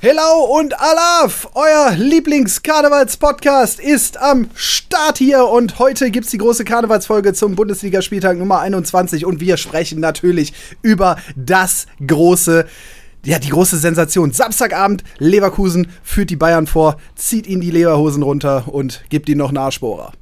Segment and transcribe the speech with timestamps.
[0.00, 1.48] Hello und Alaf!
[1.54, 8.60] Euer Lieblings-Karnevals-Podcast ist am Start hier und heute gibt's die große Karnevalsfolge zum Bundesligaspieltag Nummer
[8.60, 12.66] 21 und wir sprechen natürlich über das große,
[13.24, 14.30] ja, die große Sensation.
[14.30, 19.48] Samstagabend, Leverkusen führt die Bayern vor, zieht ihnen die Leberhosen runter und gibt ihnen noch
[19.48, 20.12] einen Arschbohrer.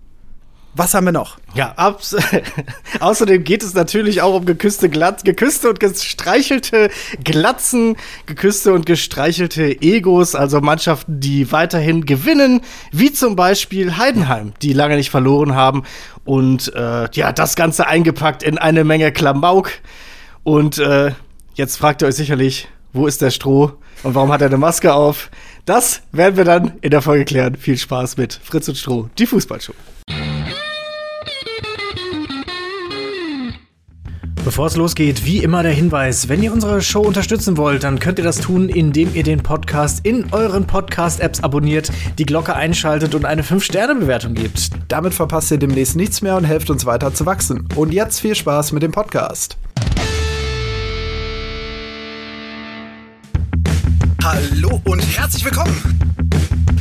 [0.78, 1.38] Was haben wir noch?
[1.54, 2.14] Ja, abs
[3.00, 6.90] außerdem geht es natürlich auch um geküsste, Glatz geküsste und gestreichelte
[7.24, 7.96] Glatzen,
[8.26, 12.60] geküsste und gestreichelte Egos, also Mannschaften, die weiterhin gewinnen,
[12.92, 15.84] wie zum Beispiel Heidenheim, die lange nicht verloren haben
[16.26, 19.70] und äh, ja, das Ganze eingepackt in eine Menge Klamauk.
[20.44, 21.12] Und äh,
[21.54, 24.92] jetzt fragt ihr euch sicherlich, wo ist der Stroh und warum hat er eine Maske
[24.92, 25.30] auf?
[25.64, 27.56] Das werden wir dann in der Folge klären.
[27.56, 29.72] Viel Spaß mit Fritz und Stroh, die Fußballshow.
[34.46, 38.20] Bevor es losgeht, wie immer der Hinweis, wenn ihr unsere Show unterstützen wollt, dann könnt
[38.20, 43.24] ihr das tun, indem ihr den Podcast in euren Podcast-Apps abonniert, die Glocke einschaltet und
[43.24, 44.70] eine 5-Sterne-Bewertung gebt.
[44.86, 47.66] Damit verpasst ihr demnächst nichts mehr und helft uns weiter zu wachsen.
[47.74, 49.58] Und jetzt viel Spaß mit dem Podcast.
[54.22, 55.76] Hallo und herzlich willkommen.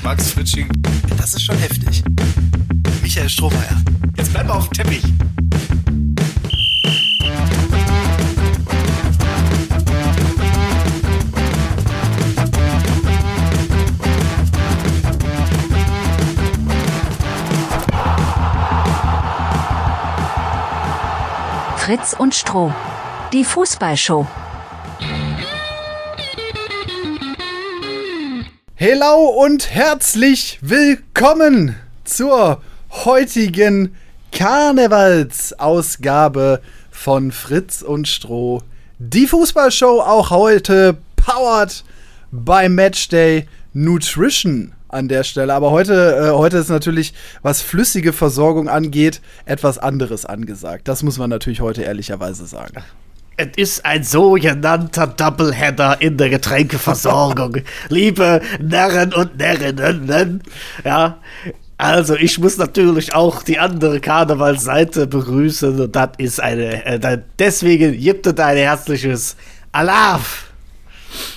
[0.04, 0.70] Max Fritsching.
[1.18, 2.04] Das ist schon heftig.
[3.02, 3.82] Michael Strohmeier.
[4.18, 5.02] Jetzt bleib mal auf dem Teppich.
[21.86, 22.74] Fritz und Stroh.
[23.32, 24.26] Die Fußballshow.
[28.74, 33.96] Hello und herzlich willkommen zur heutigen
[34.32, 38.64] Karnevalsausgabe von Fritz und Stroh.
[38.98, 41.84] Die Fußballshow auch heute powered
[42.32, 45.54] by Matchday Nutrition an der Stelle.
[45.54, 50.88] Aber heute, äh, heute ist natürlich, was flüssige Versorgung angeht, etwas anderes angesagt.
[50.88, 52.84] Das muss man natürlich heute ehrlicherweise sagen.
[53.38, 57.58] Es ist ein sogenannter Doubleheader in der Getränkeversorgung.
[57.90, 60.42] Liebe Narren und Närrinnen.
[60.86, 61.18] Ja,
[61.78, 68.00] also ich muss natürlich auch die andere Karnevalsseite begrüßen und das ist eine, äh, deswegen
[68.00, 69.36] gibt es ein herzliches
[69.74, 70.46] Alaf.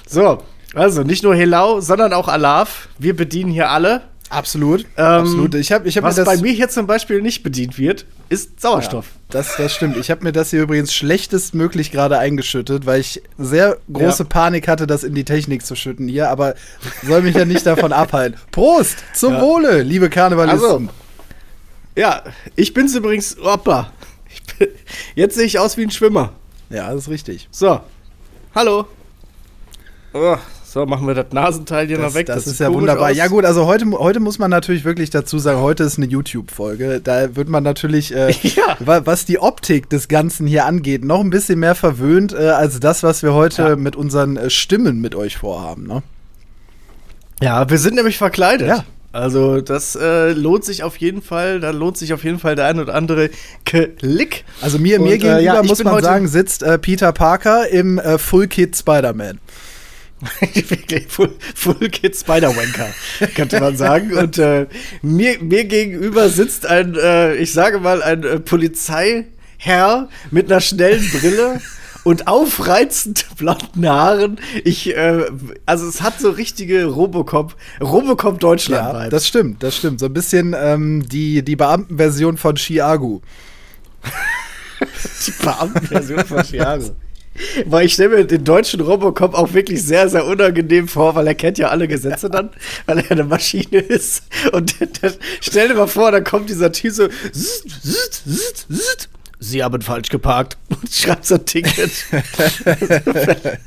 [0.07, 0.43] So,
[0.75, 2.89] also nicht nur Helau, sondern auch Alaf.
[2.99, 4.03] Wir bedienen hier alle.
[4.31, 5.55] Absolut, Ähm, absolut.
[5.55, 8.05] Ich hab, ich hab Was mir das, bei mir hier zum Beispiel nicht bedient wird,
[8.29, 9.07] ist Sauerstoff.
[9.31, 9.97] Das, das stimmt.
[9.97, 14.29] Ich habe mir das hier übrigens schlechtestmöglich gerade eingeschüttet, weil ich sehr große Ja.
[14.29, 16.57] Panik hatte, das in die Technik zu schütten hier, aber
[17.07, 18.39] soll mich ja nicht davon abhalten.
[18.53, 18.99] Prost!
[19.15, 19.41] Zum Ja.
[19.41, 20.63] Wohle, liebe Karnevalisten.
[20.63, 20.89] Also,
[21.97, 22.23] Ja,
[22.55, 23.35] ich bin's übrigens.
[23.43, 23.93] Hoppa.
[24.31, 24.69] Ich bin,
[25.15, 26.35] jetzt sehe ich aus wie ein Schwimmer.
[26.69, 27.49] Ja, das ist richtig.
[27.51, 27.81] So.
[28.55, 28.87] Hallo.
[30.13, 30.37] Oh,
[30.71, 32.27] so, machen wir das Nasenteil hier Das, noch weg.
[32.27, 33.11] das, sieht ist ja wunderbar.
[33.11, 33.17] aus.
[33.17, 37.01] Ja gut, also heute, heute muss man natürlich wirklich dazu sagen, heute ist eine YouTube-Folge.
[37.03, 38.77] Da wird man natürlich, äh, Ja.
[38.81, 42.81] wa- was die Optik des Ganzen hier angeht, noch ein bisschen mehr verwöhnt äh, als
[42.81, 43.77] das, was wir heute Ja.
[43.77, 45.87] mit unseren äh, Stimmen mit euch vorhaben.
[45.87, 46.03] Ne?
[47.41, 48.69] Ja, wir sind nämlich verkleidet.
[48.69, 48.85] Ja.
[49.11, 51.61] Also, das äh, lohnt sich auf jeden Fall.
[51.61, 53.31] Da lohnt sich auf jeden Fall der ein oder andere
[53.65, 54.45] Klick.
[54.61, 57.69] Also mir, Und, mir äh, gegenüber, ja, ich muss man sagen, sitzt äh, Peter Parker
[57.69, 59.39] im äh, Full Kit Spider-Man.
[61.09, 62.89] Full, Full Kid Spider-Wanker,
[63.35, 64.13] könnte man sagen.
[64.17, 64.67] Und äh,
[65.03, 71.09] mir, mir gegenüber sitzt ein, äh, ich sage mal, ein äh, Polizeiherr mit einer schnellen
[71.11, 71.61] Brille
[72.05, 74.41] und aufreizend blonden Haaren.
[74.65, 75.27] Ich, äh,
[75.67, 80.01] also es hat so richtige Robocop, Robocop Deutschland Ja, das stimmt, das stimmt.
[80.01, 83.23] So ein bisschen ähm, die, die Beamtenversion von Chiago.
[85.27, 86.97] die Beamtenversion von Chiago.
[87.67, 91.35] Weil ich stelle mir den deutschen Robocop auch wirklich sehr, sehr unangenehm vor, weil er
[91.35, 92.51] kennt ja alle Gesetze dann,
[92.87, 94.23] weil er eine Maschine ist.
[94.53, 99.09] Und der, stell dir mal vor, da kommt dieser Typ so, zzt, zzt, zzt, zzt.
[99.41, 101.91] Sie haben falsch geparkt und schreibt so ein Ticket.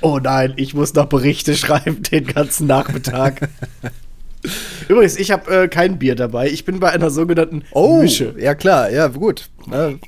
[0.00, 3.48] oh nein, ich muss noch Berichte schreiben den ganzen Nachmittag.
[4.88, 6.48] Übrigens, ich habe äh, kein Bier dabei.
[6.48, 8.34] Ich bin bei einer sogenannten Oh, Mische.
[8.38, 9.50] ja klar, ja gut.
[9.66, 9.98] Ne?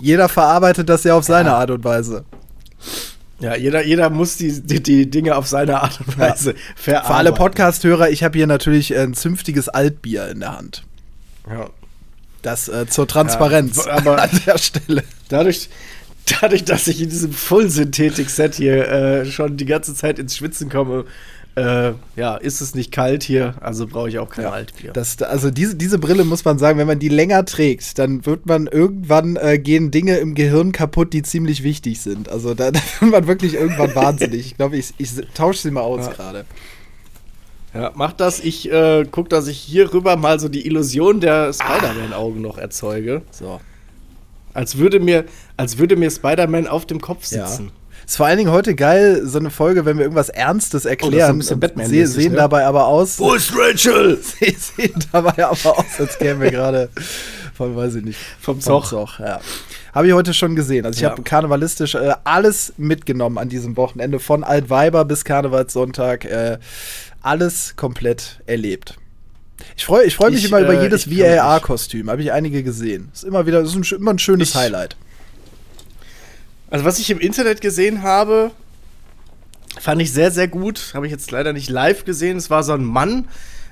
[0.00, 2.24] Jeder verarbeitet das ja auf seine Art und Weise.
[3.38, 7.06] Ja, jeder, jeder muss die, die, die Dinge auf seine Art und Weise verarbeiten.
[7.08, 10.84] Für alle Podcast-Hörer, ich habe hier natürlich ein zünftiges Altbier in der Hand.
[11.48, 11.68] Ja.
[12.42, 15.02] Das äh, zur Transparenz Ja, aber- an der Stelle.
[15.28, 15.68] Dadurch,
[16.40, 21.04] dadurch, dass ich in diesem Full-Synthetik-Set hier äh, schon die ganze Zeit ins Schwitzen komme,
[21.56, 24.92] äh, ja, ist es nicht kalt hier, also brauche ich auch kein Altbier.
[24.92, 28.44] Das, also diese, diese Brille muss man sagen, wenn man die länger trägt, dann wird
[28.44, 32.28] man irgendwann äh, gehen Dinge im Gehirn kaputt, die ziemlich wichtig sind.
[32.28, 34.46] Also da, da wird man wirklich irgendwann wahnsinnig.
[34.46, 36.12] Ich glaube, ich, ich tausche sie mal aus Ja.
[36.12, 36.44] gerade.
[37.72, 38.40] Ja, mach das.
[38.40, 43.22] Ich äh, guck, dass ich hier rüber mal so die Illusion der Spider-Man-Augen noch erzeuge.
[43.30, 43.60] So.
[44.54, 45.24] Als würde mir,
[45.56, 47.46] als würde mir Spider-Man auf dem Kopf Ja.
[48.06, 50.94] Ist vor allen Dingen heute geil, so eine Folge, wenn wir irgendwas Ernstes Oh, das
[50.94, 51.42] ist erklären.
[51.42, 52.38] ein Batman-mäßig, se- sehen ne?
[52.38, 53.18] dabei aber aus.
[53.18, 54.18] Wo ist Rachel?
[54.40, 56.88] Sie sehen dabei aber aus, als kämen wir gerade
[57.54, 59.18] von, weiß ich nicht, Vom Zoch.
[59.18, 59.40] ja.
[59.92, 60.84] Habe ich heute schon gesehen.
[60.86, 61.10] Also ich Ja.
[61.10, 66.58] habe karnevalistisch äh, alles mitgenommen an diesem Wochenende, von Altweiber bis Karnevalssonntag, äh,
[67.22, 68.98] alles komplett erlebt.
[69.76, 71.10] Ich freue ich freu mich Ich, immer über äh, jedes.
[71.10, 73.08] VAR-Kostüm, habe ich einige gesehen.
[73.12, 74.96] Ist immer wieder, ist ein, immer ein schönes Ich- Highlight.
[76.70, 78.50] Also, was ich im Internet gesehen habe,
[79.80, 80.92] fand ich sehr, sehr gut.
[80.94, 82.36] Habe ich jetzt leider nicht live gesehen.
[82.36, 83.26] Es war so ein Mann,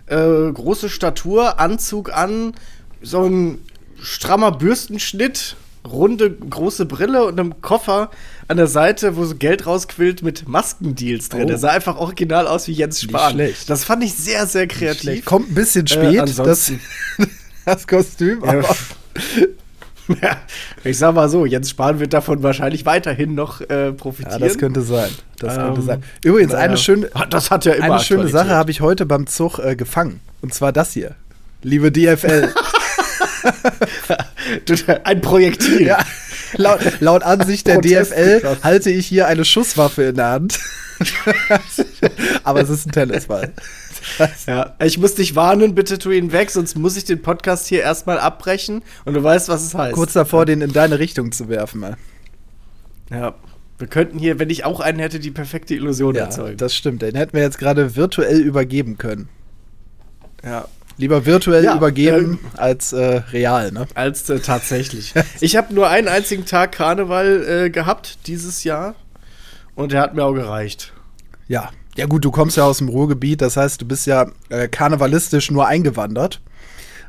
[0.07, 0.17] äh,
[0.53, 2.55] große Statur, Anzug an,
[3.03, 3.59] so ein
[4.01, 5.57] strammer Bürstenschnitt,
[5.87, 8.11] runde, große Brille und einem Koffer
[8.49, 11.43] an der Seite, wo so Geld rausquillt mit Maskendeals drin.
[11.45, 11.47] Oh.
[11.47, 13.37] Der sah einfach original aus wie Jens Spahn.
[13.67, 15.25] Das fand ich sehr, sehr kreativ.
[15.25, 16.81] Kommt ein bisschen spät, das, ansonsten-
[17.65, 18.77] das Kostüm, Ja, aber
[20.85, 24.41] ich sag mal so, Jens Spahn wird davon wahrscheinlich weiterhin noch äh, profitieren.
[24.41, 25.11] ja, das könnte sein.
[25.39, 26.03] Das könnte Ähm, sein.
[26.23, 26.77] Übrigens, eine naja.
[26.77, 28.29] schöne, Das hat ja immer Eine schöne.
[28.29, 30.21] Sache habe ich heute beim Zug äh, gefangen.
[30.43, 31.15] Und zwar das hier.
[31.63, 32.53] Liebe DFL.
[35.05, 35.87] Ein Projektil.
[35.87, 35.99] ja,
[36.57, 40.59] laut, laut Ansicht der DFL halte ich hier eine Schusswaffe in der Hand.
[42.45, 43.53] Aber es ist ein Tennisball.
[44.47, 47.81] Ja, ich muss dich warnen, bitte tu ihn weg, sonst muss ich den Podcast hier
[47.83, 49.95] erstmal abbrechen und du weißt, was es heißt.
[49.95, 51.81] Kurz davor, den in deine Richtung zu werfen.
[51.81, 51.97] Mal.
[53.11, 53.35] Ja,
[53.79, 56.57] wir könnten hier, wenn ich auch einen hätte, die perfekte Illusion Ja, erzeugen.
[56.57, 57.03] das stimmt.
[57.03, 59.29] Den hätten wir jetzt gerade virtuell übergeben können.
[60.45, 60.67] ja.
[60.97, 63.89] Lieber virtuell Ja, übergeben als äh, real, ne?
[63.95, 65.13] Als äh, tatsächlich.
[65.41, 68.95] ich habe nur einen einzigen Tag Karneval äh, gehabt dieses Jahr
[69.75, 70.93] und der hat mir auch gereicht.
[71.49, 71.71] Ja.
[71.97, 75.51] Ja, gut, du kommst ja aus dem Ruhrgebiet, das heißt, du bist ja äh, karnevalistisch
[75.51, 76.41] nur eingewandert.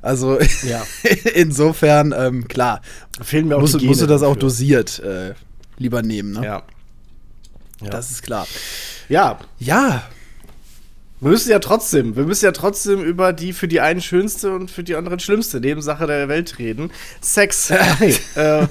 [0.02, 0.84] Also Ja.
[1.34, 2.82] insofern, ähm, klar,
[3.22, 5.34] Fehlen mir auch musst, musst du das auch dosiert äh,
[5.78, 6.46] lieber nehmen, ne?
[6.46, 6.64] Ja.
[7.82, 7.90] Ja.
[7.90, 8.48] Das ist klar.
[9.10, 10.04] ja, Ja,
[11.26, 14.70] wir müssen ja trotzdem, wir müssen ja trotzdem über die für die einen schönste und
[14.70, 16.92] für die anderen schlimmste Nebensache der Welt reden.
[17.20, 17.72] Sex.
[18.36, 18.68] äh,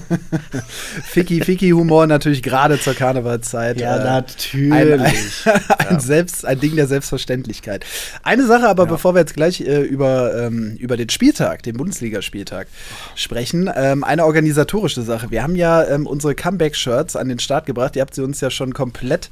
[1.03, 3.81] Ficky, Ficky-Humor natürlich gerade zur Karnevalszeit.
[3.81, 4.73] ja, äh, natürlich.
[4.73, 7.85] Ein, ein, ein, Selbst, ein Ding der Selbstverständlichkeit.
[8.23, 12.69] Eine Sache aber, bevor wir jetzt gleich äh, über, ähm, über den Spieltag, den Bundesligaspieltag
[13.17, 15.33] sprechen, ähm, eine organisatorische Sache.
[15.33, 17.97] Wir haben ja ähm, unsere Comeback-Shirts an den Start gebracht.
[17.97, 19.29] Ihr habt sie uns ja schon komplett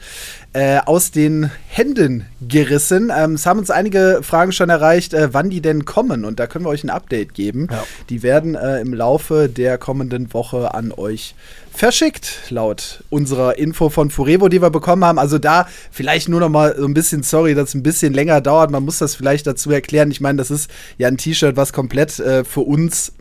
[0.55, 3.12] äh, aus den Händen gerissen.
[3.17, 6.25] Ähm, es haben uns einige Fragen schon erreicht, äh, wann die denn kommen.
[6.25, 7.69] Und da können wir euch ein Update geben.
[7.71, 7.85] Ja.
[8.09, 11.35] Die werden äh, im Laufe der kommenden Woche an euch
[11.75, 15.19] verschickt, laut unserer Info von Furevo, die wir bekommen haben.
[15.19, 18.41] Also da vielleicht nur noch mal so ein bisschen, sorry, dass es ein bisschen länger
[18.41, 18.71] dauert.
[18.71, 20.11] Man muss das vielleicht dazu erklären.
[20.11, 23.13] Ich meine, das ist ja ein T-Shirt, was komplett äh, für uns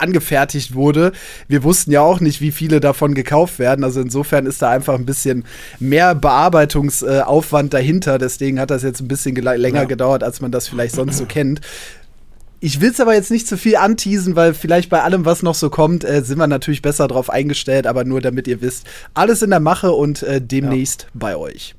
[0.00, 1.12] angefertigt wurde.
[1.48, 3.84] Wir wussten ja auch nicht, wie viele davon gekauft werden.
[3.84, 5.44] Also insofern ist da einfach ein bisschen
[5.78, 8.18] mehr Bearbeitungsaufwand dahinter.
[8.18, 9.84] Deswegen hat das jetzt ein bisschen länger Ja.
[9.84, 11.60] gedauert, als man das vielleicht sonst so kennt.
[12.62, 15.54] Ich will es aber jetzt nicht zu viel anteasen, weil vielleicht bei allem, was noch
[15.54, 17.86] so kommt, äh, sind wir natürlich besser drauf eingestellt.
[17.86, 21.74] Aber nur damit ihr wisst, alles in der Mache und äh, demnächst bei euch.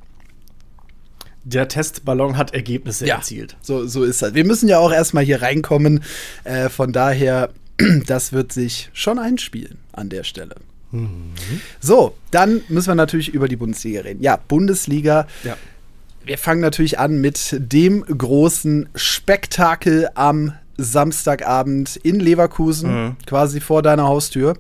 [1.44, 3.58] Der Testballon hat Ergebnisse erzielt.
[3.62, 4.34] So, so ist das.
[4.36, 6.04] Wir müssen ja auch erstmal hier reinkommen.
[6.44, 7.50] Äh, von daher,
[8.08, 10.56] das wird sich schon einspielen an der Stelle.
[11.80, 14.22] So, dann müssen wir natürlich über die Bundesliga reden.
[14.22, 15.28] Ja, Bundesliga.
[15.44, 15.56] Ja.
[16.26, 24.04] Wir fangen natürlich an mit dem großen Spektakel am Samstagabend in Leverkusen, quasi vor deiner
[24.04, 24.58] Haustür.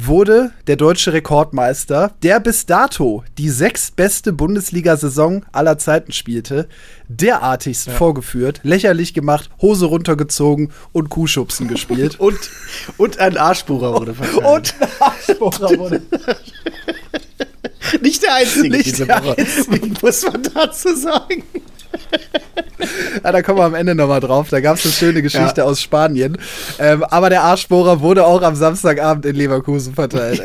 [0.00, 6.68] Wurde der deutsche Rekordmeister, der bis dato die sechstbeste Bundesliga-Saison aller Zeiten spielte,
[7.08, 12.20] derartigst vorgeführt, lächerlich gemacht, Hose runtergezogen und Kuhschubsen gespielt.
[12.28, 12.38] Und,
[12.96, 14.44] und ein Arschbohrer wurde verteilt.
[14.44, 16.02] und Arschbohrer wurde
[18.00, 19.36] nicht der einzige Nicht diese der Woche.
[19.70, 21.42] Wie muss man dazu sagen?
[23.22, 24.48] Ja, da kommen wir am Ende nochmal drauf.
[24.50, 26.38] Da gab es eine schöne Geschichte aus Spanien.
[26.78, 30.42] Ähm, aber der Arschbohrer wurde auch am Samstagabend in Leverkusen verteilt.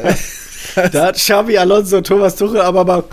[0.91, 3.03] Da hat Xabi Alonso und Thomas Tuchel aber mal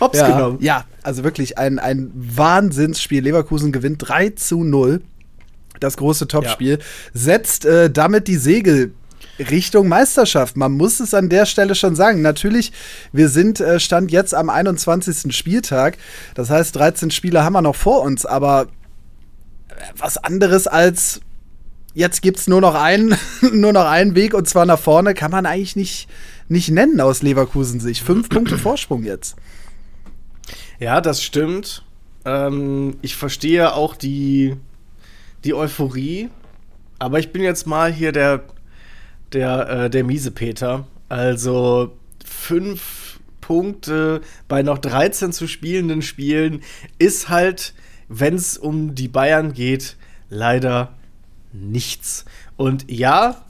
[0.00, 0.58] hops ja, genommen.
[0.60, 3.22] ja, also wirklich ein, ein Wahnsinnsspiel.
[3.22, 5.02] Leverkusen gewinnt 3 zu 0.
[5.80, 6.78] Das große Topspiel.
[7.12, 8.94] Setzt äh, damit die Segel
[9.50, 10.56] Richtung Meisterschaft.
[10.56, 12.22] Man muss es an der Stelle schon sagen.
[12.22, 12.72] Natürlich,
[13.12, 15.34] wir sind äh, Stand jetzt am 21.
[15.34, 15.98] Spieltag.
[16.34, 18.68] Das heißt, 13 Spiele haben wir noch vor uns, aber
[19.68, 21.20] äh, was anderes als
[21.94, 23.16] jetzt gibt es nur noch einen,
[23.52, 26.08] nur noch einen Weg und zwar nach vorne, kann man eigentlich nicht,
[26.48, 28.02] nicht nennen aus Leverkusen Sicht.
[28.02, 29.36] Fünf Punkte Vorsprung jetzt.
[30.78, 31.84] Ja, das stimmt.
[32.24, 34.56] Ähm, ich verstehe auch die,
[35.44, 36.30] die Euphorie,
[36.98, 38.44] aber ich bin jetzt mal hier der,
[39.34, 40.86] der, äh, der miese Peter.
[41.08, 46.62] Also fünf Punkte bei noch 13 zu spielenden Spielen
[46.98, 47.74] ist halt,
[48.08, 49.96] wenn es um die Bayern geht,
[50.30, 50.94] leider
[51.52, 52.24] nichts.
[52.56, 53.44] Und ja,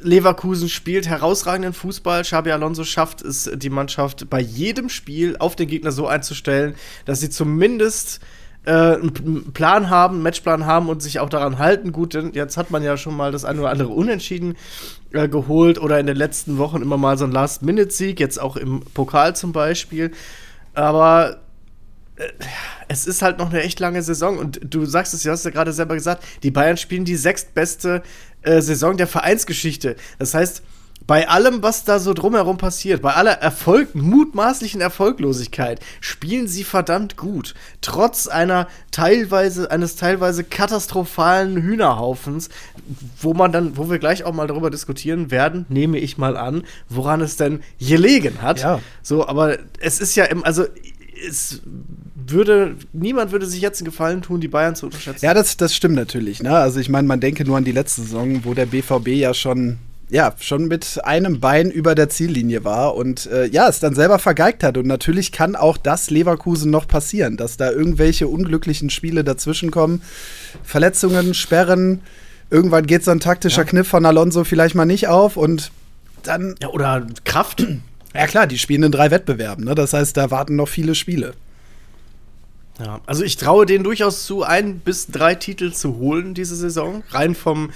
[0.00, 2.22] Leverkusen spielt herausragenden Fußball.
[2.22, 7.20] Xabi Alonso schafft es, die Mannschaft bei jedem Spiel auf den Gegner so einzustellen, dass
[7.20, 8.20] sie zumindest
[8.66, 11.92] einen Plan haben, einen Matchplan haben und sich auch daran halten.
[11.92, 14.56] Gut, denn jetzt hat man ja schon mal das eine oder andere Unentschieden
[15.12, 18.80] äh, geholt oder in den letzten Wochen immer mal so einen Last-Minute-Sieg, jetzt auch im
[18.80, 20.10] Pokal zum Beispiel.
[20.74, 21.38] Aber
[22.16, 22.28] äh,
[22.88, 25.50] es ist halt noch eine echt lange Saison und du sagst es, du hast ja
[25.50, 28.02] gerade selber gesagt, die Bayern spielen die sechstbeste
[28.42, 29.96] äh, Saison der Vereinsgeschichte.
[30.18, 30.62] Das heißt,
[31.08, 37.16] bei allem, was da so drumherum passiert, bei aller Erfolg, mutmaßlichen Erfolglosigkeit, spielen sie verdammt
[37.16, 37.54] gut.
[37.80, 42.50] Trotz einer teilweise, eines teilweise katastrophalen Hühnerhaufens,
[43.22, 46.64] wo man dann, wo wir gleich auch mal darüber diskutieren werden, nehme ich mal an,
[46.90, 48.60] woran es denn gelegen hat.
[48.60, 48.80] Ja.
[49.02, 50.66] So, aber es ist ja im, also
[51.26, 51.62] es
[52.14, 55.24] würde, niemand würde sich jetzt einen Gefallen tun, die Bayern zu unterschätzen.
[55.24, 56.42] Ja, das, das stimmt natürlich.
[56.42, 56.54] Ne?
[56.54, 59.78] Also ich meine, man denke nur an die letzte Saison, wo der BVB ja schon
[60.10, 64.18] ja, schon mit einem Bein über der Ziellinie war und äh, ja, es dann selber
[64.18, 64.78] vergeigt hat.
[64.78, 70.02] Und natürlich kann auch das Leverkusen noch passieren, dass da irgendwelche unglücklichen Spiele dazwischenkommen.
[70.62, 72.00] Verletzungen, Sperren,
[72.50, 73.68] irgendwann geht so ein taktischer ja.
[73.68, 75.70] Kniff von Alonso vielleicht mal nicht auf und
[76.22, 76.54] dann.
[76.60, 77.66] Ja, oder Kraft.
[78.14, 79.74] Ja, klar, die spielen in drei Wettbewerben, ne?
[79.74, 81.34] Das heißt, da warten noch viele Spiele.
[82.78, 87.02] Ja, also ich traue denen durchaus zu, ein bis drei Titel zu holen diese Saison.
[87.10, 87.70] Rein vom,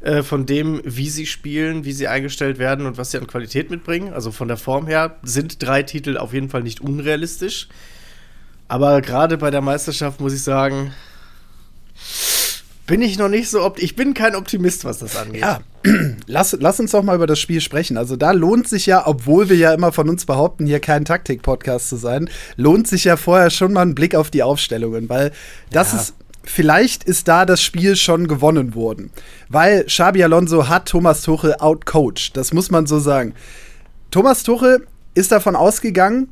[0.00, 3.70] äh, von dem, wie sie spielen, wie sie eingestellt werden und was sie an Qualität
[3.70, 4.12] mitbringen.
[4.12, 7.68] Also von der Form her sind drei Titel auf jeden Fall nicht unrealistisch.
[8.68, 10.92] Aber gerade bei der Meisterschaft muss ich sagen,
[12.86, 13.90] bin ich noch nicht so optimistisch.
[13.90, 15.42] Ich bin kein Optimist, was das angeht.
[15.42, 15.60] Ja,
[16.26, 17.96] lass, lass uns doch mal über das Spiel sprechen.
[17.96, 21.88] Also da lohnt sich ja, obwohl wir ja immer von uns behaupten, hier kein Taktik-Podcast
[21.88, 25.32] zu sein, lohnt sich ja vorher schon mal ein Blick auf die Aufstellungen, weil
[25.70, 25.98] das ja.
[25.98, 26.14] ist
[26.48, 29.10] vielleicht ist da das Spiel schon gewonnen worden.
[29.48, 32.36] Weil Xabi Alonso hat Thomas Tuchel outcoached.
[32.36, 33.34] Das muss man so sagen.
[34.10, 36.28] Thomas Tuchel ist davon ausgegangen,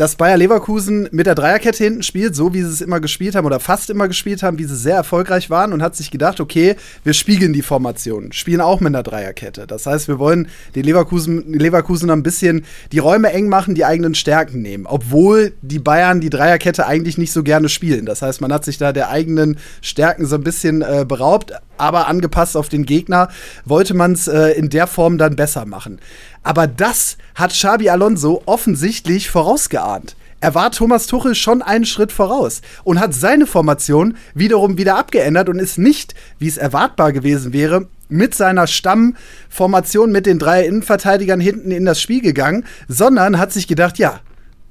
[0.00, 3.44] dass Bayer Leverkusen mit der Dreierkette hinten spielt, so wie sie es immer gespielt haben
[3.44, 6.76] oder fast immer gespielt haben, wie sie sehr erfolgreich waren und hat sich gedacht, okay,
[7.04, 9.66] wir spiegeln die Formation, spielen auch mit einer Dreierkette.
[9.66, 14.14] Das heißt, wir wollen den Leverkusen, Leverkusen ein bisschen die Räume eng machen, die eigenen
[14.14, 18.06] Stärken nehmen, obwohl die Bayern die Dreierkette eigentlich nicht so gerne spielen.
[18.06, 22.08] Das heißt, man hat sich da der eigenen Stärken so ein bisschen äh, beraubt, aber
[22.08, 23.28] angepasst auf den Gegner
[23.64, 25.98] wollte man es äh, in der Form dann besser machen.
[26.42, 30.16] Aber das hat Xabi Alonso offensichtlich vorausgeahnt.
[30.40, 35.50] Er war Thomas Tuchel schon einen Schritt voraus und hat seine Formation wiederum wieder abgeändert
[35.50, 41.40] und ist nicht, wie es erwartbar gewesen wäre, mit seiner Stammformation mit den drei Innenverteidigern
[41.40, 44.20] hinten in das Spiel gegangen, sondern hat sich gedacht, ja,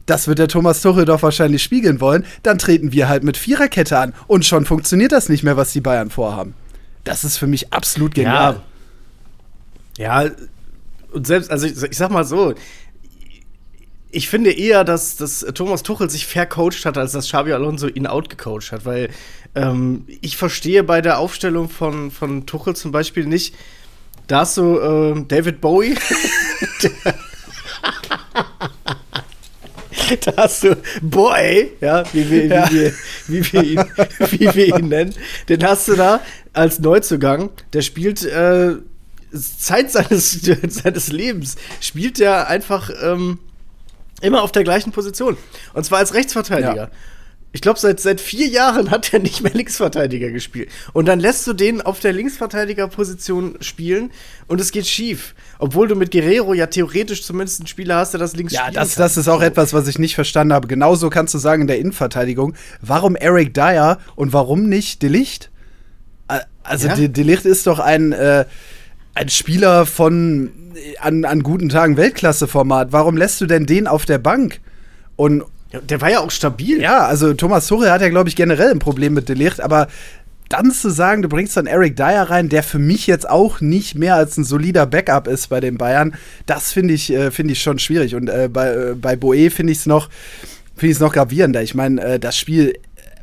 [0.08, 3.98] das wird der Thomas Tuchel doch wahrscheinlich spiegeln wollen, dann treten wir halt mit Viererkette
[3.98, 6.56] an und schon funktioniert das nicht mehr, was die Bayern vorhaben.
[7.04, 8.62] Das ist für mich absolut genial.
[9.98, 10.32] Ja, ja
[11.12, 12.54] und selbst, also ich, ich sag mal so,
[14.12, 18.08] ich finde eher, dass, dass Thomas Tuchel sich vercoacht hat, als dass Xabi Alonso ihn
[18.08, 19.10] outgecoacht hat, weil
[19.56, 23.56] ähm, ich verstehe bei der Aufstellung von, von Tuchel zum Beispiel nicht,
[24.28, 25.96] da hast du äh, David Bowie,
[30.26, 32.70] da hast du Boy, ja, wie wir, ja.
[32.70, 32.94] Wie, wir,
[33.28, 33.84] wie, wir ihn,
[34.32, 35.14] wie wir ihn nennen,
[35.50, 36.22] den hast du da
[36.54, 38.76] als Neuzugang, der spielt äh,
[39.32, 43.40] Zeit seines, seines Lebens spielt er einfach ähm,
[44.22, 45.38] immer auf der gleichen Position.
[45.74, 46.76] Und zwar als Rechtsverteidiger.
[46.76, 46.90] Ja.
[47.52, 50.70] Ich glaube, seit, seit vier Jahren hat er nicht mehr Linksverteidiger gespielt.
[50.94, 54.12] Und dann lässt du den auf der Linksverteidigerposition spielen
[54.48, 55.34] und es geht schief.
[55.58, 58.94] Obwohl du mit Guerrero ja theoretisch zumindest einen Spieler hast, der das links Ja, das,
[58.94, 60.68] das ist auch etwas, was ich nicht verstanden habe.
[60.68, 65.50] Genauso kannst du sagen in der Innenverteidigung, warum Eric Dyer und warum nicht Delicht?
[66.62, 67.08] Also ja?
[67.08, 68.46] Delicht ist doch ein äh,
[69.20, 70.50] ein Spieler von
[71.02, 72.94] an, an guten Tagen Weltklasse-Format.
[72.94, 74.62] Warum lässt du denn den auf der Bank?
[75.18, 76.82] Und ja, der war ja auch stabil.
[76.82, 79.88] Ja, also Thomas Tuchel hat ja, glaube ich, generell ein Problem mit Delicht, aber
[80.48, 83.94] dann zu sagen, du bringst dann Eric Dyer rein, der für mich jetzt auch nicht
[83.96, 87.62] mehr als ein solider Backup ist bei den Bayern, das finde ich, äh, find ich
[87.62, 88.16] schon schwierig.
[88.16, 90.10] Und äh, bei, äh, bei Boe finde ich es noch,
[90.76, 91.62] find noch gravierender.
[91.62, 92.74] Ich meine, äh, das Spiel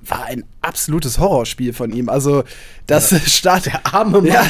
[0.08, 2.08] war ein absolutes Horrorspiel von ihm.
[2.08, 2.44] Also,
[2.86, 3.18] das ja.
[3.26, 3.66] Start.
[3.66, 4.26] Der arme Mann.
[4.26, 4.46] Ja.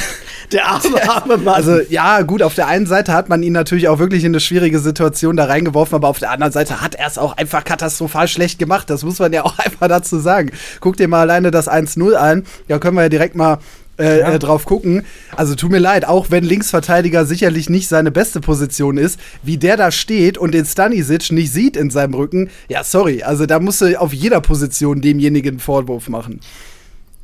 [0.52, 1.54] Der arme, arme Mann.
[1.54, 4.40] Also, ja, gut, auf der einen Seite hat man ihn natürlich auch wirklich in eine
[4.40, 8.28] schwierige Situation da reingeworfen, aber auf der anderen Seite hat er es auch einfach katastrophal
[8.28, 8.90] schlecht gemacht.
[8.90, 10.50] Das muss man ja auch einfach dazu sagen.
[10.80, 12.44] Guck dir mal alleine das 1-0 an.
[12.68, 13.58] Da können wir ja direkt mal
[13.98, 14.32] äh, ja.
[14.32, 15.04] äh, drauf gucken.
[15.34, 19.76] Also tut mir leid, auch wenn Linksverteidiger sicherlich nicht seine beste Position ist, wie der
[19.76, 23.80] da steht und den Stanisic nicht sieht in seinem Rücken, ja, sorry, also da musst
[23.80, 26.40] du auf jeder Position demjenigen einen Vorwurf machen.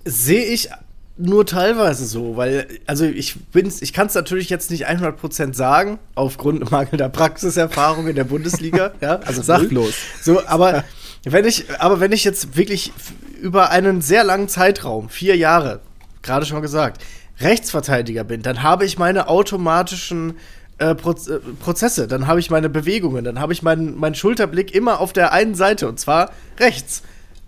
[0.05, 0.71] Sehe ich
[1.19, 5.99] nur teilweise so, weil, also ich bin's, ich kann es natürlich jetzt nicht 100% sagen,
[6.15, 9.95] aufgrund mangelnder Praxiserfahrung in der Bundesliga, ja, also sachlos.
[10.23, 10.85] So, aber
[11.25, 12.93] wenn ich, aber wenn ich jetzt wirklich
[13.41, 15.81] über einen sehr langen Zeitraum, vier Jahre,
[16.23, 17.03] gerade schon gesagt,
[17.41, 20.35] Rechtsverteidiger bin, dann habe ich meine automatischen
[20.79, 24.75] äh, Proz äh, Prozesse, dann habe ich meine Bewegungen, dann habe ich meinen, meinen Schulterblick
[24.75, 27.03] immer auf der einen Seite und zwar rechts.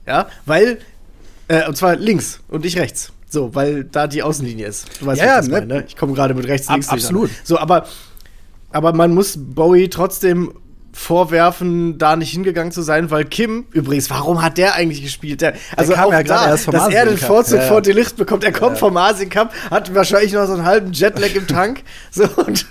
[0.07, 0.79] Ja, weil,
[1.49, 3.13] äh, und zwar links und nicht rechts.
[3.29, 5.01] So, weil da die Außenlinie ist.
[5.01, 5.59] Du weißt, ja, was ich ne?
[5.59, 5.85] meine, ne?
[5.89, 6.89] Ich komme gerade mit rechts, links.
[6.89, 7.31] Ab, absolut.
[7.43, 7.87] So, aber,
[8.71, 10.53] aber man muss Bowie trotzdem
[10.95, 15.41] vorwerfen, da nicht hingegangen zu sein, weil Kim, übrigens, warum hat der eigentlich gespielt?
[15.41, 17.83] Der, also der kam auch ja da, erst vom dass er den Vorzug ja, vor
[17.83, 18.45] Delicht bekommt.
[18.45, 18.79] Er kommt ja.
[18.79, 21.83] vom Asien Cup, hat wahrscheinlich noch so einen halben Jetlag im Tank.
[22.11, 22.67] So, und,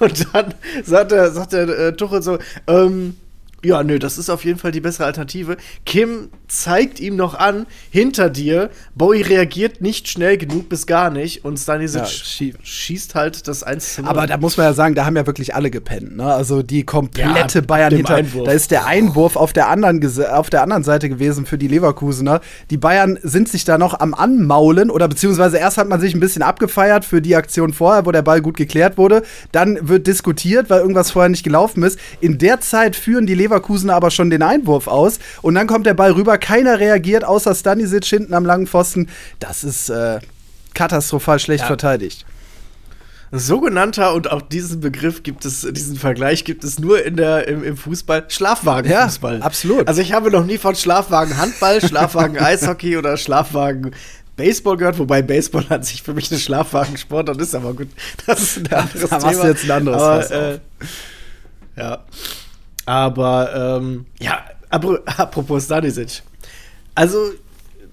[0.00, 3.16] und dann sagt der, sagt der äh, Tuchel so, ähm,
[3.64, 5.56] ja, nö, das ist auf jeden Fall die bessere Alternative.
[5.86, 11.44] Kim zeigt ihm noch an, hinter dir, Bowie reagiert nicht schnell genug bis gar nicht
[11.44, 14.10] und Stanisic ja, schie schießt halt das 1 zu 0.
[14.10, 16.24] Aber da muss man ja sagen, da haben ja wirklich alle gepennt, ne?
[16.24, 18.16] Also die komplette ja, Bayern hinter.
[18.16, 18.44] Einwurf.
[18.44, 20.00] Da ist der Einwurf auf der, anderen,
[20.30, 22.40] auf der anderen Seite gewesen für die Leverkusener.
[22.70, 26.20] Die Bayern sind sich da noch am Anmaulen oder beziehungsweise erst hat man sich ein
[26.20, 29.22] bisschen abgefeiert für die Aktion vorher, wo der Ball gut geklärt wurde.
[29.52, 31.98] Dann wird diskutiert, weil irgendwas vorher nicht gelaufen ist.
[32.20, 33.51] In der Zeit führen die Leverkusener
[33.90, 38.04] aber schon den Einwurf aus und dann kommt der Ball rüber keiner reagiert, außer Stanisic
[38.04, 39.08] hinten am langen Pfosten.
[39.38, 40.20] Das ist äh,
[40.74, 41.66] katastrophal schlecht ja.
[41.66, 42.26] verteidigt.
[43.34, 47.64] Sogenannter, und auch diesen Begriff gibt es, diesen Vergleich gibt es nur in der, im,
[47.64, 49.38] im Fußball, Schlafwagenfußball.
[49.38, 49.88] Ja, absolut.
[49.88, 53.92] Also ich habe noch nie von Schlafwagen Handball, Schlafwagen Eishockey oder Schlafwagen
[54.36, 57.88] Baseball gehört, wobei Baseball an sich für mich eine Schlafwagensportart ist, aber gut,
[58.26, 59.42] das ist ein anderes da Thema.
[59.42, 60.58] Da jetzt ein anderes aber, äh,
[61.76, 62.04] Ja.
[62.86, 66.22] Aber, ähm, ja, apropos Stanisic.
[66.94, 67.32] Also,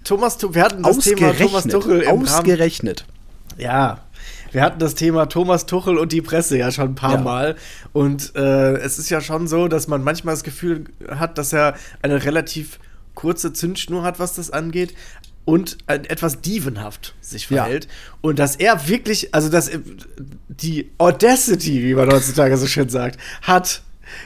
[0.03, 3.05] Thomas, wir hatten das Thema Thomas Tuchel im Ausgerechnet.
[3.05, 3.99] Rahmen, ja,
[4.51, 7.21] wir hatten das Thema Thomas Tuchel und die Presse ja schon ein paar ja.
[7.21, 7.55] Mal.
[7.93, 11.75] Und äh, es ist ja schon so, dass man manchmal das Gefühl hat, dass er
[12.01, 12.79] eine relativ
[13.15, 14.93] kurze Zündschnur hat, was das angeht.
[15.45, 17.85] Und etwas dievenhaft sich verhält.
[17.85, 17.91] Ja.
[18.21, 19.71] Und dass er wirklich, also dass
[20.47, 23.81] die Audacity, wie man heutzutage so schön sagt, hat,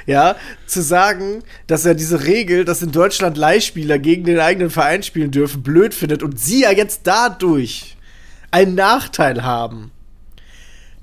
[0.06, 5.04] ja, zu sagen, dass er diese Regel, dass in Deutschland Leihspieler gegen den eigenen Verein
[5.04, 7.96] spielen dürfen, blöd findet und sie ja jetzt dadurch
[8.52, 9.92] einen Nachteil haben.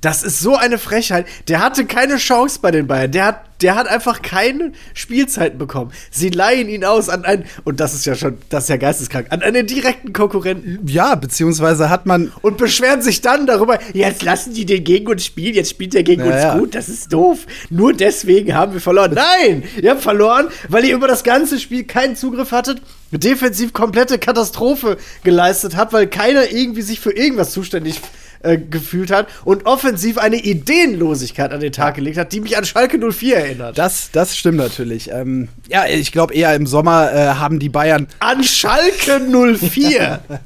[0.00, 1.26] Das ist so eine Frechheit.
[1.48, 3.12] Der hatte keine Chance bei den Bayern.
[3.12, 5.92] Der hat, der hat einfach keine Spielzeiten bekommen.
[6.10, 9.26] Sie leihen ihn aus an einen, und das ist ja schon, das ist ja geisteskrank,
[9.28, 10.86] an einen direkten Konkurrenten.
[10.86, 12.32] Ja, beziehungsweise hat man.
[12.40, 16.02] Und beschweren sich dann darüber, jetzt lassen die den gegen uns spielen, jetzt spielt der
[16.02, 16.52] gegen naja.
[16.52, 17.40] uns gut, das ist doof.
[17.68, 19.12] Nur deswegen haben wir verloren.
[19.14, 19.64] Nein!
[19.82, 24.96] Ihr habt verloren, weil ihr über das ganze Spiel keinen Zugriff hattet, defensiv komplette Katastrophe
[25.24, 28.00] geleistet habt, weil keiner irgendwie sich für irgendwas zuständig
[28.42, 32.64] äh, gefühlt hat und offensiv eine Ideenlosigkeit an den Tag gelegt hat, die mich an
[32.64, 33.78] Schalke 04 erinnert.
[33.78, 35.10] Das, das stimmt natürlich.
[35.10, 38.06] Ähm, ja, ich glaube eher im Sommer äh, haben die Bayern.
[38.18, 40.20] An Schalke 04!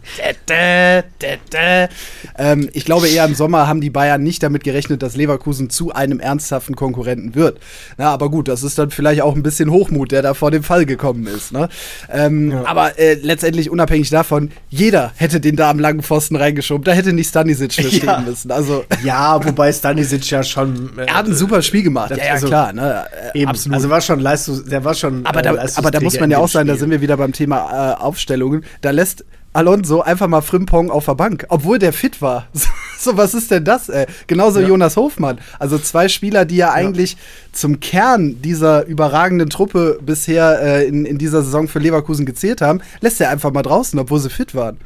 [2.38, 5.92] ähm, ich glaube eher im Sommer haben die Bayern nicht damit gerechnet, dass Leverkusen zu
[5.92, 7.60] einem ernsthaften Konkurrenten wird.
[7.96, 10.62] Na, aber gut, das ist dann vielleicht auch ein bisschen Hochmut, der da vor dem
[10.62, 11.52] Fall gekommen ist.
[11.52, 11.68] Ne?
[12.12, 12.64] Ähm, ja.
[12.66, 16.84] Aber äh, letztendlich unabhängig davon, jeder hätte den da am langen Pfosten reingeschoben.
[16.84, 18.20] Da hätte nicht Stanisic für ja.
[18.20, 18.50] müssen.
[18.50, 20.90] Also ja, wobei Stanisic ja schon.
[20.98, 22.10] Äh, er hat ein super Spiel gemacht.
[22.10, 22.72] Ja, ja also, klar.
[22.72, 23.04] Ne?
[23.34, 23.50] Äh, Eben.
[23.50, 23.76] Absolut.
[23.76, 25.26] Also war schon Leistung, der war schon.
[25.26, 27.32] Aber da, äh, aber da muss man ja auch sein, da sind wir wieder beim
[27.32, 28.64] Thema äh, Aufstellungen.
[28.80, 32.48] Da lässt Alonso einfach mal Frimpong auf der Bank, obwohl der fit war.
[32.98, 34.06] so, was ist denn das, ey?
[34.26, 34.66] Genauso ja.
[34.66, 35.38] Jonas Hofmann.
[35.60, 37.16] Also zwei Spieler, die ja, ja, eigentlich
[37.52, 42.80] zum Kern dieser überragenden Truppe bisher äh, in, in dieser Saison für Leverkusen gezählt haben,
[43.00, 44.78] lässt er einfach mal draußen, obwohl sie fit waren.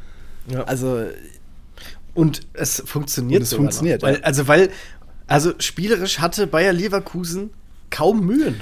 [0.47, 0.63] Ja.
[0.65, 1.03] Also
[2.19, 3.39] und es funktioniert.
[3.39, 4.01] Und es funktioniert.
[4.01, 4.69] Weil, also, weil,
[5.27, 7.51] also spielerisch hatte Bayer Leverkusen
[7.89, 8.59] kaum Mühen.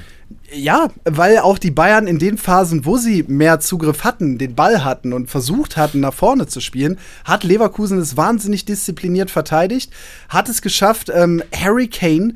[0.53, 4.83] Ja, weil auch die Bayern in den Phasen, wo sie mehr Zugriff hatten, den Ball
[4.83, 9.91] hatten und versucht hatten, nach vorne zu spielen, hat Leverkusen es wahnsinnig diszipliniert verteidigt,
[10.29, 12.35] hat es geschafft, ähm, Harry Kane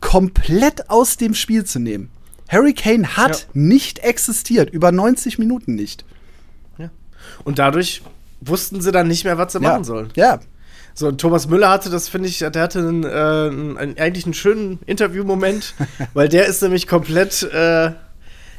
[0.00, 2.10] komplett aus dem Spiel zu nehmen.
[2.48, 3.46] Harry Kane hat Ja.
[3.54, 6.04] nicht existiert, über 90 Minuten nicht.
[7.44, 8.02] Und dadurch
[8.40, 10.10] wussten sie dann nicht mehr, was sie machen sollen.
[10.14, 10.40] Ja,
[11.00, 14.34] So, und Thomas Müller hatte das, finde ich, der hatte einen, äh, einen, eigentlich einen
[14.34, 15.74] schönen Interviewmoment,
[16.14, 17.92] weil der ist nämlich komplett äh,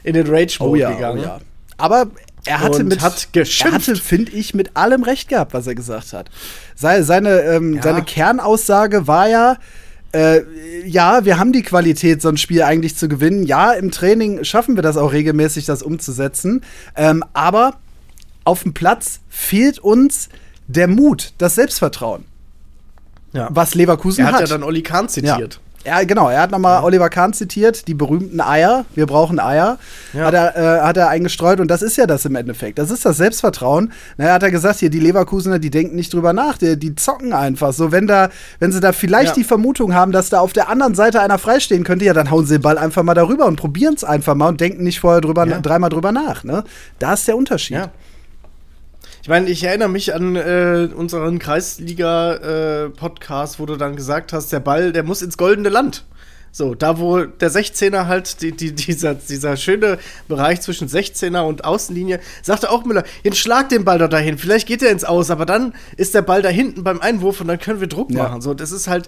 [0.03, 1.19] in den Rage-Mode oh ja, gegangen.
[1.19, 1.39] oh ja.
[1.77, 2.07] Aber
[2.45, 5.75] er hatte Und mit, hat er hatte, finde ich, mit allem recht gehabt, was er
[5.75, 6.31] gesagt hat.
[6.75, 7.83] Seine, seine, ähm, Ja.
[7.83, 9.57] seine Kernaussage war ja,
[10.11, 10.41] äh,
[10.83, 13.43] ja, wir haben die Qualität, so ein Spiel eigentlich zu gewinnen.
[13.43, 16.63] Ja, im Training schaffen wir das auch regelmäßig, das umzusetzen.
[16.95, 17.75] Ähm, aber
[18.43, 20.29] auf dem Platz fehlt uns
[20.67, 22.25] der Mut, das Selbstvertrauen,
[23.33, 23.47] Ja.
[23.51, 24.41] was Leverkusen Er hat hat.
[24.41, 25.59] ja dann Oli Kahn zitiert.
[25.83, 26.29] Ja, genau.
[26.29, 28.85] Er hat nochmal Oliver Kahn zitiert, die berühmten Eier.
[28.93, 29.79] Wir brauchen Eier.
[30.13, 30.25] Ja.
[30.25, 32.77] Hat, er, äh, hat er eingestreut und das ist ja das im Endeffekt.
[32.77, 33.91] Das ist das Selbstvertrauen.
[34.17, 36.59] Na, er hat er gesagt, hier, die Leverkusener, die denken nicht drüber nach.
[36.59, 37.73] Die, die zocken einfach.
[37.73, 39.33] So, wenn da, wenn sie da vielleicht Ja.
[39.37, 42.45] die Vermutung haben, dass da auf der anderen Seite einer freistehen könnte, ja, dann hauen
[42.45, 45.21] sie den Ball einfach mal darüber und probieren es einfach mal und denken nicht vorher
[45.21, 45.61] drüber, Ja.
[45.61, 46.43] dreimal drüber nach.
[46.43, 46.63] Ne?
[46.99, 47.77] Da ist der Unterschied.
[47.77, 47.89] Ja.
[49.23, 54.59] Ich meine, ich erinnere mich an äh, unseren Kreisliga-Podcast, wo du dann gesagt hast, der
[54.59, 56.05] Ball, der muss ins goldene Land.
[56.53, 61.63] So, da wo der 16er halt, die, die, dieser, dieser schöne Bereich zwischen 16er und
[61.63, 65.29] Außenlinie, sagte auch Müller, jetzt schlag den Ball doch dahin, vielleicht geht er ins Aus,
[65.29, 68.23] aber dann ist der Ball da hinten beim Einwurf und dann können wir Druck Ja.
[68.23, 68.41] machen.
[68.41, 69.07] So, das ist halt,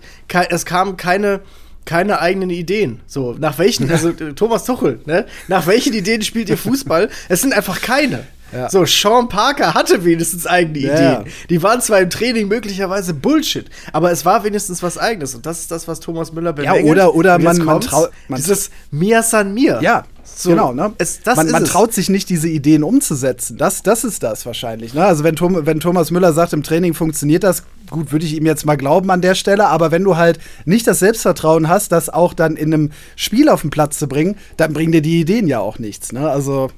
[0.50, 1.42] es kamen keine,
[1.84, 3.02] keine eigenen Ideen.
[3.08, 5.26] So, nach welchen, also äh, Thomas Tuchel, ne?
[5.50, 7.10] Nach welchen Ideen spielt ihr Fußball?
[7.28, 8.26] Es sind einfach keine.
[8.54, 8.70] Ja.
[8.70, 11.12] So, Sean Parker hatte wenigstens eigene Ja, Ideen.
[11.12, 11.24] ja.
[11.50, 15.34] Die waren zwar im Training möglicherweise Bullshit, aber es war wenigstens was Eigenes.
[15.36, 16.86] Und das ist das, was Thomas Müller bemängelt.
[16.86, 19.80] oder- oder jetzt man- man kommt's, trau- man- Dieses Mia San Mir.
[19.82, 20.04] Ja,
[20.36, 20.74] So, genau.
[20.74, 20.94] Ne?
[20.98, 23.58] Es, man man traut sich nicht, diese Ideen umzusetzen.
[23.58, 24.94] Das, das ist das wahrscheinlich.
[24.94, 25.04] Ne?
[25.06, 28.46] Also wenn, Tom, wenn Thomas Müller sagt, im Training funktioniert das, gut, würde ich ihm
[28.46, 29.68] jetzt mal glauben an der Stelle.
[29.68, 33.62] Aber wenn du halt nicht das Selbstvertrauen hast, das auch dann in einem Spiel auf
[33.62, 36.12] den Platz zu bringen, dann bringen dir die Ideen ja auch nichts.
[36.14, 36.28] Ne?
[36.30, 36.72] Also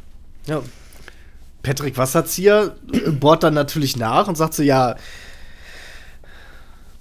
[0.48, 0.62] Ja.
[1.65, 4.95] Patrick Wasserzieher äh, bohrt dann natürlich nach und sagt so, ja,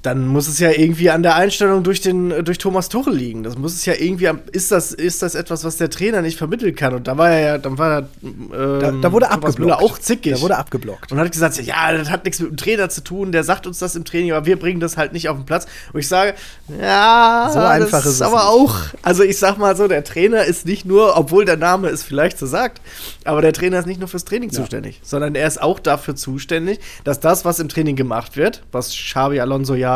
[0.05, 3.43] dann muss es ja irgendwie an der Einstellung durch den äh, durch Thomas Tuchel liegen.
[3.43, 6.39] Das muss es ja irgendwie am, ist das ist das etwas, was der Trainer nicht
[6.39, 9.31] vermitteln kann und da war er ja dann war er, ähm, da, da wurde Thomas
[9.31, 9.59] abgeblockt.
[9.59, 10.35] Müller auch zickig.
[10.35, 11.11] Da wurde abgeblockt.
[11.11, 13.79] und hat gesagt, ja, das hat nichts mit dem Trainer zu tun, der sagt uns
[13.79, 15.67] das im Training, aber wir bringen das halt nicht auf den Platz.
[15.93, 16.35] Und ich sage,
[16.81, 18.45] ja, So einfach das ist es aber nicht.
[18.45, 18.77] auch.
[19.03, 22.39] Also ich sag mal so, der Trainer ist nicht nur, obwohl der Name es vielleicht
[22.39, 22.81] so sagt,
[23.25, 24.61] aber der Trainer ist nicht nur fürs Training Ja.
[24.61, 28.91] zuständig, sondern er ist auch dafür zuständig, dass das, was im Training gemacht wird, was
[28.91, 29.94] Xabi Alonso ja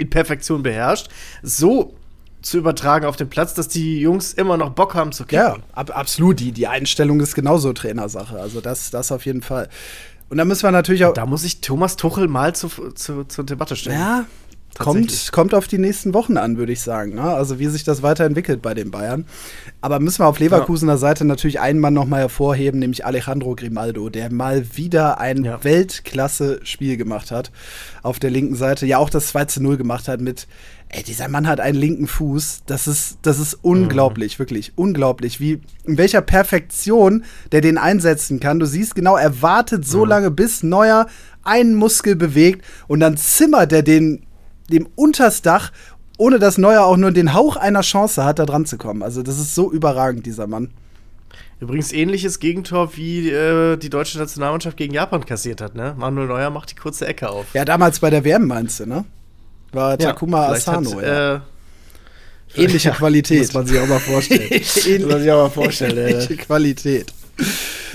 [0.00, 1.08] in Perfektion beherrscht,
[1.42, 1.94] so
[2.42, 5.44] zu übertragen auf den Platz, dass die Jungs immer noch Bock haben zu kicken.
[5.44, 6.40] Ja, ab, absolut.
[6.40, 8.40] Die, die Einstellung ist genauso Trainersache.
[8.40, 9.68] Also das, das auf jeden Fall.
[10.30, 11.12] Und da müssen wir natürlich auch.
[11.12, 13.98] Da muss ich Thomas Tuchel mal zu, zu, zur Debatte stellen.
[13.98, 14.26] Ja.
[14.78, 17.14] Kommt, kommt auf die nächsten Wochen an, würde ich sagen.
[17.14, 17.22] Ne?
[17.22, 19.26] Also wie sich das weiterentwickelt bei den Bayern.
[19.80, 24.32] Aber müssen wir auf Leverkusener Seite natürlich einen Mann nochmal hervorheben, nämlich Alejandro Grimaldo, der
[24.32, 25.62] mal wieder ein Ja.
[25.62, 27.50] Weltklasse-Spiel gemacht hat.
[28.02, 28.86] Auf der linken Seite.
[28.86, 30.46] Ja, auch das 2 zu 0 gemacht hat mit,
[30.88, 32.62] ey, dieser Mann hat einen linken Fuß.
[32.66, 35.40] Das ist, das ist unglaublich, wirklich unglaublich.
[35.40, 38.58] Wie, in welcher Perfektion der den einsetzen kann.
[38.60, 41.06] Du siehst genau, er wartet so lange, bis Neuer
[41.42, 44.22] einen Muskel bewegt und dann zimmert er den
[44.70, 45.72] dem Untersdach,
[46.18, 49.02] ohne dass Neuer auch nur den Hauch einer Chance hat, da dran zu kommen.
[49.02, 50.70] Also das ist so überragend, dieser Mann.
[51.60, 55.94] Übrigens ähnliches Gegentor, wie äh, die deutsche Nationalmannschaft gegen Japan kassiert hat, ne?
[55.96, 57.46] Manuel Neuer macht die kurze Ecke auf.
[57.52, 59.04] Ja, damals bei der WM meinst du, ne?
[59.72, 61.34] War Takuma vielleicht Asano, hat, ja.
[61.36, 61.40] äh,
[62.56, 63.40] Ähnliche Qualität.
[63.40, 64.48] Muss man sich auch mal vorstellen.
[64.50, 65.98] muss man sich auch mal vorstellen.
[65.98, 66.36] Ähnliche.
[66.36, 67.12] Qualität.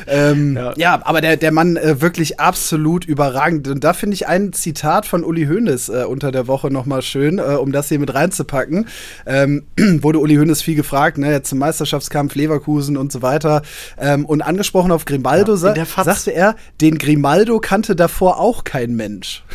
[0.07, 0.73] Ähm, ja.
[0.77, 1.01] Ja.
[1.03, 3.67] aber der, der Mann äh, wirklich absolut überragend.
[3.67, 7.39] Und da finde ich ein Zitat von Uli Hoeneß äh, unter der Woche nochmal schön,
[7.39, 8.87] äh, um das hier mit reinzupacken.
[9.25, 13.61] Ähm, wurde Uli Hoeneß viel gefragt, ne, jetzt zum Meisterschaftskampf Leverkusen und so weiter.
[13.97, 18.95] Ähm, und angesprochen auf Grimaldo, Ja, sa sagte er, den Grimaldo kannte davor auch kein
[18.95, 19.43] Mensch.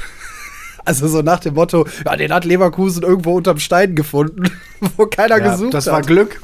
[0.82, 4.44] Also so nach dem Motto, ja, den hat Leverkusen irgendwo unterm Stein gefunden,
[4.96, 5.92] wo keiner Ja, gesucht das hat.
[5.92, 6.40] war Glück.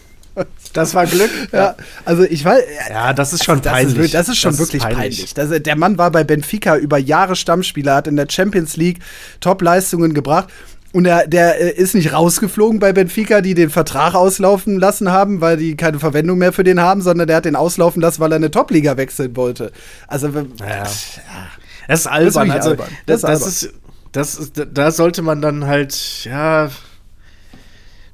[0.72, 1.31] Das war Glück.
[1.53, 3.92] Ja, also ich weiß, Ja, das ist schon das peinlich.
[3.92, 5.35] Ist, wirklich- das ist schon wirklich peinlich.
[5.35, 8.99] Das, der Mann war bei Benfica über Jahre Stammspieler, hat in der Champions League
[9.40, 10.49] Top-Leistungen gebracht.
[10.92, 15.40] Und der, der äh, ist nicht rausgeflogen bei Benfica, die den Vertrag auslaufen lassen haben,
[15.40, 18.33] weil die keine Verwendung mehr für den haben, sondern der hat den auslaufen lassen, weil
[18.33, 19.72] er eine Top-Liga wechseln wollte.
[20.07, 20.85] Also, Ja.
[21.88, 22.35] Das ist albern.
[22.35, 22.88] wirklich also, albern.
[23.07, 23.75] Das, Das das, ist ist,
[24.12, 26.70] das ist, da sollte man dann halt, ja.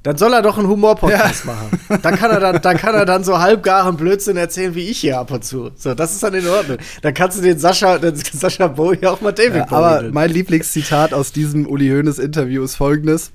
[0.03, 1.79] Dann soll er doch einen Humor-Podcast machen.
[2.01, 5.17] Dann kann, er dann, dann kann er dann so halbgaren Blödsinn erzählen, wie ich hier
[5.17, 5.71] ab und zu.
[5.77, 6.77] So, das ist dann in Ordnung.
[7.01, 10.13] Dann kannst du den Sascha, den Sascha Bowie auch mal David Ja, aber nennen.
[10.13, 13.31] mein Lieblingszitat aus diesem Uli Hoeneß Interview ist folgendes.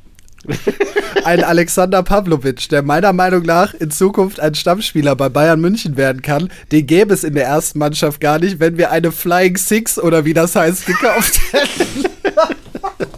[1.25, 6.23] Ein Alexander Pavlovic, der meiner Meinung nach in Zukunft ein Stammspieler bei Bayern München werden
[6.23, 9.99] kann, den gäbe es in der ersten Mannschaft gar nicht, wenn wir eine Flying Six
[9.99, 12.05] oder wie das heißt gekauft hätten.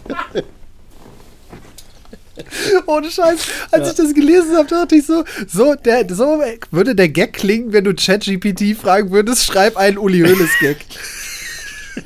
[2.85, 3.39] Ohne Scheiß,
[3.71, 7.73] als ich das gelesen habe, dachte ich so, so, der, so würde der Gag klingen,
[7.73, 10.77] wenn du ChatGPT fragen würdest, schreib einen Uli Hoeneß Gag.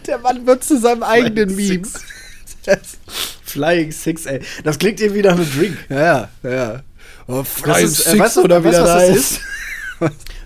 [0.08, 1.84] Der Mann wird zu seinem eigenen Meme.
[1.86, 2.98] Six.
[3.44, 4.42] Flying Six, ey.
[4.64, 5.78] Das klingt irgendwie nach einem Drink.
[5.90, 6.82] Ja, ja.
[7.28, 9.40] Oh, Flying ist, äh, Six weißt du, oder wie weißt was ist?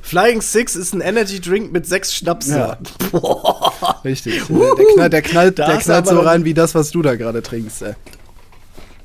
[0.02, 2.86] Flying Six ist ein Energy Drink mit sechs Schnapssorten.
[3.12, 4.02] Boah.
[4.04, 4.42] Richtig.
[4.48, 7.16] der knallt, der knallt, der hast du knallt so rein wie das, was du da
[7.16, 7.84] gerade trinkst.
[7.84, 7.94] Ey.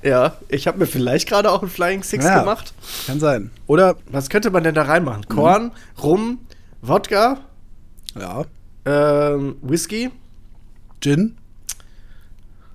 [0.05, 2.41] Ja, ich habe mir vielleicht gerade auch ein Flying Six Ja.
[2.41, 2.75] gemacht.
[3.07, 3.51] Kann sein.
[3.67, 5.27] Oder, Was könnte man denn da reinmachen?
[5.29, 6.41] Korn, Rum,
[6.83, 7.39] Wodka,
[8.19, 8.45] ja,
[8.85, 10.11] ähm, Whisky,
[11.01, 11.37] Gin.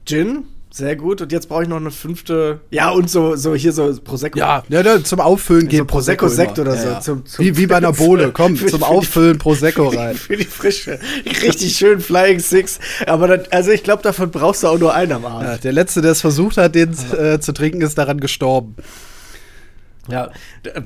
[0.05, 0.45] Gin.
[0.71, 1.19] Sehr gut.
[1.21, 2.59] Und jetzt brauche ich noch eine fünfte.
[2.69, 4.37] Ja, und so, so hier so Prosecco.
[4.37, 6.67] Ja, ja, ja, zum Auffüllen geht So Prosecco-Sekt immer.
[6.69, 6.87] oder ja, so.
[6.89, 6.99] Ja.
[7.01, 8.31] Zum- zum- wie, wie bei einer Bohle.
[8.31, 10.15] Komm, Für- zum für die- Auffüllen Prosecco rein.
[10.15, 10.99] Für die Frische.
[11.25, 12.79] Richtig schön Flying Six.
[13.07, 15.63] Aber dann, also ich glaube, davon brauchst du auch nur einen am Abend.
[15.63, 18.75] Der Letzte, der es versucht hat, den äh, zu trinken, ist daran gestorben.
[20.11, 20.29] Ja,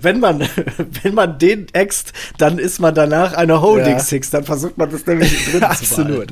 [0.01, 0.41] wenn man,
[1.03, 3.99] wenn man den äxt, dann ist man danach eine Holding Ja.
[3.99, 4.29] Six.
[4.29, 6.27] Dann versucht man das nämlich drin zu Absolut.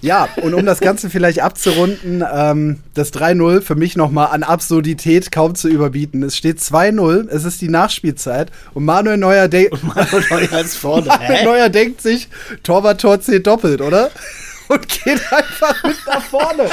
[0.00, 5.30] Ja, und um das Ganze vielleicht abzurunden, ähm, das 3-0 für mich nochmal an Absurdität
[5.32, 6.22] kaum zu überbieten.
[6.22, 11.06] Es steht 2-0, es ist die Nachspielzeit und Manuel Neuer, de Manuel Neuer ist vorne.
[11.08, 11.44] Manuel Hä?
[11.44, 12.28] Neuer denkt sich,
[12.62, 14.10] Torwart-Tor zählt doppelt, oder?
[14.68, 16.68] Und geht einfach mit nach vorne.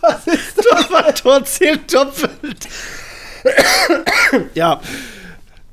[0.00, 0.86] Was ist das?
[0.88, 2.68] Torwart-Tor zählt doppelt.
[4.54, 4.80] ja.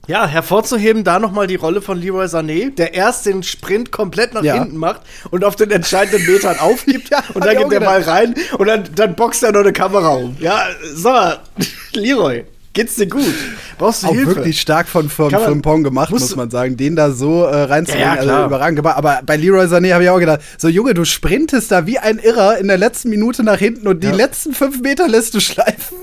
[0.05, 4.43] Ja, hervorzuheben da nochmal die Rolle von Leroy Sané, der erst den Sprint komplett nach
[4.43, 4.55] Ja.
[4.55, 4.99] hinten macht
[5.31, 8.83] und auf den entscheidenden Metern aufgibt Ja, und dann geht der Ball rein und dann,
[8.95, 10.35] dann boxt er noch eine Kamera um.
[10.41, 11.39] Ja, sag mal,
[11.93, 13.33] Leroy, geht's dir gut?
[13.77, 14.35] Brauchst du Auch Hilfe?
[14.35, 16.75] wirklich stark von, Frimpong gemacht, muss man sagen.
[16.75, 18.97] Den da so äh, reinzubringen, Ja, ja, also überragend gemacht.
[18.97, 22.19] Aber bei Leroy Sané habe ich auch gedacht, so Junge, du sprintest da wie ein
[22.19, 25.95] Irrer in der letzten Minute nach hinten und die letzten fünf Meter lässt du schleifen.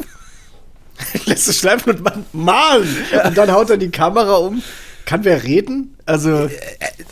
[1.26, 2.96] lässt es schleifen und man malen.
[3.24, 4.62] Und dann haut er die Kamera um.
[5.06, 5.96] Kann wer reden?
[6.06, 6.48] Also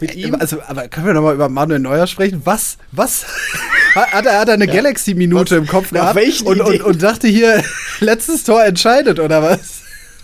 [0.01, 0.37] mit ihm?
[0.37, 2.43] Also, aber können wir noch mal über Manuel Neuer sprechen?
[2.45, 2.79] Was?
[2.93, 3.27] Was?
[3.95, 5.59] Hat er, hat er eine Galaxy-Minute Was?
[5.59, 7.65] im Kopf Nach gehabt und, und, und dachte hier,
[8.01, 9.81] letztes Tor entscheidet, oder was?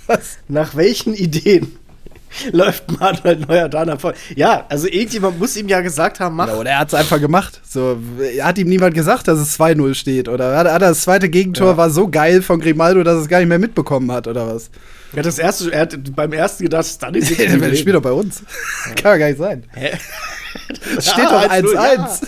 [0.06, 0.38] Was?
[0.46, 1.76] Nach welchen Ideen
[2.52, 4.16] läuft Manuel Neuer da nach vorne?
[4.36, 6.48] Ja, also irgendjemand muss ihm ja gesagt haben, mach.
[6.48, 7.60] Ja, oder er hat es einfach gemacht.
[7.68, 7.98] So,
[8.42, 10.28] hat ihm niemand gesagt, dass es 2-0 steht?
[10.28, 11.76] Oder hat, hat das zweite Gegentor Ja.
[11.76, 14.70] war so geil von Grimaldo, dass er es gar nicht mehr mitbekommen hat, oder was?
[15.12, 18.10] Er hat das erste, er hat beim ersten gedacht, Stunny ist Der spielt doch bei
[18.12, 18.42] uns.
[18.96, 19.64] Kann ja gar nicht sein.
[20.98, 22.20] Es steht doch 1-1.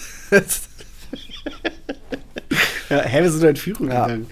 [2.88, 4.04] Ja, hä, wir sind in Führung Ja.
[4.06, 4.26] gegangen.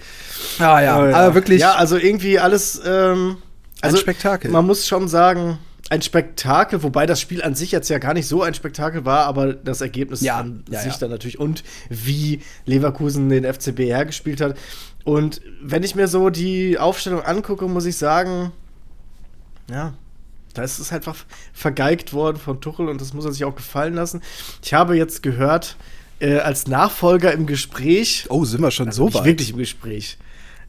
[0.59, 1.59] Ah ja, Oh, aber wirklich.
[1.61, 2.81] Ja, also irgendwie alles.
[2.85, 3.37] Ähm,
[3.81, 4.51] also Spektakel.
[4.51, 5.57] Man muss schon sagen,
[5.89, 9.25] ein Spektakel, wobei das Spiel an sich jetzt ja gar nicht so ein Spektakel war,
[9.25, 10.99] aber das Ergebnis Ja, an ja, sich ja.
[10.99, 14.57] dann natürlich und wie Leverkusen den FCB hergespielt hat.
[15.03, 18.51] Und wenn ich mir so die Aufstellung angucke, muss ich sagen,
[19.69, 19.93] ja,
[20.55, 21.15] da ist es einfach
[21.53, 24.21] vergeigt worden von Tuchel und das muss er sich auch gefallen lassen.
[24.63, 25.75] Ich habe jetzt gehört,
[26.19, 29.25] äh, als Nachfolger im Gespräch, oh, sind wir schon so nicht weit?
[29.25, 30.17] wirklich im Gespräch.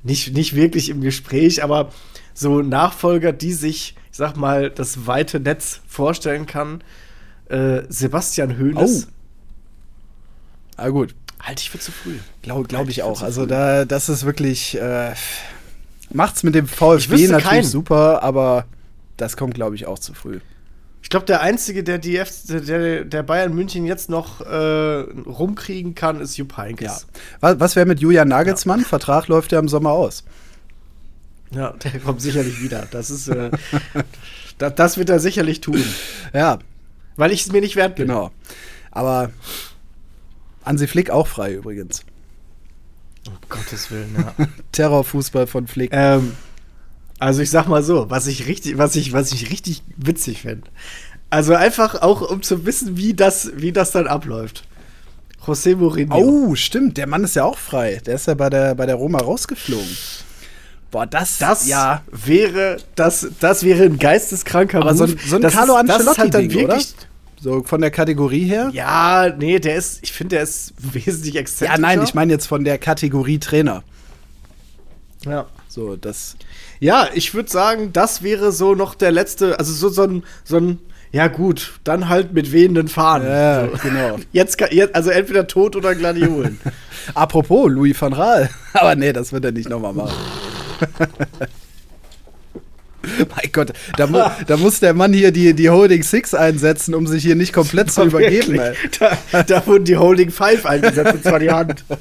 [0.02, 1.90] Nicht, nicht wirklich im Gespräch, aber
[2.34, 6.82] so Nachfolger, die sich, ich sag mal, das weite Netz vorstellen kann.
[7.50, 9.08] Äh, Sebastian Hoeneß.
[9.08, 9.12] Oh.
[10.78, 11.14] Ah, gut.
[11.38, 12.16] Halte ich für zu früh.
[12.40, 13.20] Glaube glaub ich Halte auch.
[13.20, 15.12] Also da, das ist wirklich, äh,
[16.14, 17.64] macht's mit dem Ich VfB natürlich keinen.
[17.64, 18.64] super, aber
[19.18, 20.40] das kommt, glaube ich, auch zu früh.
[21.02, 25.94] Ich glaube, der Einzige, der die F der, der Bayern München jetzt noch äh, rumkriegen
[25.94, 26.62] kann, ist Jupp Ja.
[26.64, 27.06] Heynckes.
[27.40, 28.80] Was, was wäre mit Julian Nagelsmann?
[28.80, 30.24] Vertrag läuft ja im Sommer aus.
[31.56, 31.70] Ja.
[31.72, 32.86] der kommt sicherlich wieder.
[32.90, 33.50] Das ist, äh,
[34.58, 35.82] da, das wird er sicherlich tun.
[36.32, 36.58] Ja,
[37.16, 38.08] Weil ich es mir nicht wert bin.
[38.08, 38.30] genau.
[38.90, 39.30] Aber
[40.64, 42.04] Hansi Flick auch frei übrigens.
[43.26, 44.46] Um Gottes Willen, ja.
[44.72, 45.90] Terrorfußball von Flick.
[45.92, 46.32] Ähm,
[47.18, 50.68] also ich sag mal so, was ich richtig, was ich, was ich richtig witzig fände.
[51.30, 54.64] Also einfach auch, um zu wissen, wie das, wie das dann abläuft.
[55.44, 56.16] José Mourinho.
[56.16, 58.00] Oh, stimmt, der Mann ist ja auch frei.
[58.04, 59.96] Der ist ja bei der, bei der Roma rausgeflogen.
[60.96, 62.00] Boah, das, Das ja.
[62.10, 65.20] wäre, das, das wäre ein geisteskranker Aber so ein, Move.
[65.28, 66.54] so ein Das ist- Carlo das ist halt dann oder?
[66.54, 66.94] wirklich-
[67.38, 68.70] So von der Kategorie her?
[68.72, 71.74] Ja, nee, der ist, ich finde, der ist wesentlich exzentrischer.
[71.74, 73.82] Ja, nein, ich meine jetzt von der Kategorie Trainer.
[75.26, 75.44] Ja.
[75.68, 76.36] So, das.
[76.80, 80.56] Ja, ich würde sagen, das wäre so noch der letzte, also so, so ein, so
[80.56, 80.78] ein,
[81.12, 83.28] ja gut, dann halt mit wehenden Fahnen.
[83.28, 83.72] Ja, so.
[83.82, 84.16] genau.
[84.32, 86.58] Jetzt, jetzt, also entweder tot oder Gladiolen.
[87.14, 88.48] Apropos Louis van Raal.
[88.72, 90.14] Aber nee, das wird er nicht nochmal machen.
[93.02, 97.06] mein Gott, da, mu da muss der Mann hier die, die Holding Six einsetzen, um
[97.06, 98.60] sich hier nicht komplett zu übergeben.
[98.98, 101.84] Da, da wurden die Holding Five eingesetzt, und zwar die Hand.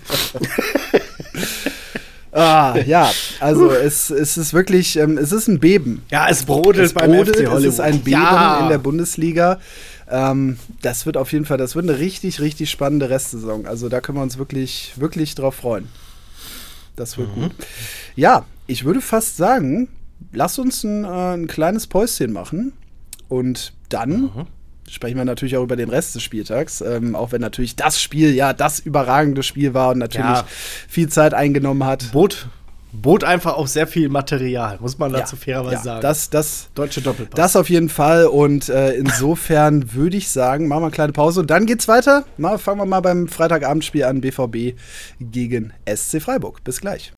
[2.37, 3.09] Ah, ja,
[3.39, 6.03] also es, es ist wirklich, ähm, es ist ein Beben.
[6.11, 7.73] Ja, es brodelt Es beim brodelt, FC es Hollywood.
[7.73, 8.59] ist ein Beben ja.
[8.59, 9.59] in der Bundesliga.
[10.11, 13.65] Ähm, das wird auf jeden Fall, das wird eine richtig, richtig spannende Restsaison.
[13.65, 15.87] Also da können wir uns wirklich, wirklich drauf freuen.
[16.95, 17.51] Das wird gut.
[18.15, 19.89] Ja, ich würde fast sagen,
[20.31, 22.73] lass uns ein, äh, ein kleines Päuschen machen
[23.29, 24.47] und dann
[24.89, 28.33] sprechen wir natürlich auch über den Rest des Spieltags, ähm, auch wenn natürlich das Spiel
[28.33, 30.45] ja das überragende Spiel war und natürlich Ja.
[30.87, 32.11] viel Zeit eingenommen hat.
[32.11, 32.47] bot,
[33.01, 36.01] bot einfach auch sehr viel Material, muss man dazu fairerweise ja, sagen.
[36.01, 37.35] Das, das, Deutsche Doppelpass.
[37.35, 38.25] Das auf jeden Fall.
[38.25, 42.25] Und äh, insofern würde ich sagen, machen wir eine kleine Pause und dann geht's weiter.
[42.37, 44.21] Mal, fangen wir mal beim Freitagabendspiel an.
[44.21, 44.77] BVB
[45.19, 46.63] gegen SC Freiburg.
[46.63, 47.13] Bis gleich.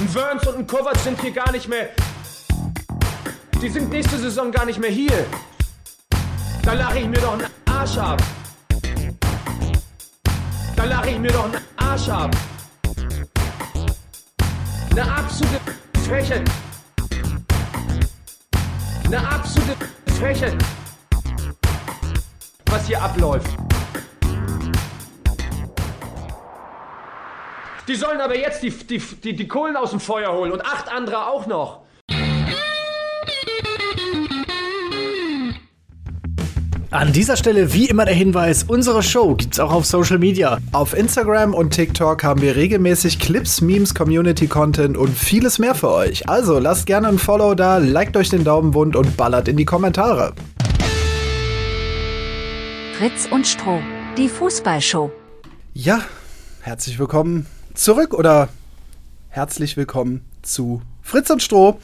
[0.00, 1.88] Ein Wörns und ein Kovac sind hier gar nicht mehr.
[3.62, 5.26] Die sind nächste Saison gar nicht mehr hier.
[6.62, 8.22] Da lache ich mir doch einen Arsch ab.
[10.76, 12.36] Da lache ich mir doch einen Arsch ab.
[14.96, 15.60] Eine absolute
[16.06, 16.50] Frechheit.
[19.06, 19.76] Eine absolute
[20.20, 20.56] Frechheit.
[22.66, 23.48] Was hier abläuft.
[27.88, 30.88] Die sollen aber jetzt die, die, die, die Kohlen aus dem Feuer holen und acht
[30.88, 31.83] andere auch noch.
[36.94, 40.58] An dieser Stelle wie immer der Hinweis, unsere Show gibt's auch auf Social Media.
[40.70, 46.28] Auf Instagram und TikTok haben wir regelmäßig Clips, Memes, Community-Content und vieles mehr für euch.
[46.28, 50.34] Also lasst gerne ein Follow da, liked euch den Daumenbund und ballert in die Kommentare.
[52.96, 53.80] Fritz und Stroh,
[54.16, 55.10] die Fußballshow.
[55.72, 56.00] Ja,
[56.60, 58.50] herzlich willkommen zurück oder
[59.30, 61.76] herzlich willkommen zu Fritz und Stroh.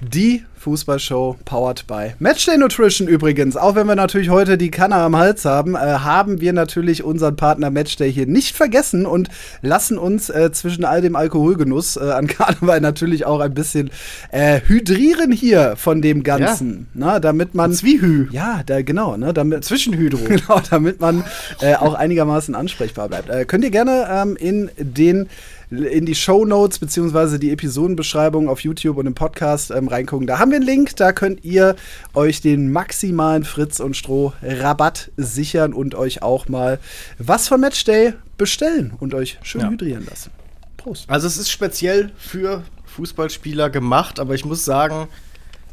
[0.00, 3.56] Die Fußballshow powered by Matchday Nutrition übrigens.
[3.56, 7.36] Auch wenn wir natürlich heute die Kanne am Hals haben, äh, haben wir natürlich unseren
[7.36, 9.28] Partner Matchday hier nicht vergessen und
[9.62, 13.90] lassen uns äh, zwischen all dem Alkoholgenuss äh, an Karneval natürlich auch ein bisschen
[14.30, 16.88] äh, hydrieren hier von dem Ganzen.
[16.94, 17.72] Na, damit man.
[17.72, 18.28] Zwiehü.
[18.30, 19.16] Ja, da, genau.
[19.16, 20.18] Ne, damit, Zwischenhydro.
[20.28, 21.24] Genau, damit man
[21.60, 23.30] äh, auch einigermaßen ansprechbar bleibt.
[23.30, 25.28] Äh, könnt ihr gerne ähm, in den
[25.70, 30.26] in die Show Notes beziehungsweise die Episodenbeschreibung auf YouTube und im Podcast ähm, reingucken.
[30.26, 31.76] Da haben wir einen Link, da könnt ihr
[32.14, 36.78] euch den maximalen Fritz und Stroh Rabatt sichern und euch auch mal
[37.18, 39.68] was von Matchday bestellen und euch schön Ja.
[39.70, 40.30] hydrieren lassen.
[40.78, 41.10] Prost.
[41.10, 45.08] Also es ist speziell für Fußballspieler gemacht, aber ich muss sagen,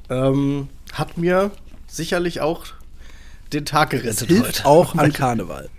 [0.09, 1.51] ähm, hat mir
[1.87, 2.65] sicherlich auch
[3.53, 4.27] den Tag gerettet.
[4.27, 4.65] Hilft heute.
[4.65, 5.69] auch an Karneval.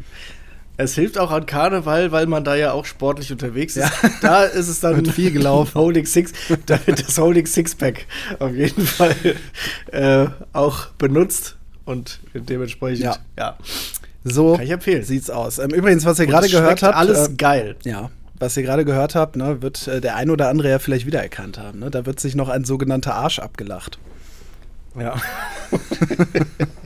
[0.78, 3.90] Es hilft auch an Karneval, weil man da ja auch sportlich unterwegs ist.
[4.20, 5.74] Da ist es dann viel gelaufen.
[5.80, 6.32] Holding Six,
[6.66, 8.06] da wird das Holding Sixpack
[8.38, 9.14] auf jeden Fall
[9.90, 13.16] äh, auch benutzt und dementsprechend Ja.
[13.38, 13.56] ja.
[14.24, 15.04] So Kann ich empfehlen.
[15.04, 15.58] sieht's aus.
[15.58, 17.76] Ähm, übrigens, was ihr gerade gehört habt, alles äh, geil.
[17.84, 21.06] Ja, was ihr gerade gehört habt, ne, wird äh, der ein oder andere ja vielleicht
[21.06, 21.78] wiedererkannt haben.
[21.78, 21.90] Ne?
[21.90, 23.98] Da wird sich noch ein sogenannter Arsch abgelacht.
[24.98, 25.14] Ja.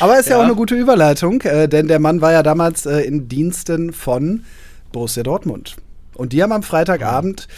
[0.00, 0.40] Aber ist ja, Ja.
[0.40, 4.44] auch eine gute Überleitung, äh, denn der Mann war ja damals äh, in Diensten von
[4.92, 5.76] Borussia Dortmund.
[6.14, 7.48] Und die haben am Freitagabend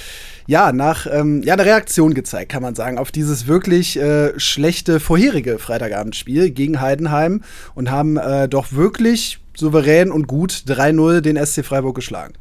[0.47, 5.01] ja nach ähm, ja eine Reaktion gezeigt, kann man sagen, auf dieses wirklich äh, schlechte
[5.01, 7.43] vorherige Freitagabendspiel gegen Heidenheim
[7.75, 12.35] und haben äh, doch wirklich souverän und gut 3-0 den SC Freiburg geschlagen.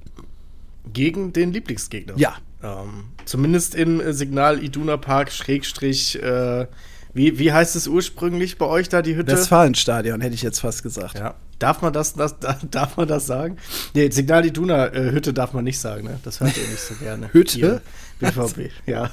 [0.93, 2.13] Gegen den Lieblingsgegner.
[2.17, 2.35] Ja.
[2.63, 6.65] Ähm, zumindest im Signal Iduna Park, Schrägstrich, äh,
[7.13, 9.33] wie, wie heißt es ursprünglich bei euch da, die Hütte?
[9.33, 11.17] Westfalenstadion hätte ich jetzt fast gesagt.
[11.17, 11.35] Ja.
[11.59, 13.57] Darf man das, das da, darf man das sagen?
[13.93, 16.19] Nee, Signal Iduna äh, Hütte darf man nicht sagen, ne?
[16.23, 17.29] Das hört ihr nicht so gerne.
[17.33, 17.59] Hütte?
[17.59, 17.81] Ihr
[18.19, 19.09] BVB, ja.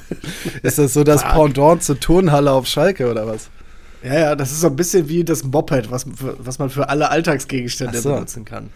[0.62, 1.22] Ist das so das.
[1.22, 3.50] Pendant zur Turnhalle auf Schalke oder was?
[4.02, 6.06] Ja, ja, das ist so ein bisschen wie das Moped, was,
[6.38, 8.12] was man für alle Alltagsgegenstände so.
[8.14, 8.70] benutzen kann.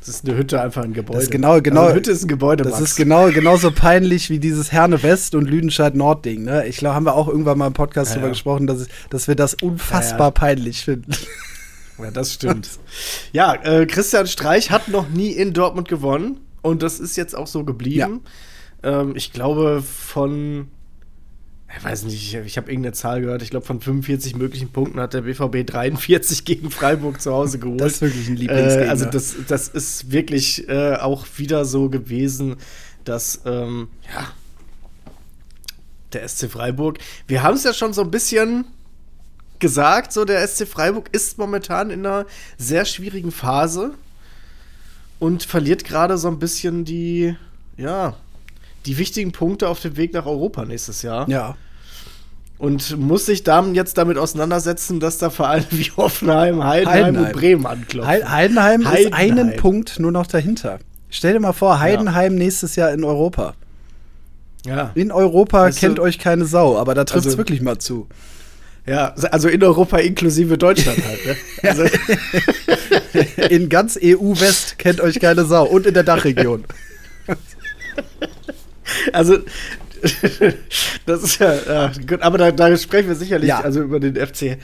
[0.00, 1.16] Das ist eine Hütte, einfach ein Gebäude.
[1.18, 1.80] Das ist genau, genau.
[1.80, 2.90] Also eine Hütte ist ein Gebäude, Das Max.
[2.90, 6.44] ist genau, genauso peinlich wie dieses Herne West und Lüdenscheid Nord Ding.
[6.44, 6.66] Ne?
[6.66, 8.32] Ich glaube, haben wir auch irgendwann mal im Podcast Ja, drüber ja.
[8.32, 10.30] gesprochen, dass, dass wir das unfassbar ja.
[10.32, 11.12] peinlich finden.
[11.98, 12.68] Ja, das stimmt.
[13.32, 17.46] ja, äh, Christian Streich hat noch nie in Dortmund gewonnen und das ist jetzt auch
[17.46, 18.20] so geblieben.
[18.82, 20.68] Ähm, ich glaube von,
[21.74, 25.14] ich weiß nicht, ich, habe irgendeine Zahl gehört, ich glaube von 45 möglichen Punkten hat
[25.14, 27.80] der BVB 43 gegen Freiburg zu Hause geholt.
[27.80, 28.86] Das ist wirklich ein Lieblingsgegner.
[28.86, 32.56] Äh, also das, das ist wirklich äh, auch wieder so gewesen,
[33.04, 34.28] dass, ähm, ja,
[36.12, 38.64] der SC Freiburg, wir haben es ja schon so ein bisschen
[39.58, 42.26] gesagt, so der SC Freiburg ist momentan in einer
[42.58, 43.94] sehr schwierigen Phase
[45.18, 47.36] und verliert gerade so ein bisschen die,
[47.76, 48.14] ja,
[48.86, 51.28] die wichtigen Punkte auf dem Weg nach Europa nächstes Jahr.
[51.28, 51.56] Ja.
[52.58, 57.24] Und muss sich dann jetzt damit auseinandersetzen, dass da Vereine wie Hoffenheim, Heidenheim, Heidenheim.
[57.26, 58.08] und Bremen anklopfen.
[58.10, 59.38] Heil- Heidenheim, ist Heidenheim.
[59.48, 60.78] einen Punkt nur noch dahinter.
[61.10, 63.54] Stell dir mal vor, Heidenheim nächstes Jahr in Europa.
[64.64, 64.90] ja.
[64.94, 67.78] In Europa Weißt du- kennt euch keine Sau, aber da trifft es Also- wirklich mal
[67.78, 68.06] zu.
[68.86, 71.26] ja, also in Europa inklusive Deutschland halt.
[71.26, 71.36] Ne?
[71.68, 71.84] Also,
[73.48, 76.64] In ganz EU-West kennt euch keine Sau und in der Dachregion.
[79.12, 79.38] also
[81.06, 83.60] das ist ja, ja gut, aber da, da sprechen wir sicherlich, Ja.
[83.60, 84.56] also über den FCH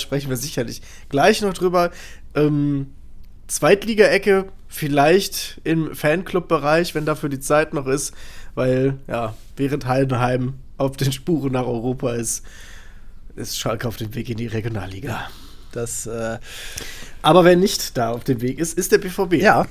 [0.00, 1.90] sprechen wir sicherlich gleich noch drüber.
[2.34, 2.88] Ähm,
[3.46, 8.14] Zweitliga-Ecke vielleicht im Fanclub-Bereich, wenn dafür die Zeit noch ist,
[8.54, 12.44] weil ja, während Heidenheim auf den Spuren nach Europa ist,
[13.36, 15.28] ist Schalke auf dem Weg in die Regionalliga.
[15.72, 16.38] Das, äh,
[17.22, 19.34] Aber wer nicht da auf dem Weg ist, ist der BVB.
[19.34, 19.66] ja.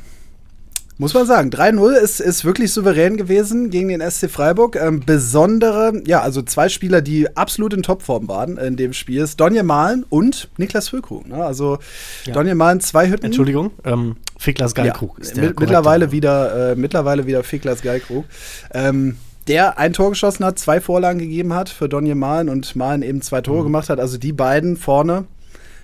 [0.99, 4.75] Muss man sagen, 3-0 ist, ist wirklich souverän gewesen gegen den SC Freiburg.
[4.75, 9.39] Ähm, besondere, ja, also zwei Spieler, die absolut in Topform waren in dem Spiel, ist
[9.39, 11.27] Donje Malen und Niklas Füllkrug.
[11.27, 11.43] Ne?
[11.43, 11.79] Also
[12.25, 12.33] Ja.
[12.33, 13.25] Donje Malen, zwei Hütten.
[13.25, 18.25] Entschuldigung, ähm, Ficklas Geilkrug Ja, ist der mittlerweile wieder, äh, mittlerweile wieder Fiklas Geilkrug.
[18.73, 19.17] Ähm,
[19.47, 23.21] der ein Tor geschossen hat, zwei Vorlagen gegeben hat für Donje Malen und Malen eben
[23.21, 23.43] zwei Mhm.
[23.43, 23.99] Tore gemacht hat.
[23.99, 25.25] Also die beiden vorne,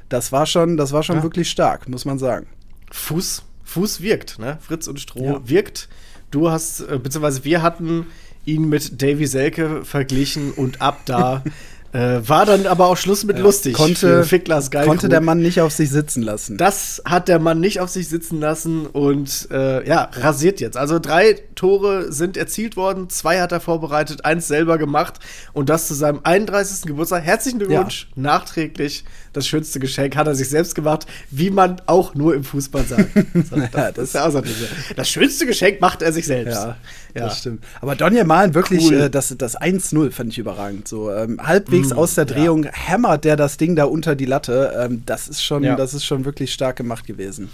[0.08, 1.24] das war schon, das war schon Ja.
[1.24, 2.46] wirklich stark, muss man sagen.
[2.92, 4.58] Fuß, Fuß wirkt, ne?
[4.62, 5.42] Fritz und Stroh Ja.
[5.48, 5.90] wirkt.
[6.32, 8.08] Du hast, äh, beziehungsweise wir hatten
[8.46, 11.44] ihn mit Davy Selke verglichen und ab da
[11.92, 13.74] äh, war dann aber auch Schluss mit lustig.
[13.74, 14.24] Konnte,
[14.72, 14.86] Geilkrug.
[14.86, 16.58] konnte der Mann nicht auf sich sitzen lassen.
[16.58, 20.78] Das hat der Mann nicht auf sich sitzen lassen und äh, ja, rasiert jetzt.
[20.78, 25.16] Also drei Tore sind erzielt worden, zwei hat er vorbereitet, eins selber gemacht
[25.54, 26.84] und das zu seinem 31.
[26.84, 27.24] Geburtstag.
[27.24, 29.04] Herzlichen Glückwunsch, nachträglich.
[29.34, 33.10] Das schönste Geschenk hat er sich selbst gemacht, wie man auch nur im Fußball sagt.
[33.34, 36.54] Das, Ja, das ist ja auch so diese- das schönste Geschenk macht er sich selbst.
[36.56, 36.78] Ja,
[37.26, 37.64] das stimmt.
[37.82, 38.94] Aber Donje Malen wirklich, Cool.
[39.02, 40.88] äh, das, das 1-0 fand ich überragend.
[40.88, 44.74] So ähm, halbwegs aus der Drehung hämmert der das Ding da unter die Latte.
[44.80, 45.76] Ähm, das ist schon, Ja.
[45.76, 47.50] das ist schon wirklich stark gemacht gewesen.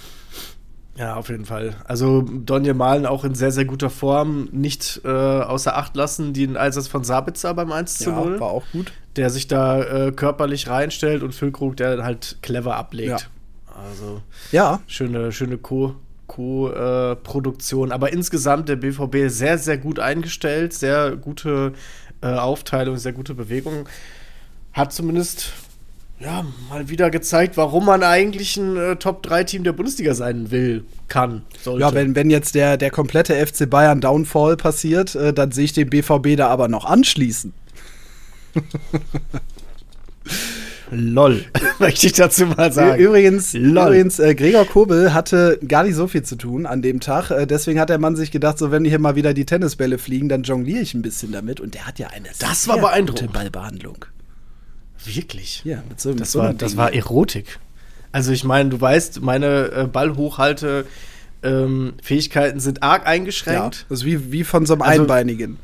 [0.97, 1.76] Ja, auf jeden Fall.
[1.84, 4.47] Also Donje Malen auch in sehr, sehr guter Form.
[4.53, 8.39] Nicht äh, außer Acht lassen den Einsatz von Sabitzer beim 1 zu 0.
[8.39, 8.93] war auch gut.
[9.18, 13.30] der sich da äh, körperlich reinstellt und Füllkrug, der halt clever ablegt.
[13.68, 14.22] Also
[14.53, 15.95] Ja, schöne, schöne Co.
[16.36, 17.92] Co-Produktion.
[17.92, 21.74] Aber insgesamt der BVB sehr, sehr gut eingestellt, sehr gute
[22.22, 23.88] äh, Aufteilung, sehr gute Bewegung.
[24.74, 25.54] Hat zumindest
[26.20, 31.44] ja, mal wieder gezeigt, warum man eigentlich ein äh, Top-3-Team der Bundesliga sein will, kann,
[31.62, 31.82] sollte.
[31.82, 35.74] Ja, wenn, wenn jetzt der, der komplette FC Bayern Downfall passiert, äh, dann sehe ich
[35.74, 37.54] den BVB da aber noch anschließen.
[40.92, 41.44] LOL,
[41.80, 43.02] möchte ich dazu mal sagen.
[43.02, 43.88] Übrigens, Lol.
[43.88, 47.32] übrigens äh, Gregor Kobel hatte gar nicht so viel zu tun an dem Tag.
[47.32, 50.30] Äh, deswegen hat der Mann sich gedacht, so wenn hier mal wieder die Tennisbälle fliegen,
[50.30, 51.60] dann jongliere ich ein bisschen damit.
[51.60, 53.28] Und der hat ja eine Das war beeindruckend.
[53.28, 54.06] gute Ballbehandlung.
[55.04, 55.62] Wirklich?
[55.66, 57.60] Ja, mit so, mit Das so war, das war Erotik.
[58.12, 60.86] Also ich meine, du weißt, meine äh, Ballhochhalte
[61.44, 63.86] ähm, Fähigkeiten sind arg ja, eingeschränkt.
[63.90, 65.58] das ist wie, wie von so einem Also- Einbeinigen.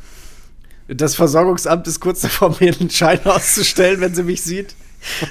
[0.87, 4.75] Das Versorgungsamt ist kurz davor, mir einen Schein auszustellen, wenn sie mich sieht.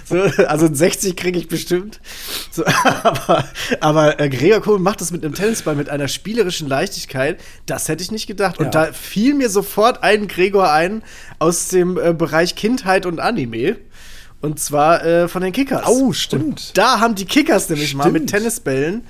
[0.04, 2.00] So, also ein 60 kriege ich bestimmt.
[2.50, 2.64] So,
[3.02, 3.44] aber
[3.80, 7.40] aber äh, Gregor Kohl macht das mit einem Tennisball mit einer spielerischen Leichtigkeit.
[7.66, 8.58] Das hätte ich nicht gedacht.
[8.58, 8.86] Und Ja.
[8.86, 11.02] da fiel mir sofort ein Gregor ein
[11.38, 13.76] aus dem äh, Bereich Kindheit und Anime.
[14.40, 15.86] Und zwar äh, von den Kickers.
[15.86, 16.76] Oh, stimmt.
[16.76, 18.30] Da haben die Kickers nämlich mal mit Stimmt.
[18.30, 19.02] Tennisbällen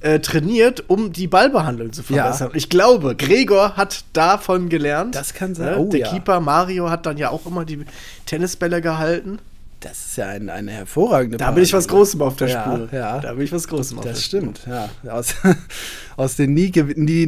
[0.00, 2.22] äh, trainiert, um die Ballbehandlung zu Ja.
[2.22, 2.50] verbessern.
[2.54, 5.14] Ich glaube, Gregor hat davon gelernt.
[5.14, 5.72] Das kann sein.
[5.72, 5.78] Ne?
[5.78, 6.10] Oh, Der ja.
[6.10, 7.84] Keeper Mario hat dann ja auch immer die
[8.26, 9.40] Tennisbälle gehalten.
[9.80, 11.86] Das ist ja ein, eine hervorragende Da bin ich was.
[11.86, 12.88] Großem auf der Ja, Spur.
[12.92, 13.20] ja.
[13.20, 14.40] Da bin ich was Großem auf der Das Spur.
[14.40, 14.88] stimmt, ja.
[15.12, 15.34] Aus,
[16.16, 17.26] aus den nie, gewin- nie,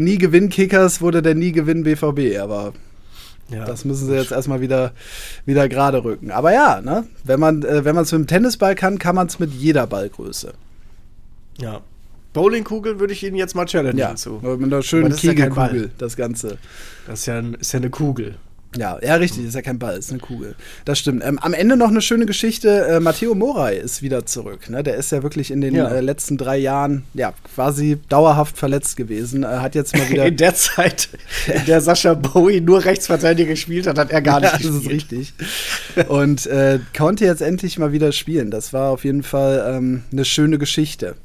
[1.02, 2.72] wurde der nie Gewinn BVB, aber
[3.50, 3.64] Ja.
[3.66, 4.92] das müssen sie jetzt erstmal wieder,
[5.44, 6.30] wieder gerade rücken.
[6.30, 7.04] Aber ja, ne?
[7.24, 10.54] wenn man es äh, man's mit dem Tennisball kann, kann man es mit jeder Ballgröße.
[11.58, 11.80] ja.
[12.34, 14.38] Bowlingkugel würde ich Ihnen jetzt mal challengen Ja, zu.
[14.42, 15.90] mit einer schönen das ja Kegelkugel, Ball.
[15.96, 16.58] das Ganze.
[17.06, 18.36] Das ist ja, ein, ist ja eine Kugel.
[18.76, 20.54] Ja, ja, richtig, ist ja kein Ball, ist eine Kugel.
[20.84, 21.24] Das stimmt.
[21.24, 22.86] Ähm, am Ende noch eine schöne Geschichte.
[22.86, 24.68] Äh, Matteo Moray ist wieder zurück.
[24.68, 24.82] Ne?
[24.82, 25.88] Der ist ja wirklich in den Ja.
[25.88, 29.42] äh, letzten drei Jahren ja quasi dauerhaft verletzt gewesen.
[29.42, 30.26] Äh, hat jetzt mal wieder.
[30.26, 31.08] In der Zeit,
[31.46, 34.88] in der Sascha Bowie nur Rechtsverteidiger gespielt hat, hat er gar nicht Ja, das ist
[34.90, 35.32] richtig.
[36.08, 38.50] Und äh, konnte jetzt endlich mal wieder spielen.
[38.50, 41.16] Das war auf jeden Fall ähm, eine schöne Geschichte.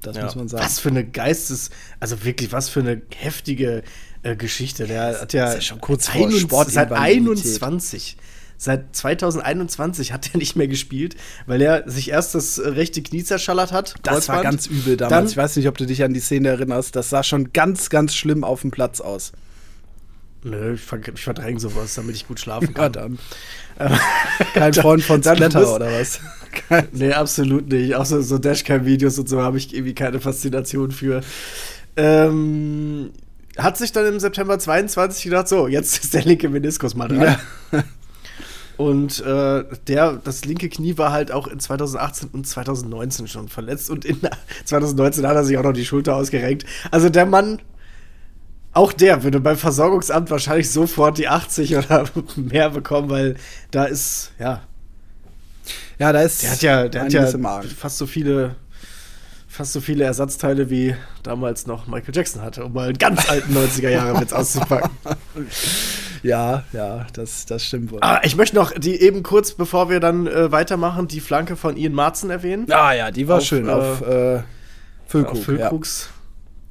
[0.00, 0.24] Das Ja.
[0.24, 0.64] muss man sagen.
[0.64, 1.70] Was für eine Geistes,
[2.00, 3.82] also wirklich, was für eine heftige
[4.22, 4.86] äh, Geschichte.
[4.86, 7.62] Der hat ja, schon kurz vor 21 seit Sportinvalidität.
[7.62, 8.16] 21.
[8.58, 11.16] Seit 2021 hat er nicht mehr gespielt,
[11.46, 13.94] weil er sich erst das äh, rechte Knie zerschallert hat.
[14.04, 14.42] Das war Kreuzband.
[14.44, 15.10] ganz übel damals.
[15.18, 16.94] Dann- ich weiß nicht, ob du dich an die Szene erinnerst.
[16.94, 19.32] Das sah schon ganz, ganz schlimm auf dem Platz aus.
[20.44, 22.92] Nö, ich, ver ich verdränge sowas, damit ich gut schlafen Ja, kann.
[22.92, 23.18] dann.
[24.54, 26.20] Kein Freund von Splatter oder was?
[26.92, 27.94] Nee, absolut nicht.
[27.94, 31.22] Auch so, so Dashcam-Videos und so habe ich irgendwie keine Faszination für.
[31.96, 33.10] Ähm,
[33.58, 37.36] hat sich dann im September 22 gedacht, so, jetzt ist der linke Meniskus mal dran.
[38.76, 43.90] Und äh, der, das linke Knie war halt auch in 2018 und 2019 schon verletzt.
[43.90, 44.18] Und in
[44.64, 46.64] 2019 hat er sich auch noch die Schulter ausgerenkt.
[46.90, 47.60] Also der Mann,
[48.72, 53.36] auch der würde beim Versorgungsamt wahrscheinlich sofort die 80 oder mehr bekommen, weil
[53.70, 54.62] da ist, ja,
[55.98, 57.26] Ja, da ist der hat ja, der hat ja
[57.78, 58.56] fast so viele,
[59.52, 63.54] fast so viele Ersatzteile wie damals noch Michael Jackson hatte, um mal einen ganz alten
[63.54, 64.90] 90er Jahre Witz auszupacken.
[66.24, 67.98] Ja, ja, das, das stimmt wohl.
[68.00, 71.76] Ah, ich möchte noch die eben kurz, bevor wir dann äh, weitermachen, die Flanke von
[71.76, 72.70] Ian Marzen erwähnen.
[72.70, 73.68] Ah ja, die war Auf, schön.
[73.68, 74.42] äh, auf äh,
[75.08, 75.38] Füllkrug.
[75.38, 76.10] Auf Füllkrugs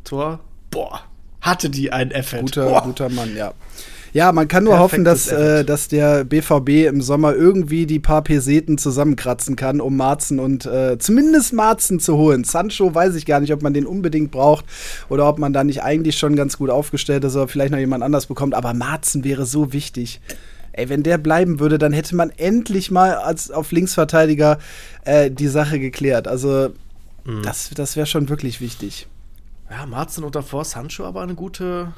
[0.06, 0.40] Tor.
[0.70, 1.02] Boah,
[1.42, 2.56] hatte die ein Effekt.
[2.56, 2.64] ja.
[2.64, 2.84] Guter, Boah.
[2.84, 3.54] guter Mann, ja.
[4.14, 8.22] Ja, man kann nur hoffen, dass, äh, dass der BVB im Sommer irgendwie die paar
[8.24, 12.44] Peseten zusammenkratzen kann, um Marzen und äh, zumindest Marzen zu holen.
[12.44, 14.66] Sancho weiß ich gar nicht, ob man den unbedingt braucht
[15.10, 18.04] oder ob man da nicht eigentlich schon ganz gut aufgestellt ist oder vielleicht noch jemand
[18.04, 18.54] anders bekommt.
[18.54, 20.20] Aber Marzen wäre so wichtig.
[20.74, 24.60] Ey, wenn der bleiben würde, dann hätte man endlich mal als auf Linksverteidiger
[25.06, 26.28] äh, die Sache geklärt.
[26.28, 26.70] Also
[27.24, 27.44] Mhm.
[27.44, 29.08] das, das wäre schon wirklich wichtig.
[29.70, 31.94] Ja, Marzen und davor Sancho aber eine gute.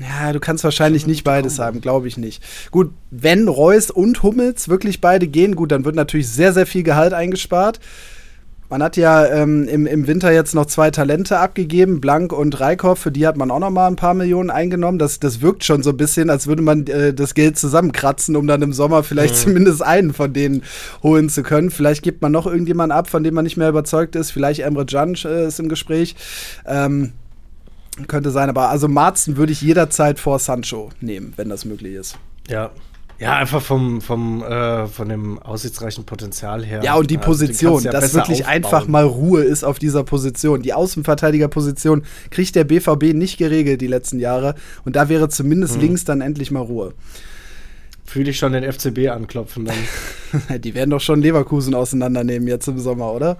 [0.00, 2.42] Ja, du kannst wahrscheinlich nicht beides haben, glaube ich nicht.
[2.70, 6.82] Gut, wenn Reus und Hummels wirklich beide gehen, gut, dann wird natürlich sehr, sehr viel
[6.82, 7.78] Gehalt eingespart.
[8.70, 12.98] Man hat ja ähm, im, im Winter jetzt noch zwei Talente abgegeben, Blank und Reikhoff,
[12.98, 14.98] für die hat man auch noch mal ein paar Millionen eingenommen.
[14.98, 18.46] Das, das wirkt schon so ein bisschen, als würde man äh, das Geld zusammenkratzen, um
[18.46, 20.62] dann im Sommer vielleicht zumindest einen von denen
[21.04, 21.70] holen zu können.
[21.70, 24.32] Vielleicht gibt man noch irgendjemanden ab, von dem man nicht mehr überzeugt ist.
[24.32, 26.16] Vielleicht Emre Can äh, ist im Gespräch.
[26.66, 27.12] Ähm,
[28.08, 32.16] könnte sein, aber also Marzen würde ich jederzeit vor Sancho nehmen, wenn das möglich ist.
[32.48, 32.70] Ja.
[33.20, 36.82] Ja, einfach vom, vom, äh, von dem aussichtsreichen Potenzial her.
[36.82, 38.52] Ja, und die Also, Position, du ja dass wirklich aufbauen.
[38.56, 40.62] einfach mal Ruhe ist auf dieser Position.
[40.62, 44.56] Die Außenverteidigerposition kriegt der BVB nicht geregelt die letzten Jahre.
[44.84, 45.30] Und da wäre Hm.
[45.30, 46.92] zumindest links dann endlich mal Ruhe.
[48.04, 50.60] Fühle ich schon den FCB anklopfen dann.
[50.60, 53.38] Die werden doch schon Leverkusen auseinandernehmen jetzt im Sommer, oder?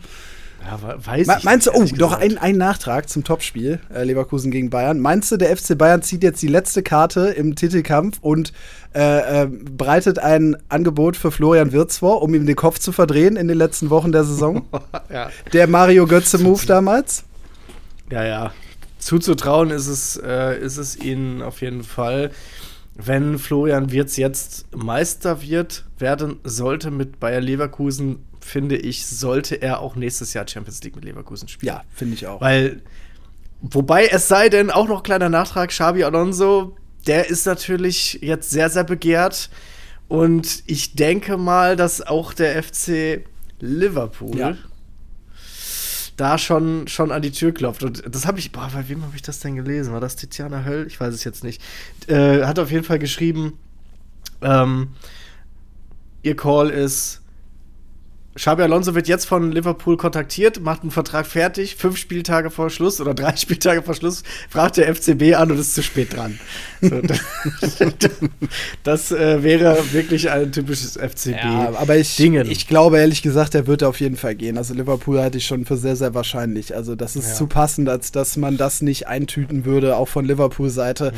[0.67, 2.23] Ja, we- weiß Me- ich Meinst du, oh, gesagt.
[2.23, 5.01] ein, ein Nachtrag zum Topspiel, äh, Leverkusen gegen Bayern.
[5.01, 8.53] Meinst du, der FC Bayern zieht jetzt die letzte Karte im Titelkampf und
[8.95, 13.37] äh, äh, bereitet ein Angebot für Florian Wirtz vor, um ihm den Kopf zu verdrehen
[13.37, 14.65] in den letzten Wochen der Saison?
[15.13, 15.31] ja.
[15.53, 17.25] der Mario Götze-Move damals?
[18.11, 18.53] Ja, ja.
[18.99, 22.31] Zuzutrauen ist es, äh, ist es ihnen auf jeden Fall.
[22.97, 29.81] Wenn Florian Wirtz jetzt Meister wird, werden sollte mit Bayer Leverkusen, finde ich, sollte er
[29.81, 31.75] auch nächstes Jahr Champions League mit Leverkusen spielen.
[31.75, 32.41] Ja, finde ich auch.
[32.41, 32.83] Weil,
[33.63, 36.77] wobei es sei denn, auch noch kleiner Nachtrag, Xabi Alonso,
[37.07, 39.51] der ist natürlich jetzt sehr, sehr begehrt.
[40.09, 43.25] Und ich denke mal, dass auch der FC
[43.61, 44.57] Liverpool Ja.
[46.17, 47.83] da schon, schon an die Tür klopft.
[47.83, 49.93] Und das habe ich, boah, bei wem habe ich das denn gelesen?
[49.93, 50.87] War das Tiziana Höll?
[50.87, 51.63] Ich weiß es jetzt nicht.
[52.07, 53.59] Äh, hat auf jeden Fall geschrieben,
[54.43, 54.89] ähm,
[56.23, 57.23] ihr Call ist,
[58.37, 63.01] Xabi Alonso wird jetzt von Liverpool kontaktiert, macht einen Vertrag fertig, fünf Spieltage vor Schluss
[63.01, 66.39] oder drei Spieltage vor Schluss, fragt der FCB an und ist zu spät dran.
[66.83, 67.01] So,
[68.83, 71.37] das äh, wäre wirklich ein typisches FCB.
[71.43, 72.51] Ja, aber ich, Dingen.
[72.51, 74.59] ich glaube ehrlich gesagt, er wird auf jeden Fall gehen.
[74.59, 76.75] Also Liverpool halte ich schon für sehr, sehr wahrscheinlich.
[76.75, 77.35] Also das ist Ja.
[77.35, 81.13] zu passend, als dass man das nicht eintüten würde, auch von Liverpool-Seite.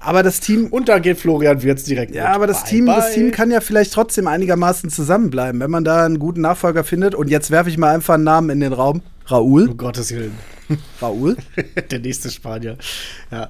[0.00, 2.32] Aber das Team, Und da geht Florian Wirtz direkt ja, mit.
[2.32, 3.14] aber das Bye, Team, das bye.
[3.14, 7.14] Team kann ja vielleicht trotzdem einigermaßen zusammenbleiben, wenn man da einen guten Nachfolger findet.
[7.14, 9.02] Und jetzt werfe ich mal einfach einen Namen in den Raum.
[9.30, 9.68] Raúl.
[9.70, 10.38] Um Gottes Willen.
[11.02, 11.36] Raúl.
[11.90, 12.76] Der nächste Spanier.
[13.30, 13.48] Ja.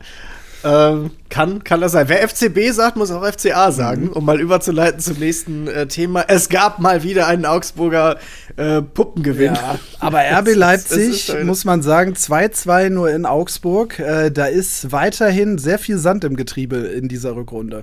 [0.66, 2.08] Ähm, kann, kann das sein.
[2.08, 6.24] Wer FCB sagt, muss auch FCA sagen, um mal überzuleiten zum nächsten äh, Thema.
[6.28, 8.18] Es gab mal wieder einen Augsburger
[8.56, 9.54] äh, Puppengewinn.
[9.54, 13.98] Ja, aber RB Leipzig, ist muss man sagen, 2-2 nur in Augsburg.
[13.98, 17.82] Äh, da ist weiterhin sehr viel Sand im Getriebe in dieser Rückrunde.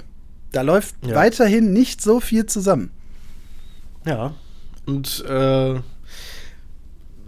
[0.51, 1.15] Da läuft Ja.
[1.15, 2.89] weiterhin nicht so viel zusammen.
[4.07, 4.33] Ja.
[4.85, 5.75] Und äh,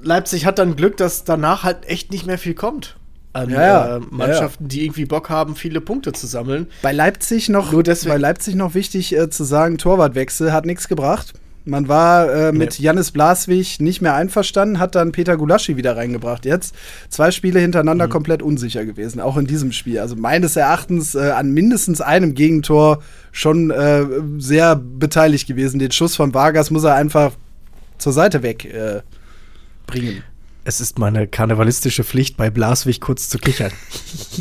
[0.02, 2.98] Leipzig hat dann Glück, dass danach halt echt nicht mehr viel kommt.
[3.32, 3.98] An Ja, ja.
[3.98, 6.68] äh, Mannschaften, die irgendwie Bock haben, viele Punkte zu sammeln.
[6.84, 10.88] Bei Leipzig noch, Nur deswegen- bei Leipzig noch wichtig äh, zu sagen, Torwartwechsel hat nichts
[10.88, 11.34] gebracht.
[11.66, 12.86] Man war äh, mit nee.
[12.86, 16.46] Janis Blaswig nicht mehr einverstanden, hat dann Peter Gulaschi wieder reingebracht.
[16.46, 16.76] Jetzt
[17.08, 18.12] zwei Spiele hintereinander mhm.
[18.12, 20.00] komplett unsicher gewesen, auch in diesem Spiel.
[20.00, 23.02] Also meines Erachtens äh, an mindestens einem Gegentor
[23.32, 24.06] schon äh,
[24.40, 25.80] sehr beteiligt gewesen.
[25.80, 27.32] Den Schuss von Vargas muss er einfach
[27.98, 29.02] zur Seite weg äh,
[29.88, 30.24] bringen.
[30.66, 33.72] Es ist meine karnevalistische Pflicht, bei Blaswig kurz zu kichern.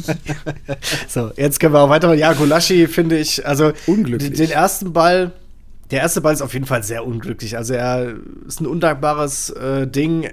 [1.08, 2.20] so, jetzt können wir auch weitermachen.
[2.20, 4.38] Ja, Gulaschi finde ich, also Unglücklich.
[4.38, 5.32] den ersten Ball
[5.92, 7.56] der erste Ball ist auf jeden Fall sehr unglücklich.
[7.56, 8.14] Also er
[8.48, 10.30] ist ein undankbares äh, Ding.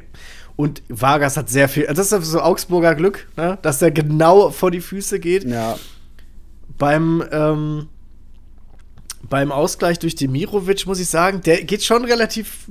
[0.55, 1.85] Und Vargas hat sehr viel.
[1.87, 3.57] Also das ist so Augsburger Glück, ne?
[3.61, 5.43] dass er genau vor die Füße geht.
[5.43, 5.77] Ja.
[6.77, 7.87] Beim, ähm,
[9.29, 12.69] beim Ausgleich durch Demirovic muss ich sagen, der geht schon relativ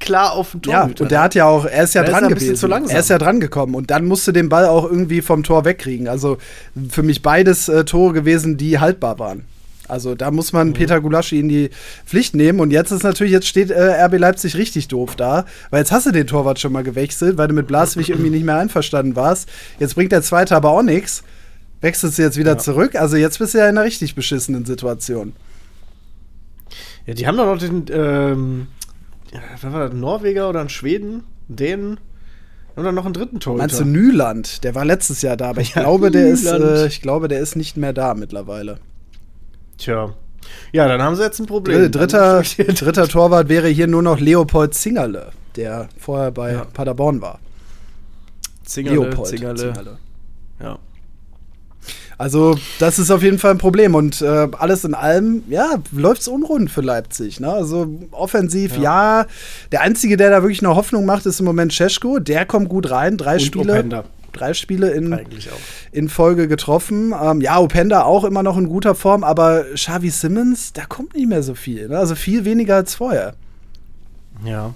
[0.00, 0.98] klar auf den Torhüter.
[0.98, 2.72] Ja, und der hat ja auch, er ist ja der dran ist gewesen.
[2.88, 6.08] Er ist ja dran gekommen und dann musste den Ball auch irgendwie vom Tor wegkriegen.
[6.08, 6.38] Also
[6.90, 9.44] für mich beides äh, Tore gewesen, die haltbar waren.
[9.88, 10.72] Also da muss man mhm.
[10.72, 11.70] Peter Gulaschi in die
[12.04, 12.60] Pflicht nehmen.
[12.60, 16.06] Und jetzt ist natürlich, jetzt steht äh, RB Leipzig richtig doof da, weil jetzt hast
[16.06, 19.48] du den Torwart schon mal gewechselt, weil du mit Blaswig irgendwie nicht mehr einverstanden warst.
[19.78, 21.22] Jetzt bringt der Zweite aber auch nichts.
[21.80, 22.58] Wechselst du jetzt wieder ja.
[22.58, 22.96] zurück?
[22.96, 25.34] Also jetzt bist du ja in einer richtig beschissenen Situation.
[27.06, 28.66] Ja, die haben doch noch den, ähm,
[29.32, 31.24] was war das, Norweger oder ein Schweden?
[31.48, 31.98] Dänen?
[32.74, 33.62] Und dann noch einen dritten Torhüter.
[33.62, 34.62] Meinst du Nyland?
[34.62, 37.40] Der war letztes Jahr da, aber ich ja, glaube, der ist, äh, ich glaube, der
[37.40, 38.78] ist nicht mehr da mittlerweile.
[39.78, 40.12] Tja.
[40.72, 41.90] Ja, dann haben sie jetzt ein Problem.
[41.90, 46.64] Dritter, dritter Torwart wäre hier nur noch Leopold Zingerle, der vorher bei ja.
[46.66, 47.40] Paderborn war.
[48.64, 49.58] Zingerle, Leopold Zingerle.
[49.58, 49.98] Zingerle.
[50.60, 50.78] Ja.
[52.18, 53.94] Also, das ist auf jeden Fall ein Problem.
[53.94, 57.40] Und äh, alles in allem, ja, läuft es unrund für Leipzig.
[57.40, 57.52] Ne?
[57.52, 59.20] Also, offensiv, ja.
[59.20, 59.26] ja.
[59.72, 62.18] Der Einzige, der da wirklich eine Hoffnung macht, ist im Moment Cesko.
[62.18, 63.16] Der kommt gut rein.
[63.16, 63.72] Drei Und Spiele.
[63.72, 64.04] Openda
[64.36, 65.18] drei Spiele in,
[65.92, 67.14] in Folge getroffen.
[67.20, 71.28] Ähm, ja, Openda auch immer noch in guter Form, aber Xavi Simmons, da kommt nicht
[71.28, 71.88] mehr so viel.
[71.88, 71.98] Ne?
[71.98, 73.34] Also viel weniger als vorher.
[74.44, 74.74] Ja.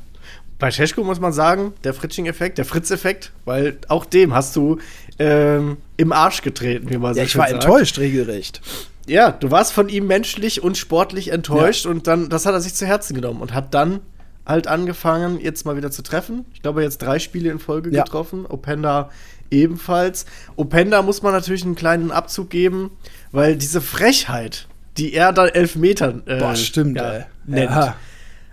[0.59, 4.79] Bei Scheschko muss man sagen, der Fritsching-Effekt, der Fritz-Effekt, weil auch dem hast du
[5.21, 7.63] ähm, im Arsch getreten, wie man ja, ich war sagt.
[7.63, 8.63] enttäuscht, regelrecht.
[9.07, 11.91] Ja, du warst von ihm menschlich und sportlich enttäuscht ja.
[11.91, 14.01] und dann, das hat er sich zu Herzen genommen und hat dann
[14.47, 16.47] halt angefangen, jetzt mal wieder zu treffen.
[16.55, 18.03] Ich glaube, jetzt drei Spiele in Folge ja.
[18.03, 18.47] getroffen.
[18.47, 19.11] Openda
[19.51, 20.25] ebenfalls.
[20.57, 22.91] Openda muss man natürlich einen kleinen Abzug geben,
[23.31, 27.71] weil diese Frechheit, die er da elf Metern äh, Boah, stimmt, ja, nennt.
[27.71, 27.97] Ja.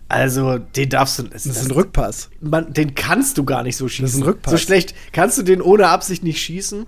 [0.10, 1.24] Also, den darfst du.
[1.24, 2.30] Das, das ist ein Rückpass.
[2.39, 4.05] Man, den kannst du gar nicht so schießen.
[4.05, 4.51] Das ist ein Rückpass.
[4.51, 6.86] So schlecht kannst du den ohne Absicht nicht schießen.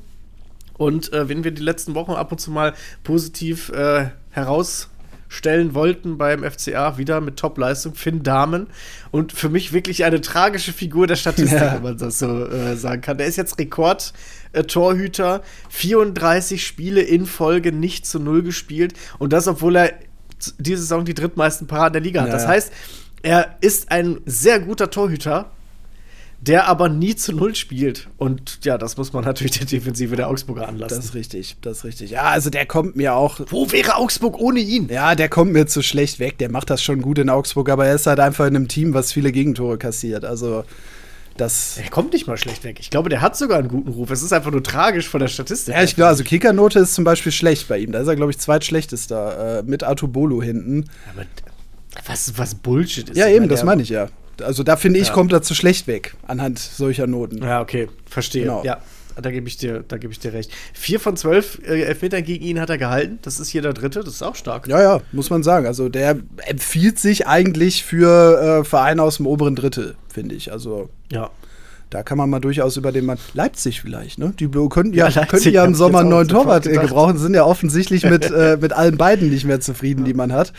[0.78, 4.90] Und äh, wenn wir die letzten Wochen ab und zu mal positiv äh, heraus
[5.30, 8.68] stellen wollten beim FCA, wieder mit Top-Leistung, Finn Dahmen.
[9.12, 11.76] Und für mich wirklich eine tragische Figur der Statistik, ja.
[11.76, 13.18] wenn man das so äh, sagen kann.
[13.18, 18.94] Der ist jetzt Rekord-Torhüter, äh, 34 Spiele in Folge nicht zu Null gespielt.
[19.20, 19.94] Und das, obwohl er
[20.58, 22.30] diese Saison die drittmeisten Paraden der Liga hat.
[22.30, 22.72] Ja, das heißt,
[23.22, 25.52] er ist ein sehr guter Torhüter,
[26.42, 28.08] der aber nie zu Null spielt.
[28.18, 30.96] Und ja, das muss man natürlich der Defensive der Augsburger anlassen.
[30.96, 32.12] Das ist richtig, das ist richtig.
[32.12, 33.42] Ja, also der kommt mir auch.
[33.50, 34.88] Wo wäre Augsburg ohne ihn?
[34.90, 36.38] Ja, der kommt mir zu schlecht weg.
[36.38, 38.94] Der macht das schon gut in Augsburg, aber er ist halt einfach in einem Team,
[38.94, 40.24] was viele Gegentore kassiert.
[40.26, 40.64] Also.
[41.38, 42.80] Das er kommt nicht mal schlecht weg.
[42.82, 44.12] Ich glaube, der hat sogar einen guten Ruf.
[44.12, 45.74] Es ist einfach nur tragisch von der Statistik.
[45.74, 47.94] Ja, ich glaube, also Kickernote ist zum Beispiel schlecht bei ihm.
[47.94, 50.90] Da ist er, glaube ich, zweitschlechtester äh, mit Artubolo hinten.
[51.14, 51.26] Aber
[52.06, 53.18] was, was Bullshit ist.
[53.18, 54.08] Ja, eben, das meine ich ja.
[54.42, 55.14] Also da finde ich, ja.
[55.14, 57.44] kommt er zu schlecht weg anhand solcher Noten.
[57.44, 58.44] Ja, okay, verstehe.
[58.44, 58.64] Genau.
[58.64, 58.80] Ja,
[59.22, 60.52] da gebe ich dir, da gebe ich dir recht.
[60.74, 63.20] Vier von zwölf äh, Elfmetern gegen ihn hat er gehalten.
[63.22, 64.00] Das ist hier der dritte.
[64.00, 64.68] Das ist auch stark.
[64.68, 65.66] Ja, ja, muss man sagen.
[65.66, 70.52] Also der empfiehlt sich eigentlich für äh, Vereine aus dem oberen Drittel, finde ich.
[70.52, 71.30] Also ja.
[71.90, 73.18] Da kann man mal durchaus über den Mann.
[73.34, 74.32] Leipzig vielleicht, ne?
[74.40, 78.04] Die könnten ja, ja könnten ja im Sommer einen neuen Torwart gebrauchen, sind ja offensichtlich
[78.04, 80.54] mit, äh, mit allen beiden nicht mehr zufrieden, die man hat.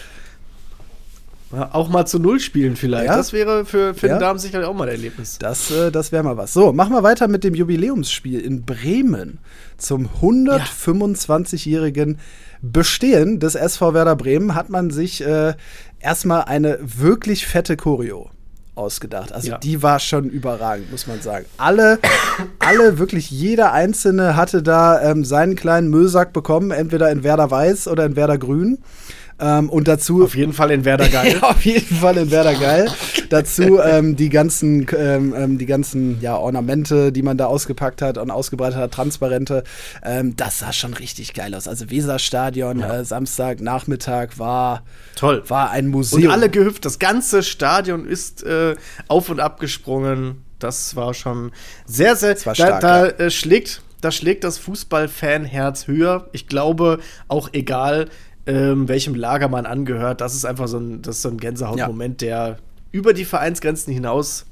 [1.53, 3.07] Auch mal zu Null spielen vielleicht.
[3.07, 3.17] Ja?
[3.17, 4.19] Das wäre für Finn ja.
[4.19, 5.39] Dahmen sicherlich auch mal ein Erlebnis.
[5.39, 6.53] Das, äh, das wäre mal was.
[6.53, 9.39] So, machen wir weiter mit dem Jubiläumsspiel in Bremen
[9.77, 12.19] zum 125-jährigen
[12.63, 15.55] Bestehen des SV Werder Bremen hat man sich äh,
[15.99, 18.31] erstmal eine wirklich fette Choreo
[18.75, 19.33] ausgedacht.
[19.33, 19.59] Also ja.
[19.59, 21.47] die war schon überragend, muss man sagen.
[21.57, 21.99] Alle,
[22.59, 27.89] alle, wirklich jeder Einzelne hatte da ähm, seinen kleinen Müllsack bekommen, entweder in Werder Weiß
[27.89, 28.79] oder in Werder Grün.
[29.41, 30.23] Ähm, und dazu.
[30.25, 31.39] Auf jeden Fall in Werder geil.
[31.43, 32.89] auf jeden Fall in Werder geil.
[33.31, 38.19] dazu ähm, die ganzen, ähm, ähm, die ganzen ja, Ornamente, die man da ausgepackt hat
[38.19, 39.65] und ausgebreitet hat, Transparente.
[40.05, 41.67] Ähm, das sah schon richtig geil aus.
[41.67, 43.01] Also Weserstadion, ja.
[43.01, 44.83] äh, Samstagnachmittag war
[45.17, 45.43] toll.
[45.49, 46.25] War ein Museum.
[46.25, 46.85] Und alle gehüpft.
[46.85, 48.77] Das ganze Stadion ist äh,
[49.09, 50.45] auf und ab gesprungen.
[50.59, 51.53] Das war schon
[51.87, 52.35] sehr, sehr.
[52.35, 53.27] Das war stark, da, da ja.
[53.27, 56.29] äh, schlägt, da schlägt das Fußballfanherz höher.
[56.33, 58.09] Ich glaube, auch egal
[58.51, 60.21] ähm, welchem Lager man angehört.
[60.21, 62.59] Das ist einfach so ein, das ist so ein Gänsehautmoment, der
[62.93, 64.47] über die Vereinsgrenzen hinaus,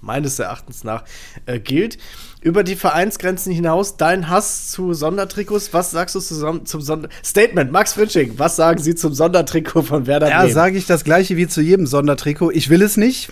[0.00, 1.04] meines Erachtens nach,
[1.46, 1.98] äh, gilt.
[2.42, 7.72] Über die Vereinsgrenzen hinaus, dein Hass zu Sondertrikots, was sagst du zum, zum Sonder Statement,
[7.72, 10.52] Max Fritsching, was sagen Sie zum Sondertrikot von Werder Ja, Bremen?
[10.52, 12.50] sage ich das gleiche wie zu jedem Sondertrikot.
[12.50, 13.30] Ich will es nicht.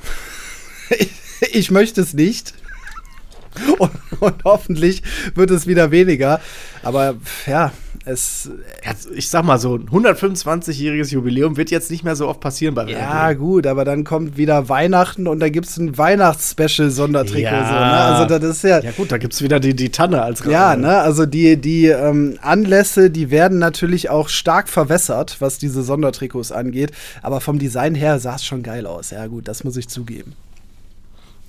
[0.90, 1.10] ich,
[1.52, 2.54] ich möchte es nicht.
[3.78, 5.02] Und, und hoffentlich
[5.36, 6.40] wird es wieder weniger.
[6.82, 7.14] Aber
[7.46, 7.72] ja,
[8.04, 8.50] es.
[9.14, 12.86] Ich sag mal so, ein 125-jähriges Jubiläum wird jetzt nicht mehr so oft passieren bei
[12.86, 17.40] Werder Ja, gut, aber dann kommt wieder Weihnachten und da gibt es ein Weihnachtsspecial-Sondertrikot.
[17.40, 17.66] Ja.
[17.66, 17.80] So, ne?
[17.80, 18.80] Also, das ist ja.
[18.80, 22.38] Ja gut, da gibt's wieder die, die Tanne als Ja, ne, also die, die ähm,
[22.42, 26.92] Anlässe, die werden natürlich auch stark verwässert, was diese Sondertrikots angeht.
[27.22, 29.10] Aber vom Design her sah es schon geil aus.
[29.10, 30.34] Ja, gut, das muss ich zugeben.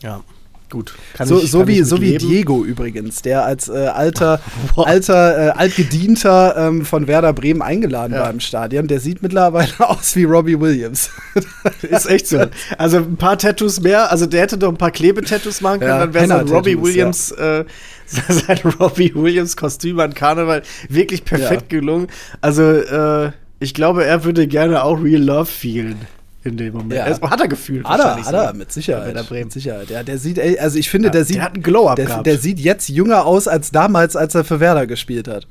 [0.02, 0.22] Ja,
[0.70, 0.94] gut.
[1.14, 2.18] Kann so ich- so wie, so wie.
[2.18, 4.40] Diego übrigens, der als äh, alter,
[4.76, 8.22] alter äh, Altgedienter ähm, von Werder Bremen eingeladen Ja.
[8.22, 8.88] war im Stadion.
[8.88, 11.10] Der sieht mittlerweile aus wie Robbie Williams.
[11.82, 12.46] Ist echt so.
[12.78, 14.12] Also ein paar Tattoos mehr.
[14.12, 16.82] Also der hätte doch ein paar Klebetattoos machen können, Ja, dann wäre sein Henna-Tattoos, Robbie
[16.82, 17.66] Williams, äh,
[18.08, 22.08] sein Robbie Williams Kostüm an Karneval wirklich perfekt gelungen.
[22.42, 25.98] Also äh, ich glaube, er würde gerne auch Real Love fühlen
[26.46, 26.94] in dem Moment.
[26.94, 27.06] Ja.
[27.06, 27.86] Er- Hat er gefühlt.
[27.88, 29.08] Hat er, hat er, mit Sicherheit.
[29.08, 29.44] Werder Bremen.
[29.46, 29.90] Mit Sicherheit.
[29.90, 31.42] Ja, der sieht, also ich finde, Ja, der der sieht.
[31.42, 32.26] hat einen Glow-Up der, gehabt.
[32.28, 35.48] der sieht jetzt jünger aus als damals, als er für Werder gespielt hat.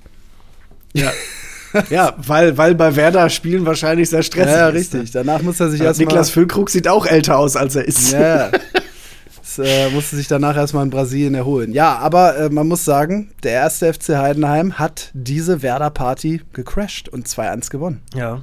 [0.92, 1.11] Ja.
[1.90, 5.14] ja, weil, weil bei Werder spielen wahrscheinlich sehr stressig Ja, ja, ist, richtig.
[5.14, 5.24] Ne?
[5.24, 6.07] Danach muss er sich Ja, erstmal.
[6.07, 8.12] Niklas Füllkrug sieht auch älter aus, als er ist.
[8.12, 8.51] Ja.
[9.57, 11.72] Das äh, musste sich danach erstmal in Brasilien erholen.
[11.72, 17.28] Ja, aber äh, man muss sagen, der erste FC Heidenheim hat diese Werder-Party gecrashed und
[17.28, 18.01] 2-1 gewonnen.
[18.16, 18.40] ja.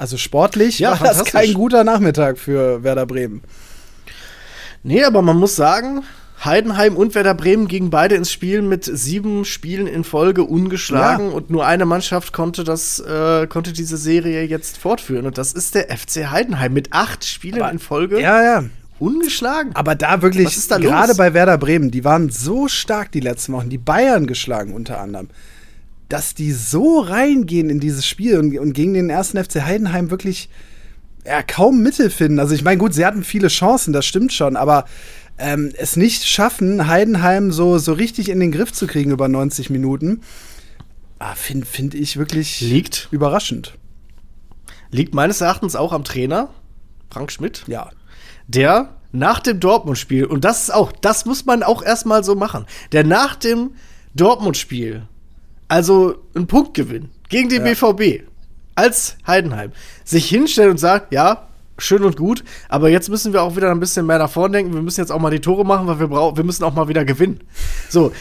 [0.00, 3.42] Also sportlich Ja, war das kein guter Nachmittag für Werder Bremen.
[4.82, 6.04] Nee, aber man muss sagen,
[6.42, 11.32] Heidenheim und Werder Bremen gingen beide ins Spiel mit sieben Spielen in Folge ungeschlagen Ja.
[11.34, 15.74] und nur eine Mannschaft konnte das, äh, konnte diese Serie jetzt fortführen und das ist
[15.74, 18.64] der FC Heidenheim mit acht Spielen in Folge Ja, ja.
[18.98, 19.72] ungeschlagen.
[19.74, 23.76] Aber da wirklich, gerade bei Werder Bremen, die waren so stark die letzten Wochen, die
[23.76, 25.28] Bayern geschlagen unter anderem,
[26.10, 30.50] dass die so reingehen in dieses Spiel und, und gegen den ersten FC Heidenheim wirklich
[31.24, 32.40] ja, kaum Mittel finden.
[32.40, 34.86] Also ich meine, gut, sie hatten viele Chancen, das stimmt schon, aber
[35.38, 39.70] ähm, es nicht schaffen, Heidenheim so, so richtig in den Griff zu kriegen über 90
[39.70, 40.22] Minuten,
[41.20, 43.74] ah, finde find ich wirklich Liegt, überraschend.
[44.90, 46.50] liegt meines Erachtens auch am Trainer,
[47.10, 47.62] Frank Schmidt.
[47.68, 47.90] Ja.
[48.48, 52.66] der nach dem Dortmund-Spiel, und das ist auch, das muss man auch erstmal so machen,
[52.92, 53.70] der nach dem
[54.14, 55.02] Dortmund-Spiel,
[55.70, 57.72] also einen Punktgewinn gegen den Ja.
[57.72, 58.24] BVB
[58.74, 59.72] als Heidenheim,
[60.04, 61.46] sich hinstellt und sagt, ja,
[61.78, 64.74] schön und gut, aber jetzt müssen wir auch wieder ein bisschen mehr nach vorne denken,
[64.74, 66.88] wir müssen jetzt auch mal die Tore machen, weil wir brauchen, wir müssen auch mal
[66.88, 67.40] wieder gewinnen.
[67.88, 68.12] So,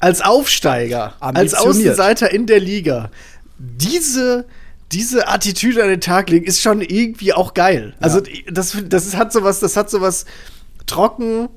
[0.00, 1.54] als Aufsteiger, als.
[1.54, 3.10] Außenseiter in der Liga,
[3.58, 4.46] diese
[4.92, 7.94] diese Attitüde an den Tag legen ist schon irgendwie auch geil.
[8.00, 10.24] Also das, das ist, hat sowas, das hat sowas
[10.86, 11.50] trocken.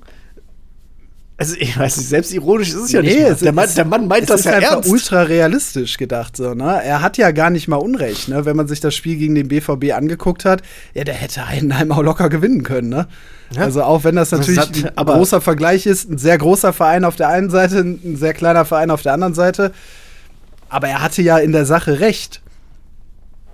[1.41, 3.17] Also ich weiß nicht, selbstironisch ist es ja nicht.
[3.17, 3.31] Nee, mal.
[3.31, 4.89] es der, Mann, der Mann meint es das ist ja einfach ernst.
[4.89, 6.83] ultra realistisch gedacht so, ne?
[6.83, 8.45] Er hat ja gar nicht mal Unrecht, ne?
[8.45, 10.61] Wenn man sich das Spiel gegen den BVB angeguckt hat,
[10.93, 13.07] ja, der hätte Heidenheim auch locker gewinnen können, ne?
[13.55, 13.63] Ja.
[13.63, 17.03] Also auch wenn das Das natürlich hat- ein großer Vergleich ist, ein sehr großer Verein
[17.03, 19.71] auf der einen Seite, ein sehr kleiner Verein auf der anderen Seite,
[20.69, 22.41] aber er hatte ja in der Sache recht.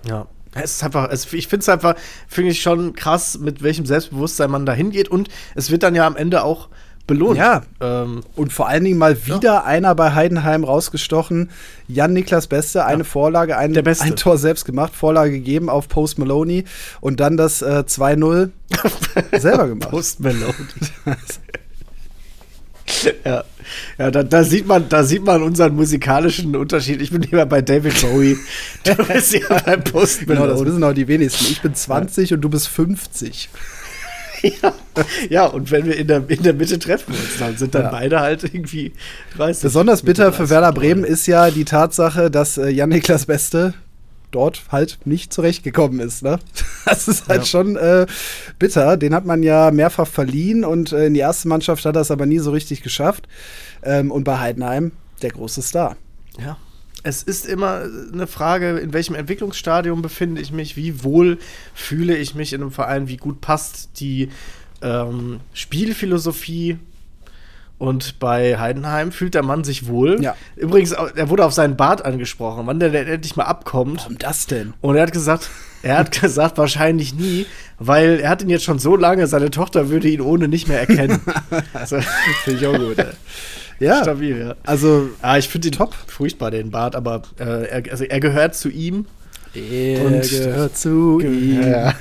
[0.05, 0.27] Ja.
[0.53, 1.95] Es ist einfach, es, ich finde es einfach,
[2.27, 6.05] finde ich schon krass, mit welchem Selbstbewusstsein man da hingeht und es wird dann ja
[6.07, 6.69] am Ende auch
[7.07, 7.37] belohnt.
[7.37, 7.63] Ja.
[7.81, 11.49] Ähm, Und vor allen Dingen mal wieder einer bei Heidenheim rausgestochen.
[11.87, 16.65] Jan-Niklas Beste, eine Vorlage, ein, ein Tor selbst gemacht, Vorlage gegeben auf Post Maloney
[17.01, 18.49] und dann das äh, 2-0
[19.39, 19.89] selber gemacht.
[19.89, 20.53] Post Malone.
[23.25, 23.43] ja,
[23.97, 27.01] ja da, da, sieht man, da sieht man unseren musikalischen Unterschied.
[27.01, 28.37] Ich bin lieber bei David Bowie.
[28.83, 30.65] Du bist ja bei Post Genau, das Malone.
[30.71, 31.45] wissen auch die wenigsten.
[31.45, 33.49] Ich bin 20 und du bist 50.
[34.41, 34.73] ja.
[35.29, 37.89] ja, und wenn wir in der, in der Mitte treffen uns, dann sind dann Ja.
[37.91, 38.93] beide halt irgendwie
[39.37, 39.63] 30.
[39.63, 40.49] Besonders bitter für 30.
[40.51, 43.73] Werder Bremen ist ja die Tatsache, dass äh, Jan-Niklas Beste
[44.31, 46.23] dort halt nicht zurechtgekommen ist.
[46.23, 46.39] Ne?
[46.85, 47.45] Das ist halt Ja.
[47.45, 48.05] schon äh,
[48.59, 48.95] bitter.
[48.97, 52.11] Den hat man ja mehrfach verliehen und äh, in die erste Mannschaft hat er es
[52.11, 53.27] aber nie so richtig geschafft.
[53.83, 55.95] Ähm, und bei Heidenheim der große Star.
[56.39, 56.57] Ja.
[57.03, 61.37] Es ist immer eine Frage, in welchem Entwicklungsstadium befinde ich mich, wie wohl
[61.73, 64.29] fühle ich mich in einem Verein, wie gut passt die
[64.81, 66.77] ähm, Spielphilosophie.
[67.79, 70.19] Und bei Heidenheim fühlt der Mann sich wohl.
[70.19, 70.35] Ja.
[70.55, 73.99] Übrigens, er wurde auf seinen Bart angesprochen, wann der, der endlich mal abkommt.
[74.01, 74.73] Warum das denn?
[74.81, 75.51] Und er hat gesagt,
[75.83, 77.45] er hat gesagt, wahrscheinlich nie,
[77.77, 80.79] weil er hat ihn jetzt schon so lange, seine Tochter würde ihn ohne nicht mehr
[80.79, 81.21] erkennen.
[81.73, 81.99] also,
[82.43, 82.97] Finde ich auch gut.
[83.79, 84.55] Ja, stabil, ja.
[84.65, 85.93] also Ah, ich finde ihn Top.
[86.07, 89.05] furchtbar, den Bart, aber äh, er, also er gehört zu ihm.
[89.53, 91.61] Er Und- gehört zu ihm.
[91.61, 91.93] Ja.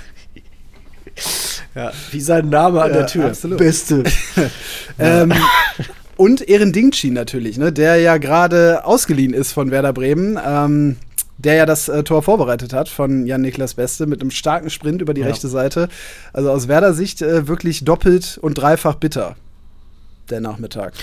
[1.74, 3.27] ja, wie sein Name an Ja, der Tür.
[3.27, 3.59] absolut.
[3.59, 4.03] Beste.
[4.99, 5.35] Ähm,
[6.16, 10.97] und Ehren Dingchi natürlich, ne, der ja gerade ausgeliehen ist von Werder Bremen, ähm,
[11.37, 15.12] der ja das äh, Tor vorbereitet hat von Jan-Niklas Beste mit einem starken Sprint über
[15.12, 15.27] die Ja.
[15.27, 15.89] rechte Seite.
[16.33, 19.37] Also aus Werder Sicht äh, wirklich doppelt und dreifach bitter.
[20.31, 20.95] Der Nachmittag.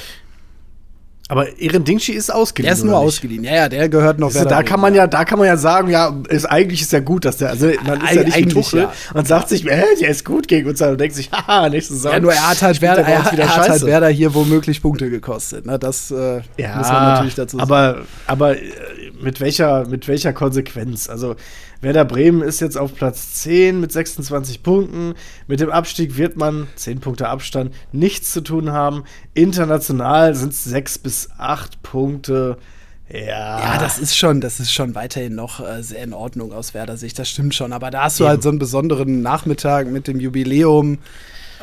[1.33, 2.67] Aber Ehren Dingshi ist ausgeliehen.
[2.67, 3.43] Der ist nur ausgeliehen.
[3.43, 5.89] Ja, ja, der gehört noch Also da kann man ja, da kann man ja sagen,
[5.89, 8.81] ja, ist, eigentlich ist ja gut, dass der, also man ist ja nicht eigentlich Tuchel
[8.81, 8.93] ja.
[9.15, 12.11] und sagt sich, äh, der ist gut gegen uns und denkt sich, haha, nächste Saison.
[12.11, 13.83] Ja, nur er hat halt Werder, er, er hat halt.
[13.83, 15.65] Werder hier womöglich Punkte gekostet.
[15.65, 15.79] Ne?
[15.79, 17.71] Das äh, Ja, muss man natürlich dazu sagen.
[17.71, 18.61] aber, aber äh,
[19.19, 21.09] mit welcher, mit welcher Konsequenz?
[21.09, 21.35] Also,
[21.83, 25.15] Werder Bremen ist jetzt auf Platz 10 mit 26 Punkten.
[25.47, 29.03] Mit dem Abstieg wird man, 10 Punkte Abstand, nichts zu tun haben.
[29.33, 32.57] International sind es 6 bis 8 Punkte.
[33.09, 33.19] Ja,
[33.59, 36.95] Ja, das ist schon, das ist schon weiterhin noch äh, sehr in Ordnung aus Werder
[36.95, 37.73] Sicht, das stimmt schon.
[37.73, 38.29] Aber da hast du Eben.
[38.29, 40.99] halt so einen besonderen Nachmittag mit dem Jubiläum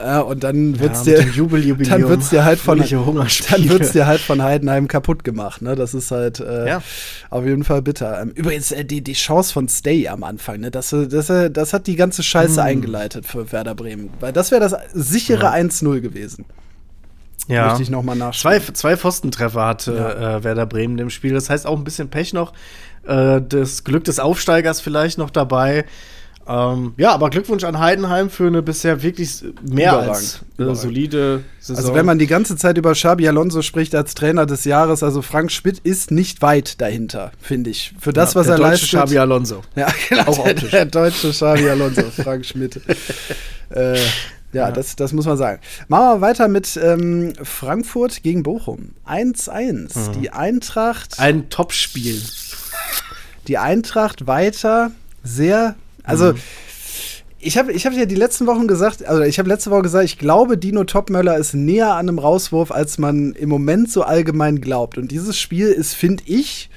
[0.02, 4.20] äh, und dann wird's mit dir, dann wird's dir halt von, dann wird's dir halt
[4.20, 5.62] von Heidenheim kaputt gemacht.
[5.62, 5.74] Ne?
[5.74, 6.82] Das ist halt äh, Ja.
[7.30, 8.20] auf jeden Fall bitter.
[8.22, 10.70] Ähm, übrigens äh, die, die Chance von Stay am Anfang, ne?
[10.70, 12.68] das, äh, das, äh, das hat die ganze Scheiße Hm.
[12.68, 16.44] eingeleitet für Werder Bremen, weil das wäre das sichere 1-0 gewesen.
[17.48, 17.66] ja.
[17.68, 18.60] Möchte ich noch mal nachschauen.
[18.60, 19.92] Zwei, zwei Pfostentreffer hatte
[20.40, 21.34] äh, Werder Bremen im Spiel.
[21.34, 22.52] Das heißt auch ein bisschen Pech noch.
[23.06, 25.84] Äh, das Glück des Aufsteigers vielleicht noch dabei.
[26.48, 30.08] Ähm, ja, aber Glückwunsch an Heidenheim für eine bisher wirklich mehr Überragend.
[30.10, 30.80] als äh, Überragend.
[30.80, 31.76] solide Saison.
[31.76, 35.22] Also wenn man die ganze Zeit über Xabi Alonso spricht als Trainer des Jahres, also
[35.22, 37.94] Frank Schmidt ist nicht weit dahinter, finde ich.
[38.00, 38.88] Für das, ja, was der er deutsche leistet.
[39.00, 39.62] Xabi Alonso.
[39.76, 40.70] ja, genau, Auch der, optisch.
[40.70, 42.80] der deutsche Xabi Alonso, Frank Schmidt.
[43.70, 43.98] äh,
[44.52, 45.60] ja, Das, das muss man sagen.
[45.86, 48.90] Machen wir weiter mit ähm, Frankfurt gegen Bochum.
[49.08, 50.10] 1-1.
[50.20, 51.16] Die Eintracht.
[51.18, 51.24] Mhm.
[51.24, 52.20] Ein Topspiel.
[53.46, 54.90] die Eintracht weiter
[55.22, 56.34] sehr, also
[57.42, 60.04] ich habe ich hab ja die letzten Wochen gesagt, also ich habe letzte Woche gesagt,
[60.04, 64.60] ich glaube, Dino Topmöller ist näher an einem Rauswurf, als man im Moment so allgemein
[64.60, 64.98] glaubt.
[64.98, 66.68] Und dieses Spiel ist, finde ich,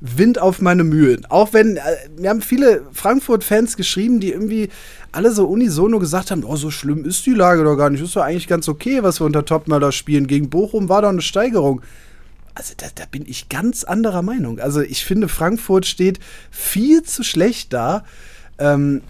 [0.00, 1.24] Wind auf meine Mühlen.
[1.26, 1.80] Auch wenn, äh,
[2.18, 4.68] mir haben viele Frankfurt-Fans geschrieben, die irgendwie
[5.12, 8.02] alle so unisono gesagt haben, oh, so schlimm ist die Lage doch gar nicht.
[8.02, 10.26] Ist doch eigentlich ganz okay, was wir unter Topmöller spielen.
[10.26, 11.80] Gegen Bochum war doch eine Steigerung.
[12.54, 14.58] Also da, da bin ich ganz anderer Meinung.
[14.58, 16.18] Also ich finde, Frankfurt steht
[16.50, 18.04] viel zu schlecht da.
[18.58, 19.02] Ähm,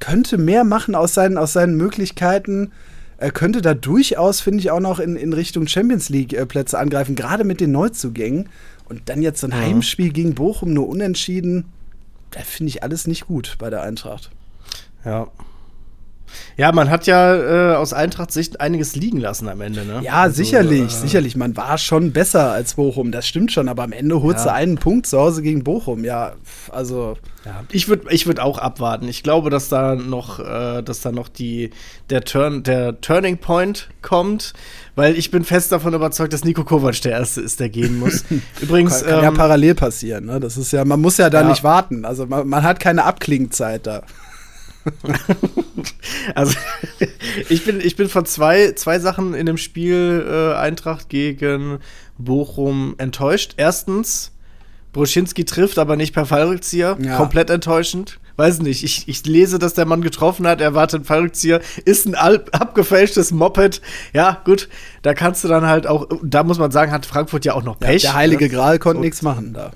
[0.00, 2.72] könnte mehr machen aus seinen, aus seinen Möglichkeiten.
[3.18, 7.44] Er könnte da durchaus, finde ich, auch noch in, in Richtung Champions League-Plätze angreifen, gerade
[7.44, 8.48] mit den Neuzugängen.
[8.88, 11.66] Und dann jetzt so ein Heimspiel gegen Bochum nur unentschieden.
[12.32, 14.30] Da finde ich alles nicht gut bei der Eintracht.
[15.04, 15.28] Ja.
[16.56, 20.00] Ja, man hat ja äh, aus Eintracht-Sicht einiges liegen lassen am Ende, ne?
[20.02, 21.36] Ja, Also, sicherlich, äh, sicherlich.
[21.36, 24.52] Man war schon besser als Bochum, das stimmt schon, aber am Ende holst Ja.
[24.52, 26.04] du einen Punkt zu Hause gegen Bochum.
[26.04, 26.32] Ja,
[26.70, 27.16] also.
[27.44, 29.08] Ja, ich würde ich würd auch abwarten.
[29.08, 31.70] Ich glaube, dass da noch, äh, dass da noch die,
[32.08, 34.52] der, Turn, der Turning Point kommt,
[34.94, 38.24] weil ich bin fest davon überzeugt, dass Nico Kovac der Erste ist, der gehen muss.
[38.60, 40.26] Übrigens, Kann, kann ja ähm, parallel passieren.
[40.26, 40.38] Ne?
[40.38, 41.48] Das ist ja, man muss ja da Ja.
[41.48, 42.04] nicht warten.
[42.04, 44.02] Also man, man hat keine Abklingzeit da.
[46.34, 46.56] also
[47.48, 51.78] ich bin, ich bin von zwei, zwei Sachen in dem Spiel äh, Eintracht gegen
[52.18, 53.54] Bochum enttäuscht.
[53.56, 54.32] Erstens,
[54.92, 56.98] Broschinski trifft, aber nicht per Fallrückzieher.
[57.00, 57.16] Ja.
[57.16, 58.18] Komplett enttäuschend.
[58.36, 62.06] Weiß nicht, ich, ich lese, dass der Mann getroffen hat, er wartet einen Fallrückzieher, ist
[62.06, 63.82] ein abgefälschtes Moped.
[64.14, 64.68] Ja, gut,
[65.02, 67.78] da kannst du dann halt auch, da muss man sagen, hat Frankfurt ja auch noch
[67.80, 68.02] Ja, Pech.
[68.02, 68.50] der Heilige ne?
[68.50, 69.72] Gral konnte nichts machen da.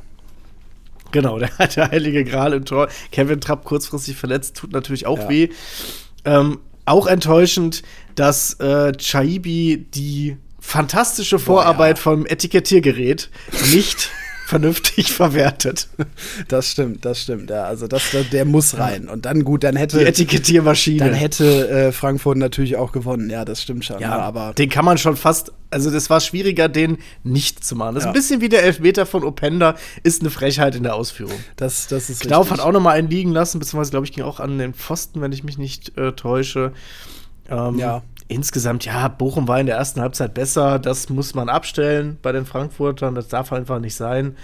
[1.16, 2.88] Genau, der, der heilige Gral im Tor.
[3.10, 5.28] Kevin Trapp kurzfristig verletzt, tut natürlich auch Ja.
[5.30, 5.48] weh.
[6.26, 7.82] Ähm, auch enttäuschend,
[8.16, 12.02] dass äh, Chaibi die fantastische Vorarbeit ja.
[12.02, 13.30] vom Etikettiergerät
[13.72, 14.10] nicht
[14.46, 15.88] vernünftig verwertet.
[16.48, 17.50] Das stimmt, das stimmt.
[17.50, 19.08] Ja, also das, das, der muss rein.
[19.08, 21.04] Und dann gut, dann Die hätte, Etikettiermaschine.
[21.04, 23.28] dann hätte äh, Frankfurt natürlich auch gewonnen.
[23.28, 23.98] Ja, das stimmt schon.
[24.00, 27.74] ja, ne, aber den kann man schon fast, also das war schwieriger, den nicht zu
[27.76, 27.94] machen.
[27.96, 28.10] Das ist Ja.
[28.12, 29.74] ein bisschen wie der Elfmeter von Openda,
[30.04, 31.34] ist eine Frechheit in der Ausführung.
[31.56, 34.24] das, das ist Knauf hat auch noch mal einen liegen lassen, beziehungsweise, glaube ich, ging
[34.24, 36.72] auch an den Pfosten, wenn ich mich nicht äh, täusche.
[37.50, 38.02] Ähm, Ja.
[38.28, 40.78] Insgesamt, ja, Bochum war in der ersten Halbzeit besser.
[40.78, 43.14] Das muss man abstellen bei den Frankfurtern.
[43.14, 44.36] Das darf einfach nicht sein.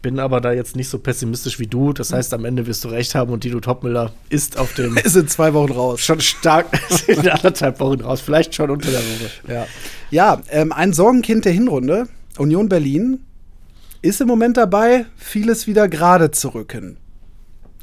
[0.00, 1.92] Bin aber da jetzt nicht so pessimistisch wie du.
[1.92, 5.16] Das heißt, am Ende wirst du recht haben und Dino Topmüller ist auf dem ist
[5.16, 6.00] in zwei Wochen raus.
[6.00, 6.66] schon stark
[7.06, 8.20] in anderthalb Wochen raus.
[8.20, 9.30] Vielleicht schon unter der Woche.
[9.48, 9.66] Ja,
[10.10, 13.20] ja ähm, ein Sorgenkind der Hinrunde, Union Berlin,
[14.00, 16.96] ist im Moment dabei, vieles wieder gerade zu rücken.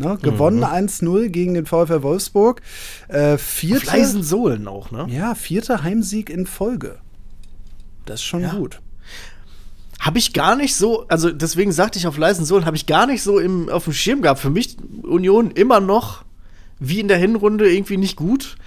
[0.03, 0.63] Ne, gewonnen Mhm.
[0.65, 2.61] 1-0 gegen den VfL Wolfsburg.
[3.07, 5.05] Äh, vierte, Auf leisen Sohlen auch, ne?
[5.09, 6.97] ja, vierter Heimsieg in Folge.
[8.05, 8.53] Das ist schon Ja.
[8.53, 8.79] gut.
[9.99, 13.07] habe ich gar nicht so, also deswegen sagte ich auf leisen Sohlen, habe ich gar
[13.07, 14.41] nicht so im, auf dem Schirm gehabt.
[14.41, 16.25] Für mich Union immer noch
[16.79, 18.57] wie in der Hinrunde irgendwie nicht gut,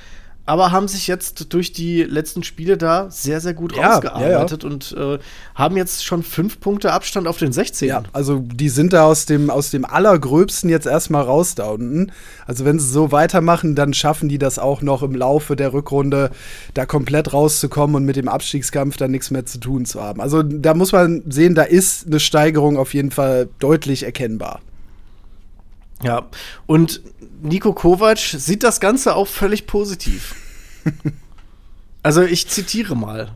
[0.47, 4.95] aber haben sich jetzt durch die letzten Spiele da sehr, sehr gut Ja, rausgearbeitet und
[4.97, 5.19] äh,
[5.57, 7.89] haben jetzt schon fünf Punkte Abstand auf den 16.
[7.89, 12.13] Ja, also die sind da aus dem, aus dem Allergröbsten jetzt erstmal raus da unten.
[12.47, 16.31] Also wenn sie so weitermachen, dann schaffen die das auch noch im Laufe der Rückrunde
[16.75, 20.21] da komplett rauszukommen und mit dem Abstiegskampf dann nichts mehr zu tun zu haben.
[20.21, 24.61] Also da muss man sehen, da ist eine Steigerung auf jeden Fall deutlich erkennbar.
[26.07, 26.29] Ja,
[26.67, 27.01] und
[27.43, 30.37] Nico Kovac sieht das Ganze auch völlig positiv.
[32.05, 33.33] also ich zitiere mal.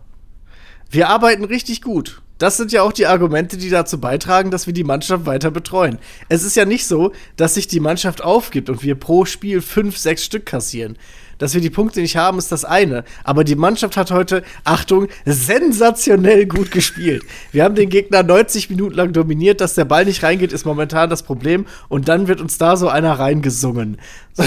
[0.89, 2.23] Wir arbeiten richtig gut.
[2.39, 5.99] Das sind ja auch die Argumente, die dazu beitragen, dass wir die Mannschaft weiter betreuen.
[6.29, 9.99] Es ist ja nicht so, dass sich die Mannschaft aufgibt und wir pro Spiel fünf,
[9.99, 10.97] sechs Stück kassieren.
[11.41, 13.03] Dass wir die Punkte nicht haben, ist das eine.
[13.25, 17.25] Aber die Mannschaft hat heute, Achtung, sensationell gut gespielt.
[17.51, 19.61] Wir haben den Gegner 90 Minuten lang dominiert.
[19.61, 21.67] Dass der Ball nicht reingeht, ist momentan das Problem.
[21.89, 23.99] Und dann wird uns da so einer reingesungen.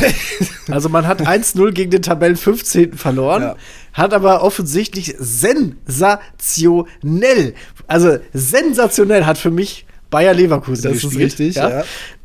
[0.71, 2.93] Also man hat 1-0 gegen den Tabellen 15.
[2.93, 3.55] verloren, Ja.
[3.91, 7.53] hat aber offensichtlich sensationell,
[7.87, 11.24] also sensationell hat für mich Bayer Leverkusen Das ist gespielt.
[11.39, 11.84] richtig, ja.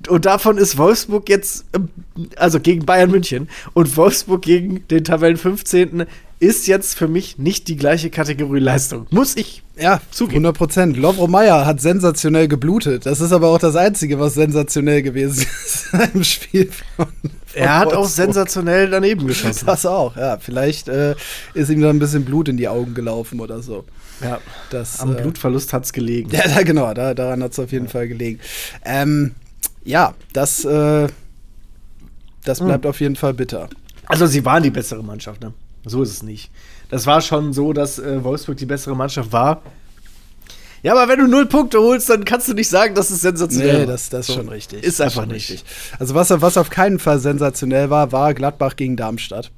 [0.09, 1.65] Und davon ist Wolfsburg jetzt,
[2.37, 6.05] also gegen Bayern München und Wolfsburg gegen den Tabellen 15.
[6.41, 9.07] ist jetzt für mich nicht die gleiche Kategorie Leistung.
[9.11, 10.45] Muss ich Ja, Zugeben.
[10.47, 10.97] 100 Prozent.
[10.97, 13.07] Lovro Meyer hat sensationell geblutet.
[13.07, 16.71] Das ist aber auch das Einzige, was sensationell gewesen ist im Spiel.
[16.97, 18.27] Von, von Er hat auch Wolfsburg.
[18.27, 19.67] sensationell daneben geschossen.
[19.67, 20.39] Das auch, ja.
[20.39, 21.15] Vielleicht äh,
[21.55, 23.85] ist ihm da ein bisschen Blut in die Augen gelaufen oder so.
[24.23, 24.41] Ja.
[24.71, 26.31] Das, Am äh, Blutverlust hat's gelegen.
[26.33, 28.41] Ja, da, genau, da, daran hat es auf jeden Fall gelegen.
[28.85, 29.35] Ähm,
[29.85, 31.09] ja, das, äh,
[32.45, 33.69] das bleibt auf jeden Fall bitter.
[34.07, 35.53] Also sie waren die bessere Mannschaft, ne?
[35.85, 36.51] So ist es nicht.
[36.91, 39.63] Das war schon so, dass äh, Wolfsburg die bessere Mannschaft war.
[40.83, 43.73] Ja, aber wenn du null Punkte holst, dann kannst du nicht sagen, dass es sensationell
[43.73, 43.87] Nee, war.
[43.87, 44.85] das, das ist schon richtig.
[44.85, 45.65] Ist einfach nicht.
[45.99, 49.51] Also was, was auf keinen Fall sensationell war, war Gladbach gegen Darmstadt.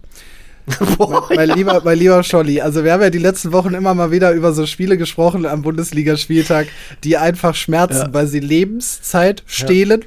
[0.98, 4.10] Boah, Mein lieber, mein lieber Scholli, also wir haben ja die letzten Wochen immer mal
[4.10, 6.68] wieder über so Spiele gesprochen am Bundesligaspieltag,
[7.04, 8.14] die einfach schmerzen, Ja.
[8.14, 10.04] weil sie Lebenszeit stehlen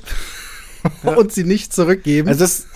[1.04, 2.28] und sie nicht zurückgeben.
[2.30, 2.68] Also es,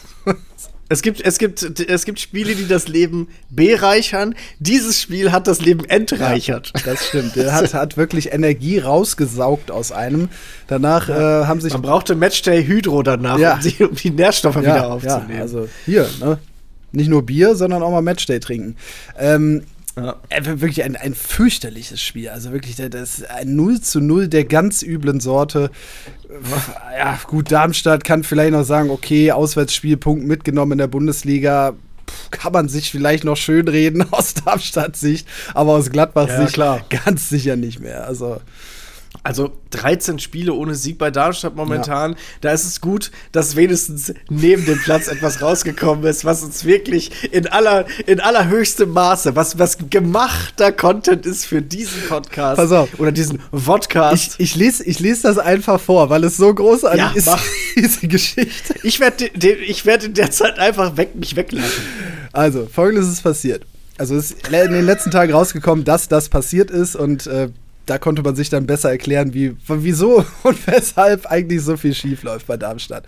[0.89, 4.35] es, gibt, es, gibt, es gibt Spiele, die das Leben bereichern.
[4.59, 6.71] Dieses Spiel hat das Leben entreichert.
[6.85, 7.35] das stimmt.
[7.35, 10.29] Der hat, hat wirklich Energie rausgesaugt aus einem.
[10.67, 11.13] Danach äh,
[11.45, 13.55] haben sich Man brauchte Matchday Hydro danach, Ja.
[13.55, 15.35] um, sie, um die Nährstoffe wieder ja, aufzunehmen.
[15.35, 16.39] ja, also hier, ne?
[16.91, 18.75] Nicht nur Bier, sondern auch mal Matchday trinken.
[19.17, 19.63] Ähm,
[19.95, 20.15] Ja.
[20.29, 22.29] äh, wirklich ein, ein fürchterliches Spiel.
[22.29, 25.71] Also wirklich, das ist ein 0 zu 0 der ganz üblen Sorte.
[26.97, 31.73] Ja, gut, Darmstadt kann vielleicht noch sagen, okay, Auswärtsspielpunkt mitgenommen in der Bundesliga.
[32.31, 36.81] Kann man sich vielleicht noch schön reden aus Darmstadt-Sicht, aber aus Ja, Gladbach-Sicht klar.
[37.05, 38.05] ganz sicher nicht mehr.
[38.07, 38.37] Also,
[39.23, 42.15] Also 13 Spiele ohne Sieg bei Darmstadt momentan.
[42.41, 47.11] Da ist es gut, dass wenigstens neben dem Platz etwas rausgekommen ist, was uns wirklich
[47.33, 52.89] in aller in allerhöchstem Maße, was was gemachter Content ist für diesen Podcast Pass auf.
[52.99, 54.35] oder diesen ich, Vodcast.
[54.37, 57.43] ich, lese, ich lese das einfach vor, weil es so großartig Ja, ist, mach.
[57.75, 58.75] diese Geschichte.
[58.83, 61.83] Ich werde ich werde in der Zeit einfach weg mich weglassen.
[62.31, 63.63] Also, folgendes ist passiert.
[63.97, 67.49] Also, es ist in den letzten Tagen rausgekommen, dass das passiert ist und äh,
[67.87, 72.23] da konnte man sich dann besser erklären, wie, wieso und weshalb eigentlich so viel schief
[72.23, 73.05] läuft bei Darmstadt.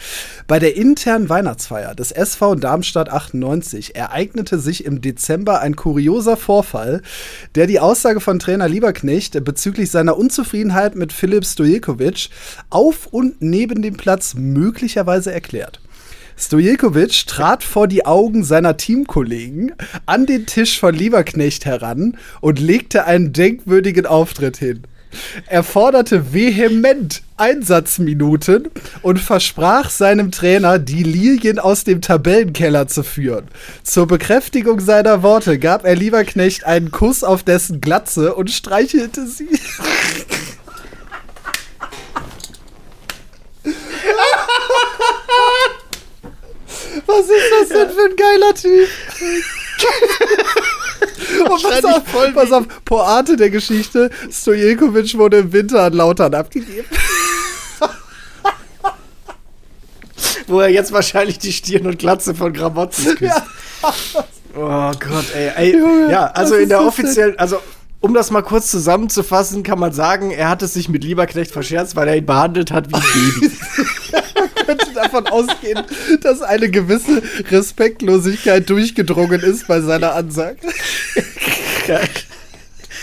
[0.48, 7.02] Bei der internen Weihnachtsfeier des SV Darmstadt 98 ereignete sich im Dezember ein kurioser Vorfall,
[7.56, 12.30] der die Aussage von Trainer Lieberknecht bezüglich seiner Unzufriedenheit mit Philipp Stojkovic
[12.70, 15.82] auf und neben dem Platz möglicherweise erklärt.
[16.40, 19.74] Stojkovic trat vor die Augen seiner Teamkollegen
[20.06, 24.84] an den Tisch von Lieberknecht heran und legte einen denkwürdigen Auftritt hin.
[25.48, 28.70] Er forderte vehement Einsatzminuten
[29.02, 33.48] und versprach seinem Trainer, die Lilien aus dem Tabellenkeller zu führen.
[33.84, 39.50] Zur Bekräftigung seiner Worte gab er Lieberknecht einen Kuss auf dessen Glatze und streichelte sie.
[47.10, 48.88] Was ist das denn für ein geiler Typ?
[51.40, 55.94] Und pass Wahrscheinlich auf, voll pass auf, Poate der Geschichte, Stojelkovic wurde im Winter an
[55.94, 56.88] Lautern abgegeben.
[60.46, 63.42] Wo er jetzt wahrscheinlich die Stirn und Glatze von Gramotzes küsst.
[64.56, 65.52] Oh Gott, ey.
[65.56, 65.76] ey.
[65.78, 67.60] Junge, ja, also in der offiziellen, also
[68.02, 71.96] um das mal kurz zusammenzufassen, kann man sagen, er hat es sich mit Lieberknecht verscherzt,
[71.96, 73.52] weil er ihn behandelt hat wie ein Baby.
[74.70, 75.84] könnte davon ausgehen,
[76.22, 80.58] dass eine gewisse Respektlosigkeit durchgedrungen ist bei seiner Ansage.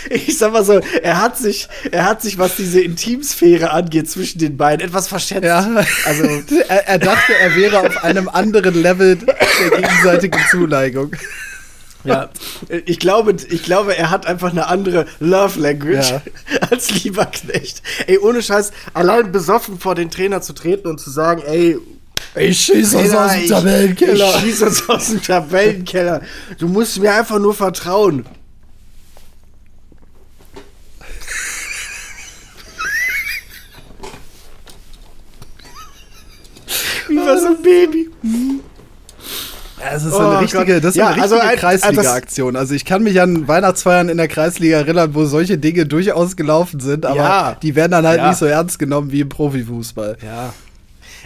[0.09, 4.39] ich sag mal so, er hat sich, er hat sich, was diese Intimsphäre angeht, zwischen
[4.39, 5.43] den beiden etwas verschätzt.
[5.43, 6.23] Ja, also
[6.69, 11.11] er, er dachte, er wäre auf einem anderen Level der gegenseitigen Zuneigung.
[12.03, 12.29] Ja,
[12.85, 16.21] ich glaube, ich glaube, er hat einfach eine andere Love Language Ja.
[16.69, 17.81] als Lieberknecht.
[18.07, 21.77] Ey, ohne Scheiß, allein besoffen vor den Trainer zu treten und zu sagen, ey,
[22.35, 24.35] Ich schieße uns aus dem ich- Tabellenkeller.
[24.35, 26.21] Ich schieß uns aus dem Tabellenkeller.
[26.59, 28.25] Du musst mir einfach nur vertrauen.
[37.07, 38.09] Wie war so ein Baby.
[39.93, 40.83] Es ist Oh eine richtige, Gott.
[40.83, 42.55] das ist Ja, eine also richtige ein- Kreisliga-Aktion.
[42.55, 46.79] Also ich kann mich an Weihnachtsfeiern in der Kreisliga erinnern, wo solche Dinge durchaus gelaufen
[46.79, 47.57] sind, aber Ja.
[47.61, 48.29] die werden dann halt Ja.
[48.29, 50.17] nicht so ernst genommen wie im Profifußball.
[50.25, 50.53] Ja.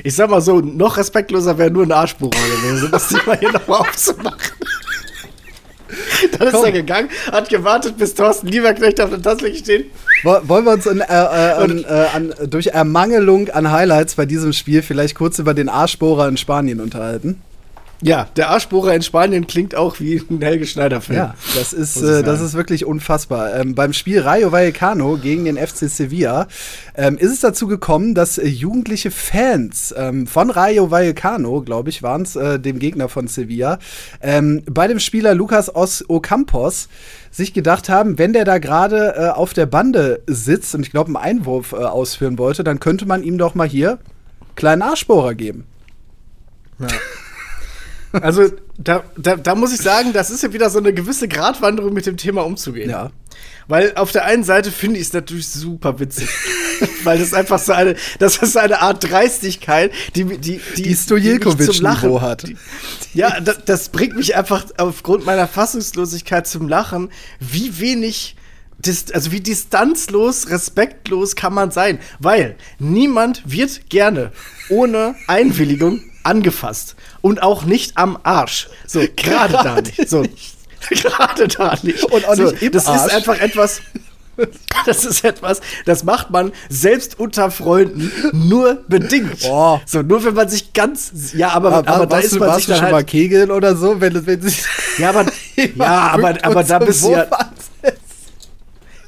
[0.03, 2.31] Ich sag mal so, noch respektloser wäre nur ein Arschbohrer
[2.61, 4.37] gewesen, das Thema hier nochmal aufzumachen.
[6.37, 6.65] Dann ist Komm.
[6.65, 9.91] er gegangen, hat gewartet, bis Thorsten Lieberknecht auf der Tasse steht.
[10.23, 14.25] Wo- Wollen wir uns in, äh, äh, an, äh, an, durch Ermangelung an Highlights bei
[14.25, 17.41] diesem Spiel vielleicht kurz über den Arschbohrer in Spanien unterhalten?
[18.03, 21.17] Ja, der Arschbohrer in Spanien klingt auch wie ein Helge Schneider-Film.
[21.17, 23.53] Ja, das ist, äh, das ist wirklich unfassbar.
[23.53, 26.47] Ähm, beim Spiel Rayo Vallecano gegen den FC Sevilla
[26.95, 32.01] ähm, ist es dazu gekommen, dass äh, jugendliche Fans ähm, von Rayo Vallecano, glaube ich,
[32.01, 33.77] waren es, äh, dem Gegner von Sevilla,
[34.21, 36.89] ähm, bei dem Spieler Lucas Os Ocampos
[37.29, 41.09] sich gedacht haben, wenn der da gerade äh, auf der Bande sitzt und ich glaube
[41.09, 43.99] einen Einwurf äh, ausführen wollte, dann könnte man ihm doch mal hier
[44.55, 45.65] kleinen Arschbohrer geben.
[48.13, 51.93] Also, da, da, da muss ich sagen, das ist ja wieder so eine gewisse Gratwanderung
[51.93, 52.89] mit dem Thema umzugehen.
[52.89, 53.11] Ja.
[53.67, 56.27] Weil auf der einen Seite finde ich es natürlich super witzig.
[57.03, 62.21] Weil das einfach so eine, das ist eine Art Dreistigkeit, die, die, die, Die Stojilkovic-Niveau
[62.21, 62.47] hat.
[62.47, 62.57] Die,
[63.13, 67.09] ja, das, das bringt mich einfach aufgrund meiner Fassungslosigkeit zum Lachen,
[67.39, 68.35] wie wenig.
[69.13, 74.31] Also wie distanzlos, respektlos kann man sein, weil niemand wird gerne
[74.69, 78.69] ohne Einwilligung angefasst und auch nicht am Arsch.
[78.87, 80.09] So gerade da nicht.
[80.09, 80.23] So
[80.89, 82.03] gerade da nicht.
[82.05, 83.07] Und auch so, nicht im Das Arsch.
[83.07, 83.81] ist einfach etwas.
[84.87, 89.43] Das ist etwas, das macht man selbst unter Freunden nur bedingt.
[89.45, 89.79] Oh.
[89.85, 91.11] So, nur wenn man sich ganz.
[91.35, 93.07] Ja, aber, Aber, aber da ist du, man warst sich du dann schon mal halt.
[93.07, 94.55] kegeln oder so, wenn, wenn sie
[94.97, 95.25] Ja, aber,
[95.75, 97.27] ja, aber, aber da bist du ja.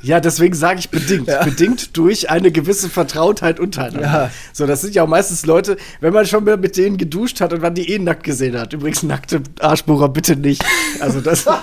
[0.04, 1.28] Ja, deswegen sage ich bedingt.
[1.46, 4.02] Bedingt durch eine gewisse Vertrautheit untereinander.
[4.26, 4.32] Ja.
[4.52, 7.54] So, das sind ja auch meistens Leute, wenn man schon mal mit denen geduscht hat
[7.54, 8.74] und man die eh nackt gesehen hat.
[8.74, 10.64] Übrigens, nackte Arschbohrer bitte nicht.
[11.00, 11.46] Also, das.
[11.46, 11.60] da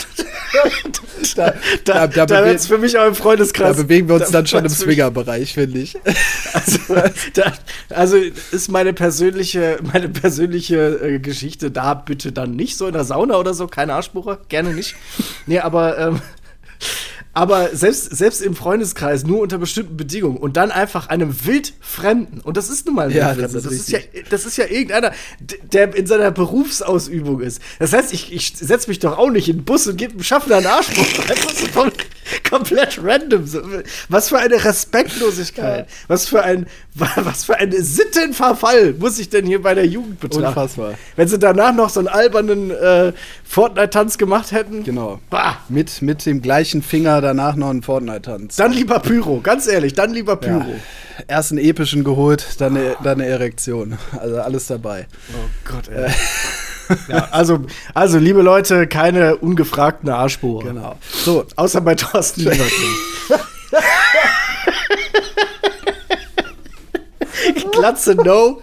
[1.37, 3.77] Da- da, da da, bewe- wird's für mich auch im Da Freundeskreis.
[3.77, 5.97] bewegen wir uns dann schon im Swingerbereich, finde ich.
[6.53, 6.79] Also,
[7.35, 7.53] da,
[7.91, 8.17] also
[8.51, 13.37] ist meine persönliche, meine persönliche äh, Geschichte da bitte dann nicht so in der Sauna
[13.37, 14.97] oder so, keine Arschbohrer, gerne nicht.
[15.47, 16.21] Nee, aber, ähm,
[17.33, 22.57] aber selbst, selbst im Freundeskreis nur unter bestimmten Bedingungen und dann einfach einem Wildfremden, und
[22.57, 23.99] das ist nun mal ein Ja, Wildfremder, das das, ist ja,
[24.31, 25.13] das ist ja irgendeiner,
[25.73, 27.63] der in seiner Berufsausübung ist.
[27.79, 30.23] Das heißt, ich, ich setze mich doch auch nicht in den Bus und gebe dem
[30.23, 31.35] Schaffner einen Arschbohrer.
[32.51, 33.45] Komplett random.
[34.09, 35.87] Was für eine Respektlosigkeit.
[36.09, 40.47] Was für ein, was für ein Sittenverfall muss ich denn hier bei der Jugend betrachten?
[40.47, 40.95] Unfassbar.
[41.17, 43.13] Wenn sie danach noch so einen albernen äh,
[43.45, 44.83] Fortnite-Tanz gemacht hätten.
[44.85, 45.21] Genau.
[45.31, 48.57] Bah, Mit, mit dem gleichen Finger danach noch einen Fortnite-Tanz.
[48.57, 50.59] dann lieber Pyro, ganz ehrlich, dann lieber Pyro.
[50.61, 51.25] Ja.
[51.29, 53.99] Erst einen epischen geholt, dann eine, dann eine Erektion.
[54.19, 55.07] Also alles dabei.
[55.35, 56.11] Oh Gott, ey.
[57.09, 57.61] Ja, also,
[57.95, 60.65] also, liebe Leute, keine ungefragten Arschbohrer.
[60.65, 60.97] Genau.
[61.25, 62.75] So, Außer bei Thorsten Lieberknecht.
[67.73, 68.61] Glatze No.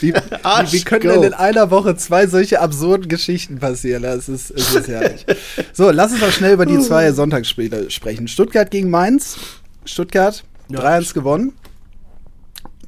[0.00, 4.02] wie, wie, wie können denn in einer Woche zwei solche absurden Geschichten passieren?
[4.02, 5.26] Das ist, es ist herrlich.
[5.72, 8.28] So, lass uns mal schnell über die zwei Sonntagsspiele sprechen.
[8.28, 9.36] Stuttgart gegen Mainz.
[9.84, 10.80] Stuttgart, Ja.
[10.80, 11.52] 3-1 gewonnen.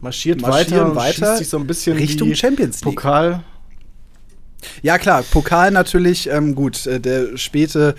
[0.01, 2.97] Marschiert Marschieren weiter, weiter schießt sich so ein bisschen Richtung Champions League.
[2.97, 3.45] Pokal.
[4.82, 7.94] Ja, klar, Pokal natürlich, ähm, gut, äh, der späte,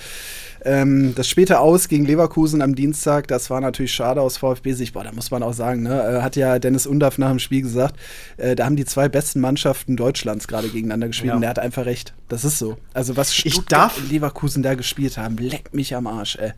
[0.65, 4.93] ähm, das späte Aus gegen Leverkusen am Dienstag, das war natürlich schade aus VfB-Sicht.
[4.93, 7.61] Boah, da muss man auch sagen, ne, äh, hat ja Dennis Undaff nach dem Spiel
[7.61, 7.95] gesagt,
[8.37, 11.35] äh, da haben die zwei besten Mannschaften Deutschlands gerade gegeneinander gespielt Ja.
[11.35, 12.13] und der hat einfach recht.
[12.29, 12.77] Das ist so.
[12.93, 16.53] Also, was Stuttgart darf- und Leverkusen da gespielt haben, leckt mich am Arsch, ey.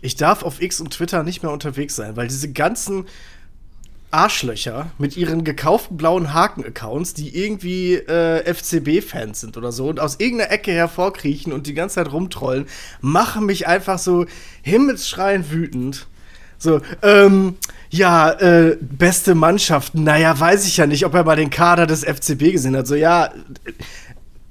[0.00, 3.04] Ich darf auf X und Twitter nicht mehr unterwegs sein, weil diese ganzen
[4.12, 10.20] Arschlöcher mit ihren gekauften blauen Haken-Accounts, die irgendwie äh, FCB-Fans sind oder so und aus
[10.20, 12.66] irgendeiner Ecke hervorkriechen und die ganze Zeit rumtrollen,
[13.00, 14.26] machen mich einfach so
[14.62, 16.06] himmelsschreiend wütend.
[16.58, 17.56] So, ähm,
[17.90, 22.04] ja, äh, beste Mannschaften, naja, weiß ich ja nicht, ob er mal den Kader des
[22.04, 22.86] FCB gesehen hat.
[22.86, 23.32] So, ja,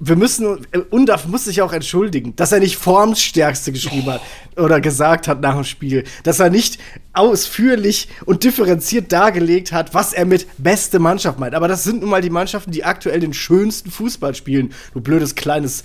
[0.04, 4.20] wir müssen, äh, Undaf muss sich auch entschuldigen, dass er nicht Formstärkste geschrieben hat
[4.56, 6.78] oder gesagt hat nach dem Spiel, dass er nicht
[7.12, 11.54] ausführlich und differenziert dargelegt hat, was er mit beste Mannschaft meint.
[11.54, 14.72] Aber das sind nun mal die Mannschaften, die aktuell den schönsten Fußball spielen.
[14.92, 15.84] Du blödes kleines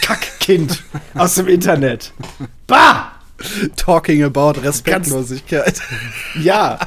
[0.00, 0.82] Kackkind
[1.14, 2.14] aus dem Internet.
[2.66, 3.19] Bah!
[3.76, 5.80] Talking about Respektlosigkeit.
[6.40, 6.78] Ja,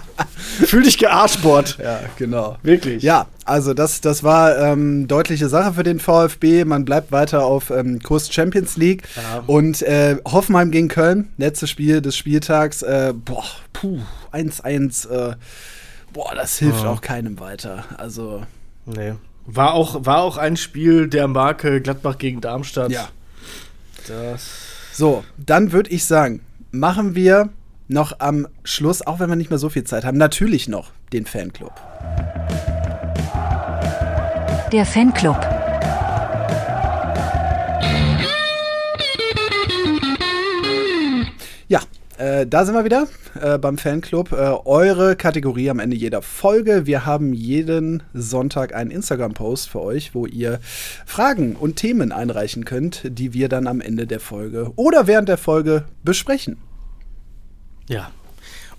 [0.66, 1.78] fühl dich gearschbord.
[1.84, 2.58] Ja, genau.
[2.64, 3.02] Wirklich.
[3.04, 6.66] Ja, also das, das war ähm, deutliche Sache für den VfB.
[6.66, 9.04] Man bleibt weiter auf ähm, Kurs Champions League.
[9.16, 9.44] Ja.
[9.48, 12.82] Und äh, Hoffenheim gegen Köln, letztes Spiel des Spieltags.
[12.84, 13.44] Äh, boah,
[13.74, 14.00] puh,
[14.32, 15.10] 1-1.
[15.10, 15.36] Äh,
[16.14, 16.90] boah, das hilft Ja.
[16.92, 17.86] auch keinem weiter.
[17.98, 18.44] Also,
[18.86, 19.14] Nee.
[19.46, 22.92] War auch, war auch ein Spiel der Marke Gladbach gegen Darmstadt.
[22.92, 23.10] ja.
[24.08, 24.50] Das.
[24.96, 26.42] So, dann würde ich sagen,
[26.72, 27.50] machen wir
[27.88, 31.26] noch am Schluss, auch wenn wir nicht mehr so viel Zeit haben, natürlich noch den
[31.26, 31.74] Fanclub.
[34.72, 35.63] Der Fanclub.
[42.24, 43.08] Äh, da sind wir wieder
[43.42, 44.32] äh, beim Fanclub.
[44.32, 44.36] Äh,
[44.66, 46.86] eure Kategorie am Ende jeder Folge.
[46.86, 50.60] Wir haben jeden Sonntag einen Instagram-Post für euch, wo ihr
[51.06, 55.38] Fragen und Themen einreichen könnt, die wir dann am Ende der Folge oder während der
[55.38, 56.58] Folge besprechen.
[57.90, 58.10] Ja.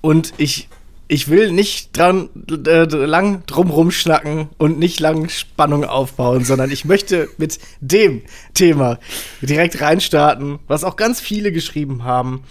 [0.01, 0.69] Und ich,
[1.09, 6.87] ich will nicht dran äh, lang drumrum schnacken und nicht lang Spannung aufbauen, sondern ich
[6.87, 8.23] möchte mit dem
[8.55, 8.99] Thema
[9.43, 12.45] direkt reinstarten, was auch ganz viele geschrieben haben.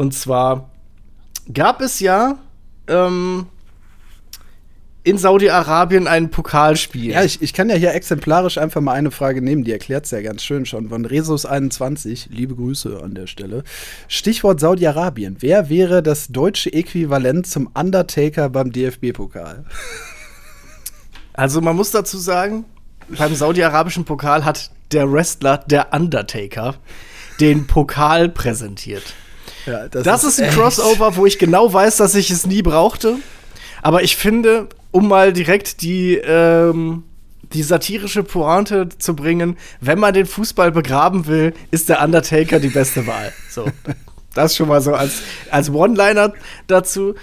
[0.00, 0.70] Und zwar
[1.52, 2.38] gab es ja
[2.88, 3.48] ähm,
[5.02, 7.10] in Saudi-Arabien ein Pokalspiel.
[7.10, 10.10] Ja, ich, ich kann ja hier exemplarisch einfach mal eine Frage nehmen, die erklärt es
[10.12, 10.88] ja ganz schön schon.
[10.88, 13.62] Von Resus21, liebe Grüße an der Stelle.
[14.08, 15.36] Stichwort Saudi-Arabien.
[15.40, 19.66] Wer wäre das deutsche Äquivalent zum Undertaker beim DFB-Pokal?
[21.34, 22.64] Also man muss dazu sagen,
[23.18, 26.76] beim saudi-arabischen Pokal hat der Wrestler, der Undertaker,
[27.38, 29.12] den Pokal präsentiert.
[29.70, 33.16] Ja, Das, ist ein echt- Crossover, wo ich genau weiß, dass ich es nie brauchte.
[33.82, 37.04] Aber ich finde, um mal direkt die, ähm,
[37.52, 42.68] die satirische Pointe zu bringen, wenn man den Fußball begraben will, ist der Undertaker die
[42.68, 43.32] beste Wahl.
[43.50, 43.64] So.
[44.34, 45.14] Das schon mal so als,
[45.50, 46.32] als One-Liner
[46.66, 47.14] dazu.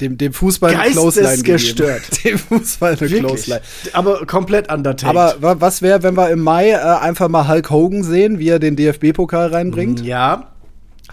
[0.00, 1.92] Dem, dem Fußball eine Clothesline gegeben.
[2.24, 3.20] Dem Fußball eine Wirklich.
[3.20, 3.60] Clothesline.
[3.94, 5.10] Aber komplett Undertaker.
[5.10, 8.48] Aber wa- was wäre, wenn wir im Mai äh, einfach mal Hulk Hogan sehen, wie
[8.48, 10.00] er den DFB-Pokal reinbringt?
[10.04, 10.52] Ja,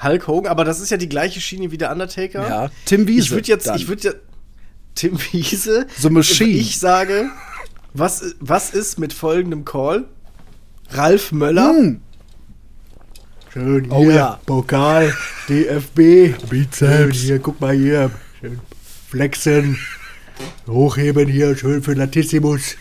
[0.01, 2.47] Hulk Hogan, aber das ist ja die gleiche Schiene wie der Undertaker.
[2.47, 3.77] Ja, Tim Wiese Ich würde jetzt, dann.
[3.77, 4.13] ich würde ja,
[4.95, 5.87] Tim Wiese.
[5.97, 6.49] The Machine.
[6.49, 7.29] Ich sage,
[7.93, 10.05] was, was ist mit folgendem Call?
[10.91, 11.69] Ralf Möller.
[11.69, 12.01] Hm.
[13.53, 14.39] Schön Oh ja.
[14.45, 15.13] Pokal,
[15.47, 17.17] DFB, Bizeps.
[17.19, 18.11] Hier, guck mal hier.
[18.41, 18.59] Schön
[19.07, 19.77] flexen.
[20.67, 22.75] Hochheben hier, schön für Latissimus.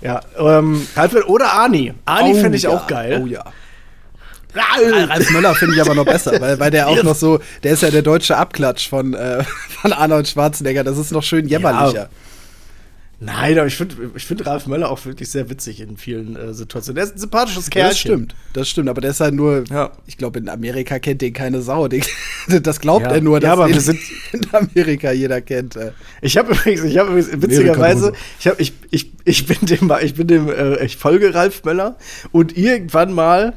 [0.00, 0.86] Ja, ähm,
[1.26, 1.92] oder Arni.
[2.06, 3.20] Arni Oh finde ich ja, auch geil.
[3.22, 3.44] Oh ja.
[4.54, 7.82] Ralf Möller finde ich aber noch besser, weil, weil der auch noch so, der ist
[7.82, 9.42] ja der deutsche Abklatsch von, äh,
[9.80, 10.84] von Arnold Schwarzenegger.
[10.84, 12.08] Das ist noch schön jämmerlicher.
[13.20, 16.52] Nein, aber ich finde ich find Ralf Möller auch wirklich sehr witzig in vielen äh,
[16.52, 16.96] Situationen.
[16.96, 17.88] Der ist ein sympathisches Kerl.
[17.88, 18.88] das stimmt, das stimmt.
[18.88, 19.92] Aber der ist halt nur, Ja.
[20.06, 21.86] ich glaube, in Amerika kennt den keine Sau.
[21.88, 22.02] Den,
[22.62, 23.12] das glaubt Ja.
[23.12, 24.00] er nur, Ja, dass aber in, wir sind-
[24.32, 25.76] in Amerika jeder kennt.
[25.76, 25.92] Äh.
[26.22, 30.14] Ich habe übrigens, ich habe übrigens, witzigerweise, ich, hab, ich, ich, ich bin dem, ich
[30.14, 31.96] bin dem, äh, ich folge Ralf Möller
[32.32, 33.54] und irgendwann mal,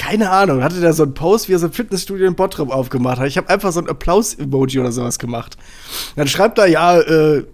[0.00, 3.18] keine Ahnung, hatte der so einen Post, wie er so ein Fitnessstudio in Bottrop aufgemacht
[3.18, 3.26] hat.
[3.28, 5.58] Ich habe einfach so ein Applaus-Emoji oder sowas gemacht.
[6.16, 7.44] Dann schreibt er, ja, äh,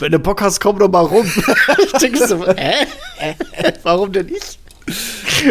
[0.00, 1.24] wenn du Bock hast, komm doch mal rum.
[1.84, 2.86] ich denke so, hä?
[3.84, 4.58] Warum denn ich?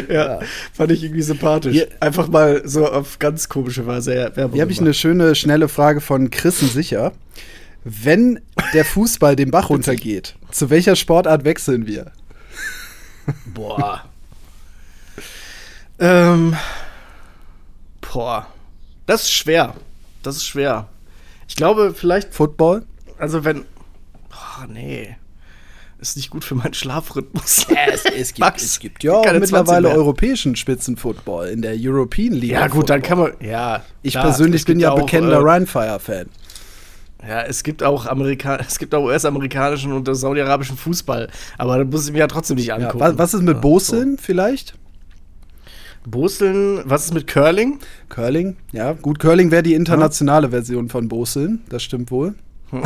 [0.10, 0.40] Ja,
[0.74, 1.74] fand ich irgendwie sympathisch.
[1.74, 5.34] Hier- Einfach mal so auf ganz komische Weise ja, Werbung Hier habe ich eine schöne,
[5.34, 7.14] schnelle Frage von Christen Sicher.
[7.86, 8.42] Wenn
[8.74, 12.12] der Fußball den Bach runtergeht, zu welcher Sportart wechseln wir?
[13.54, 14.04] Boah.
[16.00, 16.56] Ähm.
[18.02, 18.48] Boah.
[19.06, 19.74] Das ist schwer.
[20.24, 20.88] Das ist schwer.
[21.48, 22.84] Ich glaube, vielleicht, Football?
[23.18, 23.62] also wenn.
[24.32, 25.16] Oh, nee.
[26.00, 27.66] Ist nicht gut für meinen Schlafrhythmus.
[27.92, 31.74] Es, es, gibt, Max, es gibt ja auch keine 20 mittlerweile europäischen Spitzenfootball in der
[31.76, 32.52] European League.
[32.52, 33.38] Ja, gut, dann kann Football.
[33.42, 33.50] man.
[33.50, 33.84] Ja.
[34.04, 36.28] Ich klar, persönlich bin ja auch, bekennender äh, Rheinfire-Fan.
[37.28, 41.30] Ja, es gibt auch Amerika es gibt auch US-amerikanischen und saudi-arabischen Fußball.
[41.58, 43.00] Aber da muss ich mir ja trotzdem nicht Ja, angucken.
[43.00, 44.76] was, was ist mit Ja, Boseln vielleicht?
[46.10, 47.80] Boseln, was ist mit Curling?
[48.10, 48.56] Curling?
[48.72, 52.36] Ja, gut, Curling wäre die internationale Version von Boseln, das stimmt wohl.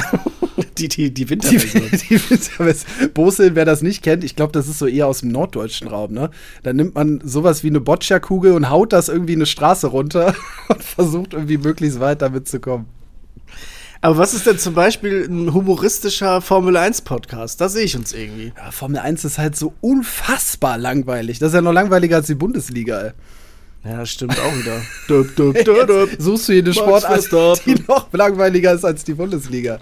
[0.77, 1.89] Die, die, die Die, Winterversion.
[3.02, 5.88] die Boseln, wer das nicht kennt, ich glaube, das ist so eher aus dem norddeutschen
[5.88, 6.30] Raum, ne?
[6.64, 10.35] Da nimmt man sowas wie eine Boccia-Kugel und haut das irgendwie eine Straße runter
[10.69, 12.85] und versucht irgendwie möglichst weit damit zu kommen.
[14.03, 17.61] Aber was ist denn zum Beispiel ein humoristischer Formel 1 Podcast?
[17.61, 18.52] Da sehe ich uns irgendwie.
[18.57, 21.38] Ja, Formel 1 ist halt so unfassbar langweilig.
[21.38, 23.11] Das ist ja noch langweiliger als die Bundesliga, ey.
[23.84, 24.82] Ja, stimmt auch wieder.
[25.07, 26.10] dup, dup, dup.
[26.18, 29.80] Suchst du Max Sportart, die noch langweiliger ist als die Bundesliga?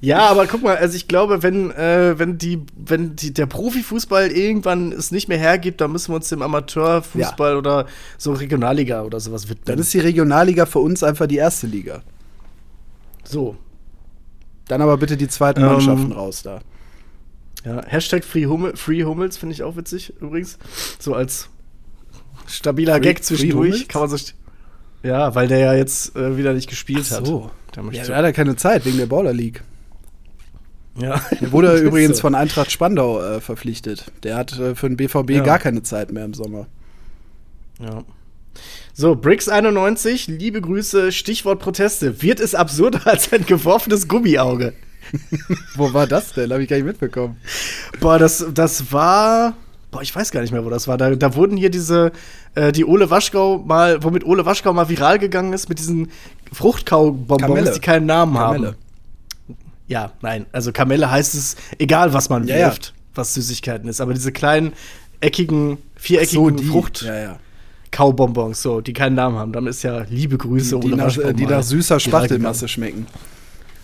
[0.00, 4.30] Ja, aber guck mal, also ich glaube, wenn, äh, wenn, die, wenn die, der Profifußball
[4.30, 9.20] irgendwann es nicht mehr hergibt, dann müssen wir uns dem Amateurfußball oder so Regionalliga oder
[9.20, 9.66] sowas widmen.
[9.66, 12.02] Dann ist die Regionalliga für uns einfach die erste Liga.
[13.32, 13.56] So.
[14.68, 16.60] Dann aber bitte die zweiten Ähm, Mannschaften raus da.
[17.64, 20.58] Ja, Hashtag Free, Hummel, Free Hummels finde ich auch witzig übrigens.
[20.98, 21.48] So als
[22.46, 23.88] stabiler Free- Gag zwischendurch.
[23.88, 24.16] Kann man so.
[25.02, 27.26] Ja, weil der ja jetzt äh, wieder nicht gespielt Ach hat.
[27.26, 27.50] so.
[27.74, 29.62] Der Ja, da hat er keine Zeit wegen der Baller League.
[30.98, 31.20] ja.
[31.40, 32.22] Der wurde übrigens so.
[32.22, 34.12] von Eintracht Spandau äh, verpflichtet.
[34.22, 35.42] Der hat äh, für den BVB Ja.
[35.42, 36.66] gar keine Zeit mehr im Sommer.
[37.80, 38.04] Ja.
[38.94, 42.22] So, Bricks91, liebe Grüße, Stichwort Proteste.
[42.22, 44.74] Wird es absurder als ein geworfenes Gummiauge?
[45.76, 46.52] Wo war das denn?
[46.52, 47.36] Habe ich gar nicht mitbekommen.
[48.00, 49.54] Boah, das, das war.
[49.90, 50.96] Boah, ich weiß gar nicht mehr, wo das war.
[50.96, 52.12] Da, da wurden hier diese,
[52.54, 56.10] äh, die Ole Waschgau mal, womit Ole Waschgau mal viral gegangen ist, mit diesen
[56.50, 57.72] Fruchtkaubonbons, Kamelle.
[57.72, 58.66] die keinen Namen Kamelle.
[58.68, 58.76] haben.
[59.88, 60.46] Ja, nein.
[60.52, 62.66] Also Kamelle heißt es, egal was man Ja, ja.
[62.68, 64.00] wirft, was Süßigkeiten ist.
[64.00, 64.72] Aber diese kleinen,
[65.20, 67.02] eckigen, viereckigen Frucht.
[67.02, 67.38] Ja, ja.
[67.92, 69.52] Kaubonbons, so, die keinen Namen haben.
[69.52, 73.06] Dann ist ja liebe Grüße, Die, die, nach, äh, die nach süßer Spachtelmasse schmecken.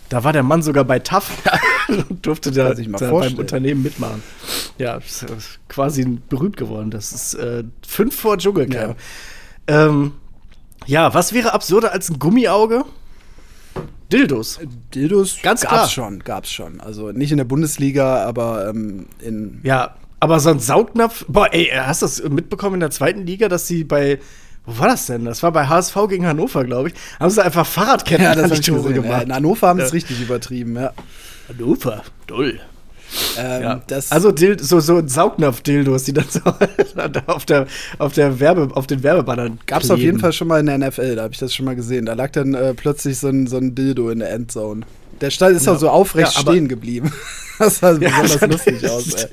[0.09, 1.31] Da war der Mann sogar bei TAF
[1.87, 3.37] und durfte da, da beim.
[3.37, 4.23] Unternehmen mitmachen.
[4.79, 5.27] Ja, ist, äh,
[5.67, 6.89] quasi berühmt geworden.
[6.89, 8.97] Das ist äh, fünf vor Dschungelcamp.
[9.69, 9.85] Ja.
[9.87, 10.13] Ähm,
[10.87, 12.85] ja, was wäre absurder als ein Gummiauge?
[14.11, 14.59] Dildos.
[14.95, 15.89] Dildos Ganz gab's klar.
[15.89, 16.81] schon, gab's schon.
[16.81, 21.25] Also nicht in der Bundesliga, aber ähm, in Ja, aber so ein Saugnapf.
[21.27, 24.19] Boah, ey, hast du das mitbekommen in der zweiten Liga, dass sie bei.
[24.65, 25.25] Wo war das denn?
[25.25, 26.95] Das war bei HSV gegen Hannover, glaube ich.
[27.19, 28.95] Haben sie einfach Fahrradketten ja, das an die Tore gesehen.
[28.95, 29.23] Ja, gemacht.
[29.23, 29.95] in Hannover haben sie es Ja.
[29.95, 30.91] richtig übertrieben, ja.
[31.47, 32.59] Hannover, doll.
[33.39, 33.81] Ähm, Ja.
[34.11, 36.41] also Dil so, so Saugnapf-Dildos, die dann so
[37.25, 37.65] auf, der,
[37.97, 40.19] auf, der Werbe, auf den Werbebannern gab es auf jeden.
[40.19, 42.05] Fall schon mal in der NFL, da habe ich das schon mal gesehen.
[42.05, 44.81] Da lag dann äh, plötzlich so ein, so ein Dildo in der Endzone.
[45.21, 45.73] Der Stall ist Ja.
[45.73, 47.11] auch so aufrecht Ja, stehen geblieben.
[47.59, 49.27] Das sah besonders dann- lustig aus, ey.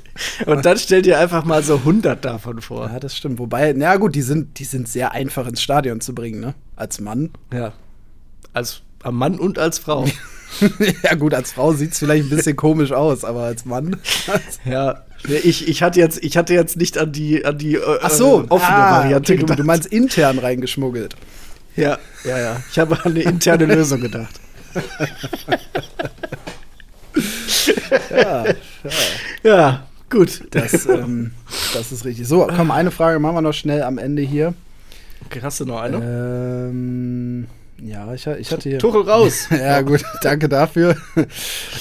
[0.45, 2.89] Und dann stell dir einfach mal so 100 davon vor.
[2.91, 3.39] Ja, das stimmt.
[3.39, 6.53] Wobei, na gut, die sind, die sind sehr einfach ins Stadion zu bringen, ne?
[6.75, 7.29] Als Mann.
[7.53, 7.71] Ja.
[8.51, 10.05] Als Mann und als Frau.
[11.03, 13.95] ja, gut, als Frau sieht es vielleicht ein bisschen komisch aus, aber als Mann.
[14.65, 15.03] ja.
[15.43, 18.41] Ich, ich, hatte jetzt, ich hatte jetzt nicht an die, an die äh, Ach so,
[18.41, 19.59] äh, offene ah, Variante okay, du, gedacht.
[19.59, 21.15] du meinst intern reingeschmuggelt.
[21.77, 22.61] ja, ja, ja.
[22.69, 24.41] Ich habe an eine interne Lösung gedacht.
[28.11, 28.45] Ja,
[29.43, 30.43] Ja, gut.
[30.51, 31.31] das, ähm,
[31.73, 32.27] das ist richtig.
[32.27, 34.53] So, komm, eine Frage machen wir noch schnell am Ende hier.
[35.25, 35.97] Okay, hast du noch eine?
[36.69, 37.47] Ähm,
[37.83, 38.79] ja, ich, ich hatte hier.
[38.79, 39.47] Tuchel raus.
[39.51, 40.95] Ja, gut, danke dafür.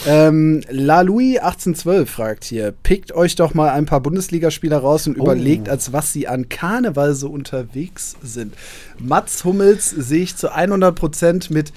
[0.06, 5.18] ähm, La Louis 1812 fragt hier: Pickt euch doch mal ein paar Bundesligaspieler raus und
[5.18, 5.24] Oh.
[5.24, 8.54] überlegt, als was sie an Karneval so unterwegs sind.
[8.98, 11.72] Mats Hummels sehe ich zu 100% mit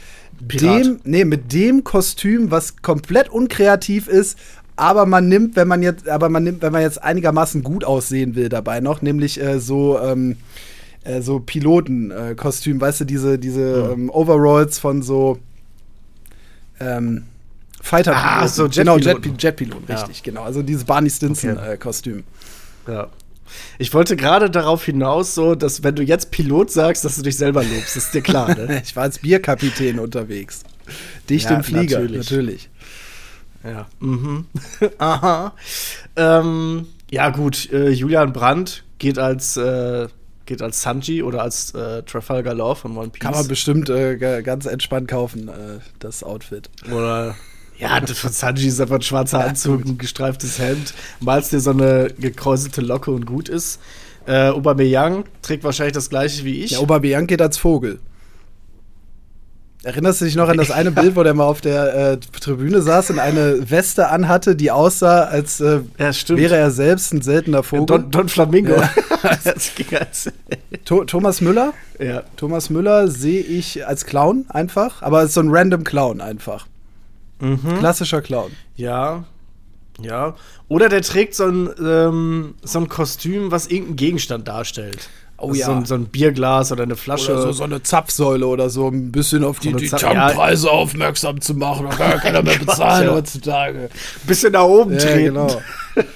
[0.48, 0.86] Pirat.
[0.86, 4.38] dem, nee, mit dem Kostüm, was komplett unkreativ ist.
[4.76, 8.36] Aber man nimmt, wenn man jetzt, aber man nimmt, wenn man jetzt einigermaßen gut aussehen
[8.36, 10.38] will dabei noch, nämlich äh, so, ähm,
[11.04, 15.38] äh, so Pilotenkostüm, weißt du, diese, diese ähm, Overalls von so
[16.80, 17.24] ähm,
[17.82, 19.38] Fighter Ah, so genau Jetpiloten.
[19.38, 19.96] Jet, Ja.
[19.96, 20.44] richtig, genau.
[20.44, 21.74] Also dieses Barney Stinson Okay.
[21.74, 22.24] äh, Kostüm.
[22.88, 23.08] Ja.
[23.78, 27.38] Ich wollte gerade darauf hinaus, so, dass wenn du jetzt Pilot sagst, dass du dich
[27.38, 28.82] selber lobst, ist dir klar, ne?
[28.86, 30.64] Ich war als Bierkapitän unterwegs.
[31.30, 32.18] Dicht Ja, im Flieger, natürlich.
[32.30, 32.70] natürlich.
[33.64, 33.88] ja.
[34.00, 34.46] Mhm.
[34.98, 35.54] Aha.
[36.16, 40.08] Ähm, ja, gut, äh, Julian Brandt geht als, äh,
[40.46, 43.22] geht als Sanji oder als äh, Trafalgar Law von One Piece.
[43.22, 46.70] Kann man bestimmt äh, ga- ganz entspannt kaufen, äh, das Outfit.
[46.92, 47.36] Oder
[47.80, 51.72] ja, das von Sanji ist einfach ein schwarzer Anzug, ein gestreiftes Hemd, malst dir so
[51.72, 53.80] eine gekräuselte Locke und gut ist.
[54.28, 56.72] Äh, Aubameyang trägt wahrscheinlich das gleiche wie ich.
[56.72, 58.00] Ja, Aubameyang geht als Vogel.
[59.82, 62.82] Erinnerst du dich noch an das eine Bild, wo der mal auf der äh, Tribüne
[62.82, 67.64] saß und eine Weste anhatte, die aussah, als äh, Ja, wäre er selbst ein seltener
[67.64, 67.86] Vogel?
[67.86, 68.76] Don, Don Flamingo.
[68.76, 68.92] Ja.
[71.06, 71.74] Thomas Müller?
[71.98, 72.24] ja.
[72.36, 76.68] Thomas Müller sehe ich als Clown einfach, aber als so ein random Clown einfach.
[77.40, 77.80] Mhm.
[77.80, 78.52] Klassischer Clown.
[78.76, 79.24] Ja,
[80.02, 80.36] ja.
[80.68, 85.10] Oder der trägt so ein, ähm, so ein Kostüm, was irgendeinen Gegenstand darstellt.
[85.38, 85.66] Oh Also ja.
[85.68, 87.32] So ein, so ein Bierglas oder eine Flasche.
[87.34, 91.54] Oder so, so eine Zapfsäule oder so, ein bisschen auf die, die Tankpreise aufmerksam zu
[91.54, 91.88] machen.
[91.90, 93.14] Da kann ja keiner mehr bezahlen ja.
[93.14, 93.90] heutzutage.
[94.26, 95.34] bisschen nach oben Ja, treten.
[95.36, 95.62] genau.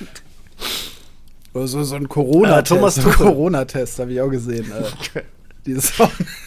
[1.54, 2.72] Oder so, so ein Corona-Test.
[2.72, 3.00] Ja, Thomas.
[3.18, 4.72] Corona-Test habe ich auch gesehen.
[4.72, 5.22] Äh.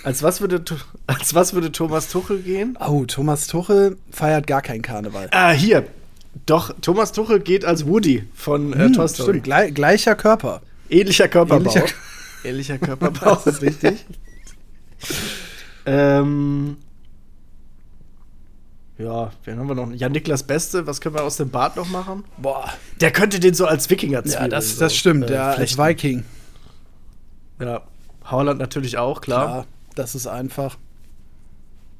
[0.04, 0.62] Als was würde,
[1.06, 2.76] als was würde Thomas Tuchel gehen?
[2.86, 5.28] Oh, Thomas Tuchel feiert gar keinen Karneval.
[5.32, 5.86] Ah, hier.
[6.44, 9.28] Doch, Thomas Tuchel geht als Woody von äh, Hm, Toy Story.
[9.30, 10.60] stimmt, gleich, gleicher Körper.
[10.90, 11.70] Ähnlicher Körperbau.
[11.70, 11.94] Ähnlicher-
[12.44, 14.04] Ähnlicher Körperbau, das ist richtig.
[15.86, 16.76] ähm.
[18.98, 19.92] Ja, wen haben wir noch?
[19.92, 22.24] Ja, Niklas Beste, was können wir aus dem Bart noch machen?
[22.38, 22.72] Boah.
[23.00, 25.76] Der könnte den so als Wikinger Ja, das, das stimmt, ja, als.
[25.76, 26.24] Viking.
[27.60, 27.82] Ja,
[28.26, 29.48] Haaland natürlich auch, klar.
[29.48, 30.76] Ja, das ist einfach.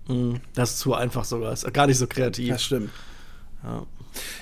[0.08, 0.40] Mhm.
[0.54, 1.52] Das ist zu einfach sogar.
[1.52, 2.50] Ist gar nicht so kreativ.
[2.50, 2.90] Das stimmt.
[3.64, 3.82] Ja.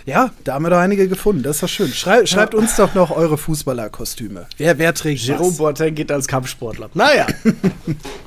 [0.07, 1.43] Ja, da haben wir doch einige gefunden.
[1.43, 1.93] Das ist doch schön.
[1.93, 4.47] Schrei schreibt uns doch noch eure Fußballerkostüme.
[4.57, 5.57] Wer, wer trägt Jerome was?
[5.57, 6.91] Boateng geht als Kampfsportler.
[6.95, 7.27] Naja,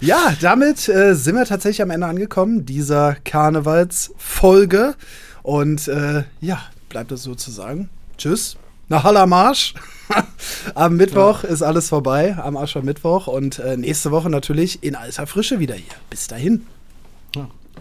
[0.00, 4.96] Ja, damit äh, sind wir tatsächlich am Ende angekommen dieser Karnevalsfolge.
[5.42, 7.88] Und äh, ja, bleibt es so zu sagen.
[8.18, 8.56] Tschüss.
[8.88, 9.74] Nach Hallermarsch.
[10.74, 13.26] am Mittwoch ist alles vorbei, am Aschermittwoch.
[13.26, 15.94] Und äh, nächste Woche natürlich in alter Frische wieder hier.
[16.10, 16.66] Bis dahin.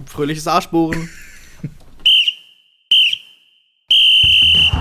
[0.05, 1.09] fröhliches Arschbohren.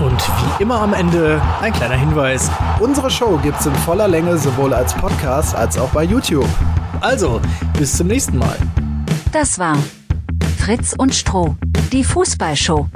[0.01, 2.49] Und wie immer am Ende ein kleiner Hinweis.
[2.79, 6.49] Unsere Show gibt's in voller Länge sowohl als Podcast als auch bei YouTube.
[6.99, 7.39] Also,
[7.77, 8.57] bis zum nächsten Mal.
[9.31, 9.77] Das war
[10.57, 11.55] Fritz und Stroh,
[11.91, 12.89] die Fußballshow.